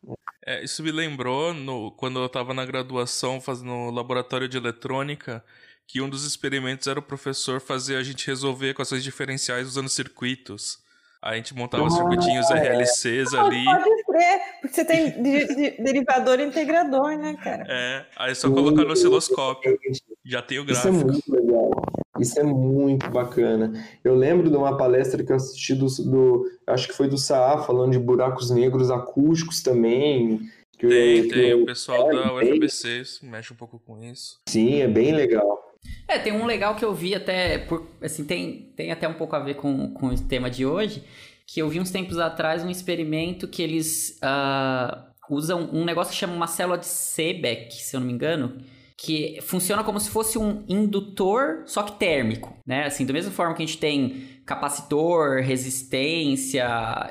[0.51, 5.45] É, isso me lembrou no, quando eu estava na graduação fazendo laboratório de eletrônica,
[5.87, 10.81] que um dos experimentos era o professor fazer a gente resolver equações diferenciais usando circuitos.
[11.23, 13.65] Aí a gente montava ah, circuitinhos RLCs não, ali.
[13.65, 17.65] Pode crer, porque você tem de, de, derivador integrador, né, cara?
[17.69, 19.79] É, aí é só colocar no osciloscópio.
[20.25, 20.89] Já tem o gráfico.
[20.89, 21.71] Isso é muito legal.
[22.21, 23.73] Isso é muito bacana.
[24.05, 27.59] Eu lembro de uma palestra que eu assisti do, do acho que foi do Saá,
[27.59, 30.41] falando de buracos negros acústicos também.
[30.79, 31.55] Que tem, que tem.
[31.55, 34.41] O pessoal é, da UFBC mexe um pouco com isso.
[34.49, 35.71] Sim, é bem legal.
[36.07, 39.35] É, tem um legal que eu vi até, por, assim, tem, tem até um pouco
[39.37, 41.03] a ver com, com o tema de hoje,
[41.47, 46.19] que eu vi uns tempos atrás um experimento que eles uh, usam um negócio que
[46.19, 48.59] chama uma célula de Seebeck, se eu não me engano,
[49.03, 52.85] que funciona como se fosse um indutor, só que térmico, né?
[52.85, 56.67] Assim, da mesma forma que a gente tem capacitor, resistência,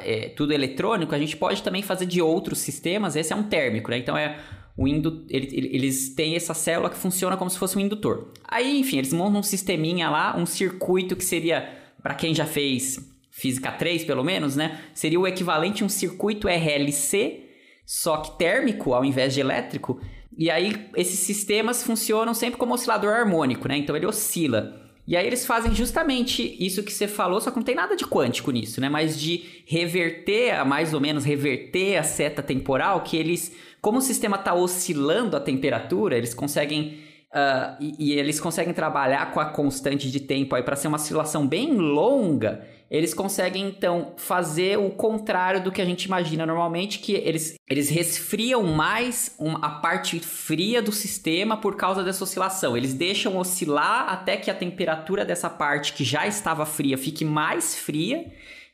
[0.05, 3.89] é, tudo eletrônico, a gente pode também fazer de outros sistemas, esse é um térmico,
[3.89, 3.97] né?
[3.97, 4.37] Então é
[4.77, 8.33] o indu ele, eles têm essa célula que funciona como se fosse um indutor.
[8.47, 11.67] Aí, enfim, eles montam um sisteminha lá, um circuito que seria,
[12.03, 12.99] para quem já fez
[13.31, 14.79] física 3 pelo menos, né?
[14.93, 17.45] Seria o equivalente a um circuito RLC,
[17.83, 19.99] só que térmico ao invés de elétrico.
[20.39, 23.75] E aí esses sistemas funcionam sempre como oscilador harmônico, né?
[23.75, 24.73] Então ele oscila.
[25.05, 28.05] E aí eles fazem justamente isso que você falou, só que não tem nada de
[28.05, 28.87] quântico nisso, né?
[28.87, 34.37] Mas de reverter, mais ou menos reverter a seta temporal, que eles, como o sistema
[34.37, 40.09] está oscilando a temperatura, eles conseguem Uh, e, e, eles conseguem trabalhar com a constante
[40.09, 45.63] de tempo aí para ser uma oscilação bem longa, eles conseguem então fazer o contrário
[45.63, 50.81] do que a gente imagina normalmente, que eles, eles resfriam mais uma, a parte fria
[50.81, 52.75] do sistema por causa dessa oscilação.
[52.75, 57.75] Eles deixam oscilar até que a temperatura dessa parte que já estava fria fique mais
[57.75, 58.25] fria,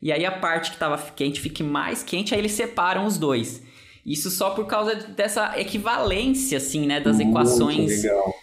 [0.01, 3.61] e aí a parte que estava quente fique mais quente, aí eles separam os dois.
[4.05, 8.03] Isso só por causa dessa equivalência, assim, né, das Muito equações.
[8.03, 8.33] legal.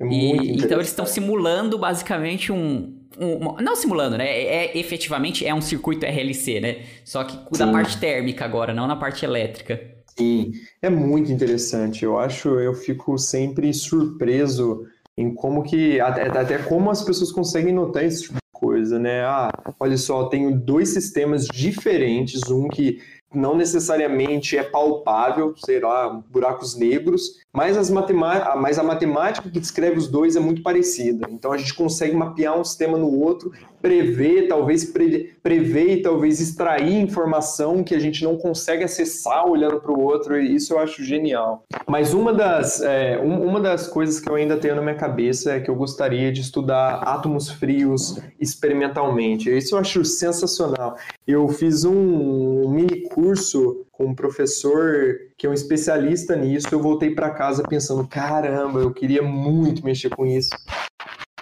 [0.00, 4.26] É muito E, então eles estão simulando basicamente um, um- Não simulando, né?
[4.28, 6.82] É, é- efetivamente é um circuito RLC, né?
[7.04, 7.72] Só que da Sim.
[7.72, 9.80] parte térmica agora, não na parte elétrica.
[10.18, 12.04] Sim, é muito interessante.
[12.04, 14.86] Eu acho, eu fico sempre surpreso
[15.16, 19.22] em como que, até, até como as pessoas conseguem notar esse tipo de coisa, né?
[19.24, 23.00] Ah, olha só, tenho dois sistemas diferentes, um que
[23.32, 29.58] não necessariamente é palpável, sei lá, buracos negros, mas, as matema- mas a matemática que
[29.58, 31.26] descreve os dois é muito parecida.
[31.28, 33.50] Então a gente consegue mapear um sistema no outro,
[33.82, 39.80] prever, talvez pre- prever e talvez extrair informação que a gente não consegue acessar olhando
[39.80, 41.64] para o outro, e isso eu acho genial.
[41.84, 45.54] Mas uma das, é, um- uma das coisas que eu ainda tenho na minha cabeça
[45.54, 49.50] é que eu gostaria de estudar átomos frios experimentalmente.
[49.50, 50.96] Isso eu acho sensacional.
[51.26, 56.68] Eu fiz um mini curso com um professor que é um especialista nisso.
[56.70, 60.50] Eu voltei para casa pensando, caramba, eu queria muito mexer com isso.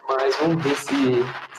[0.08, 0.94] Mas vamos ver se,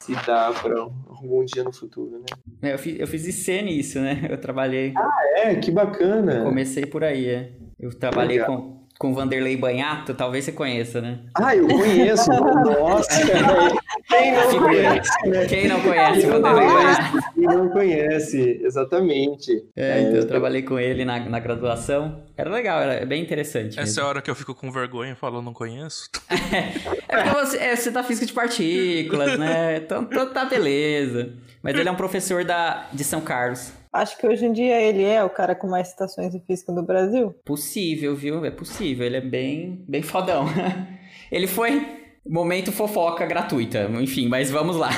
[0.02, 2.24] se dá para algum dia no futuro,
[2.61, 2.74] né?
[2.74, 4.26] Eu fiz, eu fiz IC nisso, né?
[4.28, 4.91] Eu trabalhei.
[5.36, 6.44] É, que bacana.
[6.44, 7.52] Comecei por aí, é.
[7.80, 8.57] Eu trabalhei Legal.
[8.57, 11.19] com, com Vanderlei Banhato, talvez você conheça, né?
[11.36, 12.30] Ah, eu conheço.
[12.32, 13.10] Nossa,
[14.07, 15.45] quem não conhece, né?
[15.45, 17.11] Quem não conhece Quem não Vanderlei Banhato?
[17.11, 19.64] conhece, quem não conhece, exatamente.
[19.76, 22.24] É, então eu trabalhei com ele na, na graduação.
[22.36, 23.80] Era legal, era bem interessante.
[23.80, 24.02] Essa mesmo.
[24.02, 26.10] é a hora que eu fico com vergonha e falo, não conheço.
[27.10, 29.78] É porque você, é, você tá física de partículas, né?
[29.78, 31.30] Então, então tá beleza.
[31.64, 33.72] Mas ele é um professor da, de São Carlos.
[33.98, 36.84] Acho que hoje em dia ele é o cara com mais citações em física do
[36.84, 37.36] Brasil.
[37.44, 38.45] Possível, viu?
[38.45, 39.06] É possível.
[39.06, 40.45] Ele é bem, bem fodão.
[41.32, 41.98] Ele foi.
[42.30, 44.90] Momento fofoca gratuita, enfim, mas vamos lá.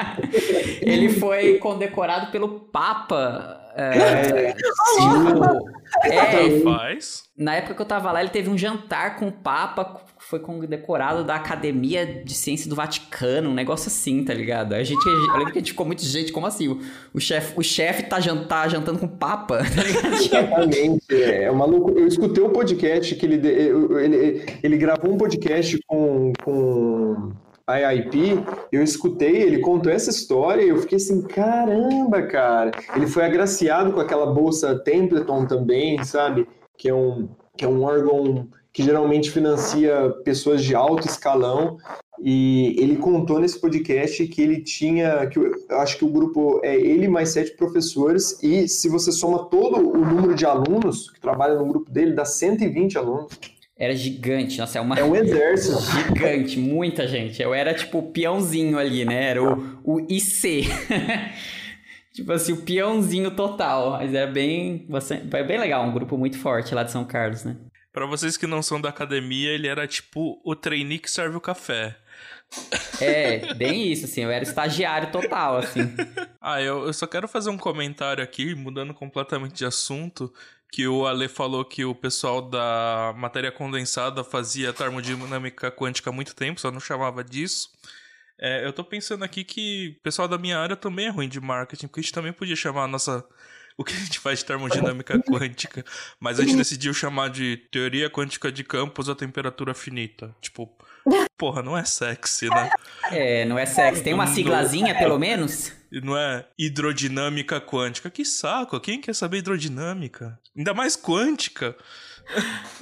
[0.82, 3.72] ele foi condecorado pelo Papa.
[3.74, 5.70] É, tipo,
[6.04, 7.22] é, Faz.
[7.36, 11.24] na época que eu tava lá, ele teve um jantar com o Papa, foi condecorado
[11.24, 14.74] da Academia de Ciência do Vaticano, um negócio assim, tá ligado?
[14.74, 16.68] A gente, eu lembro que a gente ficou muito gente, como assim?
[16.68, 16.80] O,
[17.14, 20.14] o chefe o chefe tá, jan- tá jantando com o Papa, tá ligado?
[20.14, 21.22] Exatamente.
[21.22, 22.00] É uma loucura.
[22.00, 27.32] Eu escutei o podcast que ele, ele, ele gravou um podcast com, com
[27.68, 28.42] IIP,
[28.72, 32.70] eu escutei, ele contou essa história e eu fiquei assim, caramba, cara.
[32.96, 36.48] Ele foi agraciado com aquela bolsa Templeton também, sabe?
[36.76, 41.78] Que é um, que é um órgão que geralmente financia pessoas de alto escalão.
[42.20, 46.60] E ele contou nesse podcast que ele tinha, que eu eu acho que o grupo
[46.64, 51.20] é ele mais sete professores, e se você soma todo o número de alunos que
[51.20, 53.28] trabalham no grupo dele, dá 120 alunos.
[53.78, 54.98] Era gigante, nossa, é uma...
[54.98, 55.78] É um exército.
[56.08, 57.40] Gigante, muita gente.
[57.40, 59.30] Eu era tipo o peãozinho ali, né?
[59.30, 60.66] Era o, o IC.
[62.12, 63.92] tipo assim, o peãozinho total.
[63.92, 67.44] Mas era bem, bastante, é bem legal, um grupo muito forte lá de São Carlos,
[67.44, 67.56] né?
[67.92, 71.40] Pra vocês que não são da academia, ele era tipo o trainee que serve o
[71.40, 71.96] café.
[73.00, 74.22] É, bem isso, assim.
[74.22, 75.82] Eu era estagiário total, assim.
[76.40, 80.32] Ah, eu, eu só quero fazer um comentário aqui, mudando completamente de assunto,
[80.70, 86.34] que o Ale falou que o pessoal da matéria condensada fazia termodinâmica quântica há muito
[86.34, 87.70] tempo, só não chamava disso.
[88.40, 91.40] É, eu tô pensando aqui que o pessoal da minha área também é ruim de
[91.40, 93.24] marketing, porque a gente também podia chamar a nossa.
[93.76, 95.84] O que a gente faz de termodinâmica quântica,
[96.18, 100.34] mas a gente decidiu chamar de teoria quântica de campos a temperatura finita.
[100.40, 100.68] Tipo,
[101.36, 102.70] porra, não é sexy, né?
[103.10, 104.02] É, não é sexy.
[104.02, 105.77] Tem uma siglazinha, pelo menos?
[105.90, 108.10] Não é hidrodinâmica quântica.
[108.10, 110.38] Que saco, quem quer saber hidrodinâmica?
[110.56, 111.76] Ainda mais quântica.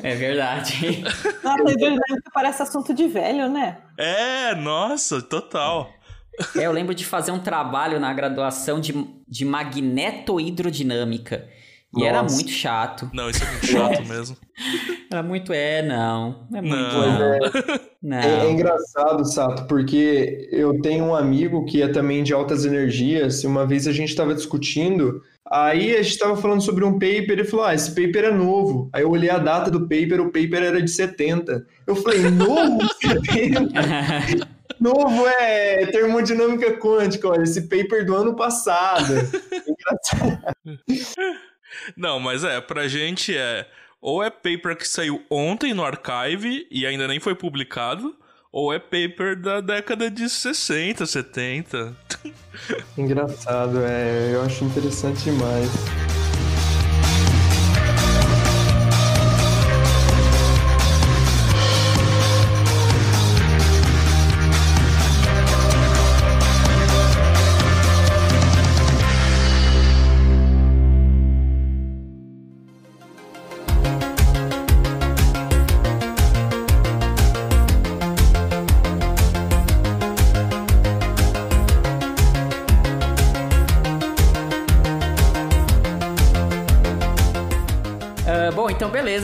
[0.03, 1.03] É verdade.
[1.43, 3.79] Nossa, hidrodinâmica parece assunto de velho, né?
[3.97, 5.93] É, nossa, total.
[6.57, 8.93] É, eu lembro de fazer um trabalho na graduação de,
[9.27, 11.49] de magnetohidrodinâmica.
[11.95, 13.11] E era muito chato.
[13.13, 14.37] Não, isso é muito chato mesmo.
[15.11, 16.47] Era muito, é, não.
[16.53, 17.19] É muito, Não.
[17.19, 17.35] não.
[17.35, 17.41] É,
[18.03, 18.19] Não.
[18.19, 23.47] é engraçado, Sato, porque eu tenho um amigo que é também de altas energias, e
[23.47, 27.45] uma vez a gente estava discutindo, aí a gente estava falando sobre um paper, ele
[27.45, 28.89] falou, ah, esse paper é novo.
[28.93, 31.67] Aí eu olhei a data do paper, o paper era de 70.
[31.87, 32.79] Eu falei, novo?
[33.01, 34.47] 70?
[34.81, 39.15] novo é termodinâmica quântica, olha, esse paper do ano passado.
[41.97, 43.69] Não, mas é, pra gente é.
[44.01, 48.15] Ou é paper que saiu ontem no archive e ainda nem foi publicado,
[48.53, 51.97] ou é paper da década de 60, 70.
[52.97, 55.71] Engraçado, é, eu acho interessante demais.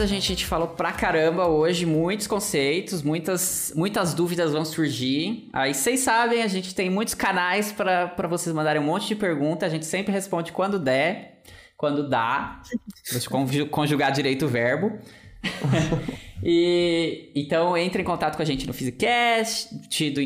[0.01, 0.24] Gente.
[0.24, 5.48] A gente falou pra caramba hoje, muitos conceitos, muitas, muitas dúvidas vão surgir.
[5.52, 9.69] Aí vocês sabem, a gente tem muitos canais para vocês mandarem um monte de perguntas.
[9.69, 11.43] A gente sempre responde quando der,
[11.77, 12.62] quando dá.
[13.10, 13.28] Deixa
[13.66, 14.98] conjugar direito o verbo.
[16.43, 19.69] e então entre em contato com a gente no Physicast,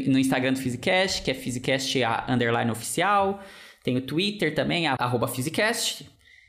[0.09, 1.99] no Instagram do Physicast, que é Physicast
[2.29, 3.41] underline oficial.
[3.83, 6.07] Tem o Twitter também, arroba Physicast.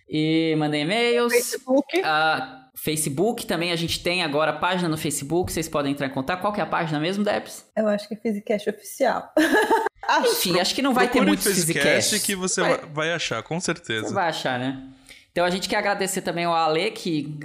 [0.10, 1.34] E mandem e-mails.
[1.34, 2.00] Facebook.
[2.00, 6.12] Uh, Facebook também a gente tem agora a página no Facebook, vocês podem entrar em
[6.12, 6.42] contato.
[6.42, 7.66] Qual que é a página mesmo, Debs?
[7.76, 9.34] Eu acho que é Physicast oficial.
[10.22, 12.20] Enfim, acho que não vai ter muito Physicast.
[12.20, 12.78] que você vai...
[12.94, 14.08] vai achar, com certeza.
[14.08, 14.84] Você vai achar, né?
[15.38, 17.38] Então a gente quer agradecer também ao Ale, que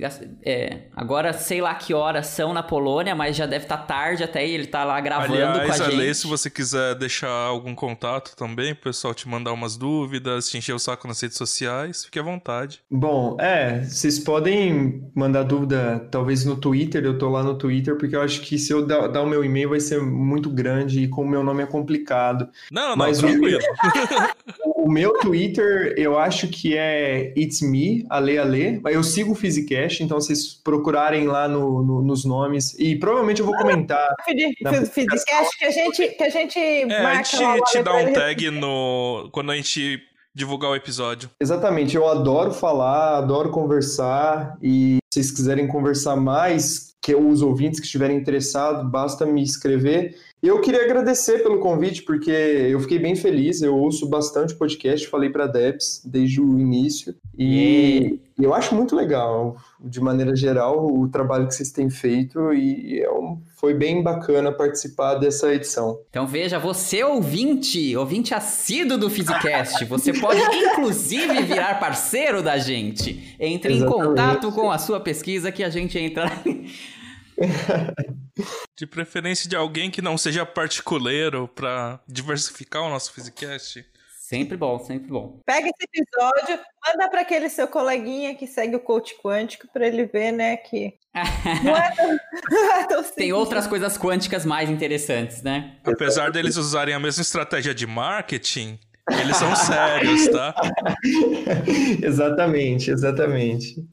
[0.42, 4.24] é, agora sei lá que horas são na Polônia, mas já deve estar tá tarde
[4.24, 6.14] até ele tá lá gravando Aliás, com a Ale, gente.
[6.14, 10.72] se você quiser deixar algum contato também, o pessoal te mandar umas dúvidas, te encher
[10.72, 12.80] o saco nas redes sociais, fique à vontade.
[12.90, 18.16] Bom, é, vocês podem mandar dúvida talvez no Twitter, eu tô lá no Twitter, porque
[18.16, 21.08] eu acho que se eu dar, dar o meu e-mail vai ser muito grande e
[21.08, 22.48] como o meu nome é complicado.
[22.70, 23.60] Não, não, mas tranquilo.
[24.64, 28.80] O, o meu Twitter, eu acho que é It's Me, a Ale Ale.
[28.84, 32.74] Eu sigo o Physicast, então vocês procurarem lá no, no, nos nomes.
[32.78, 34.08] E provavelmente eu vou comentar.
[34.92, 37.36] Physicast que a gente, que a gente é, marca.
[37.36, 39.28] A gente te dá um tag no.
[39.32, 40.00] Quando a gente
[40.34, 41.30] divulgar o episódio.
[41.40, 47.80] Exatamente, eu adoro falar, adoro conversar e se vocês quiserem conversar mais, que os ouvintes
[47.80, 50.16] que estiverem interessados, basta me escrever.
[50.42, 53.62] Eu queria agradecer pelo convite, porque eu fiquei bem feliz.
[53.62, 57.14] Eu ouço bastante podcast, falei para Debs desde o início.
[57.38, 62.52] E eu acho muito legal, de maneira geral, o trabalho que vocês têm feito.
[62.52, 65.96] E é um, foi bem bacana participar dessa edição.
[66.10, 73.36] Então veja, você ouvinte, ouvinte assíduo do Physicast, você pode inclusive virar parceiro da gente.
[73.38, 74.02] Entre Exatamente.
[74.02, 76.32] em contato com a sua pesquisa que a gente entra.
[78.76, 83.84] De preferência de alguém que não seja particuleiro para diversificar o nosso Physicast.
[84.18, 85.40] Sempre bom, sempre bom.
[85.44, 90.06] Pega esse episódio, manda para aquele seu coleguinha que segue o coach quântico para ele
[90.06, 90.94] ver, né, que
[91.62, 92.18] não é tão,
[92.50, 95.76] não é tão Tem outras coisas quânticas mais interessantes, né?
[95.84, 98.78] Apesar deles usarem a mesma estratégia de marketing,
[99.10, 100.54] eles são sérios, tá?
[102.02, 103.84] exatamente, exatamente.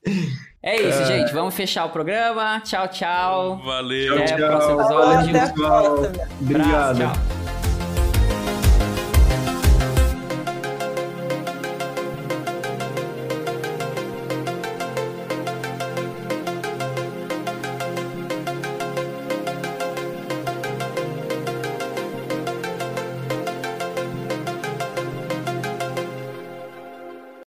[0.62, 1.06] É isso, é...
[1.06, 1.34] gente.
[1.34, 2.60] Vamos fechar o programa.
[2.62, 3.62] Tchau, tchau.
[3.64, 4.16] Valeu.
[4.16, 5.30] Até tchau, o próximo episódio.
[5.30, 6.28] Até a próxima.
[6.42, 6.98] Obrigado.
[6.98, 7.39] tchau.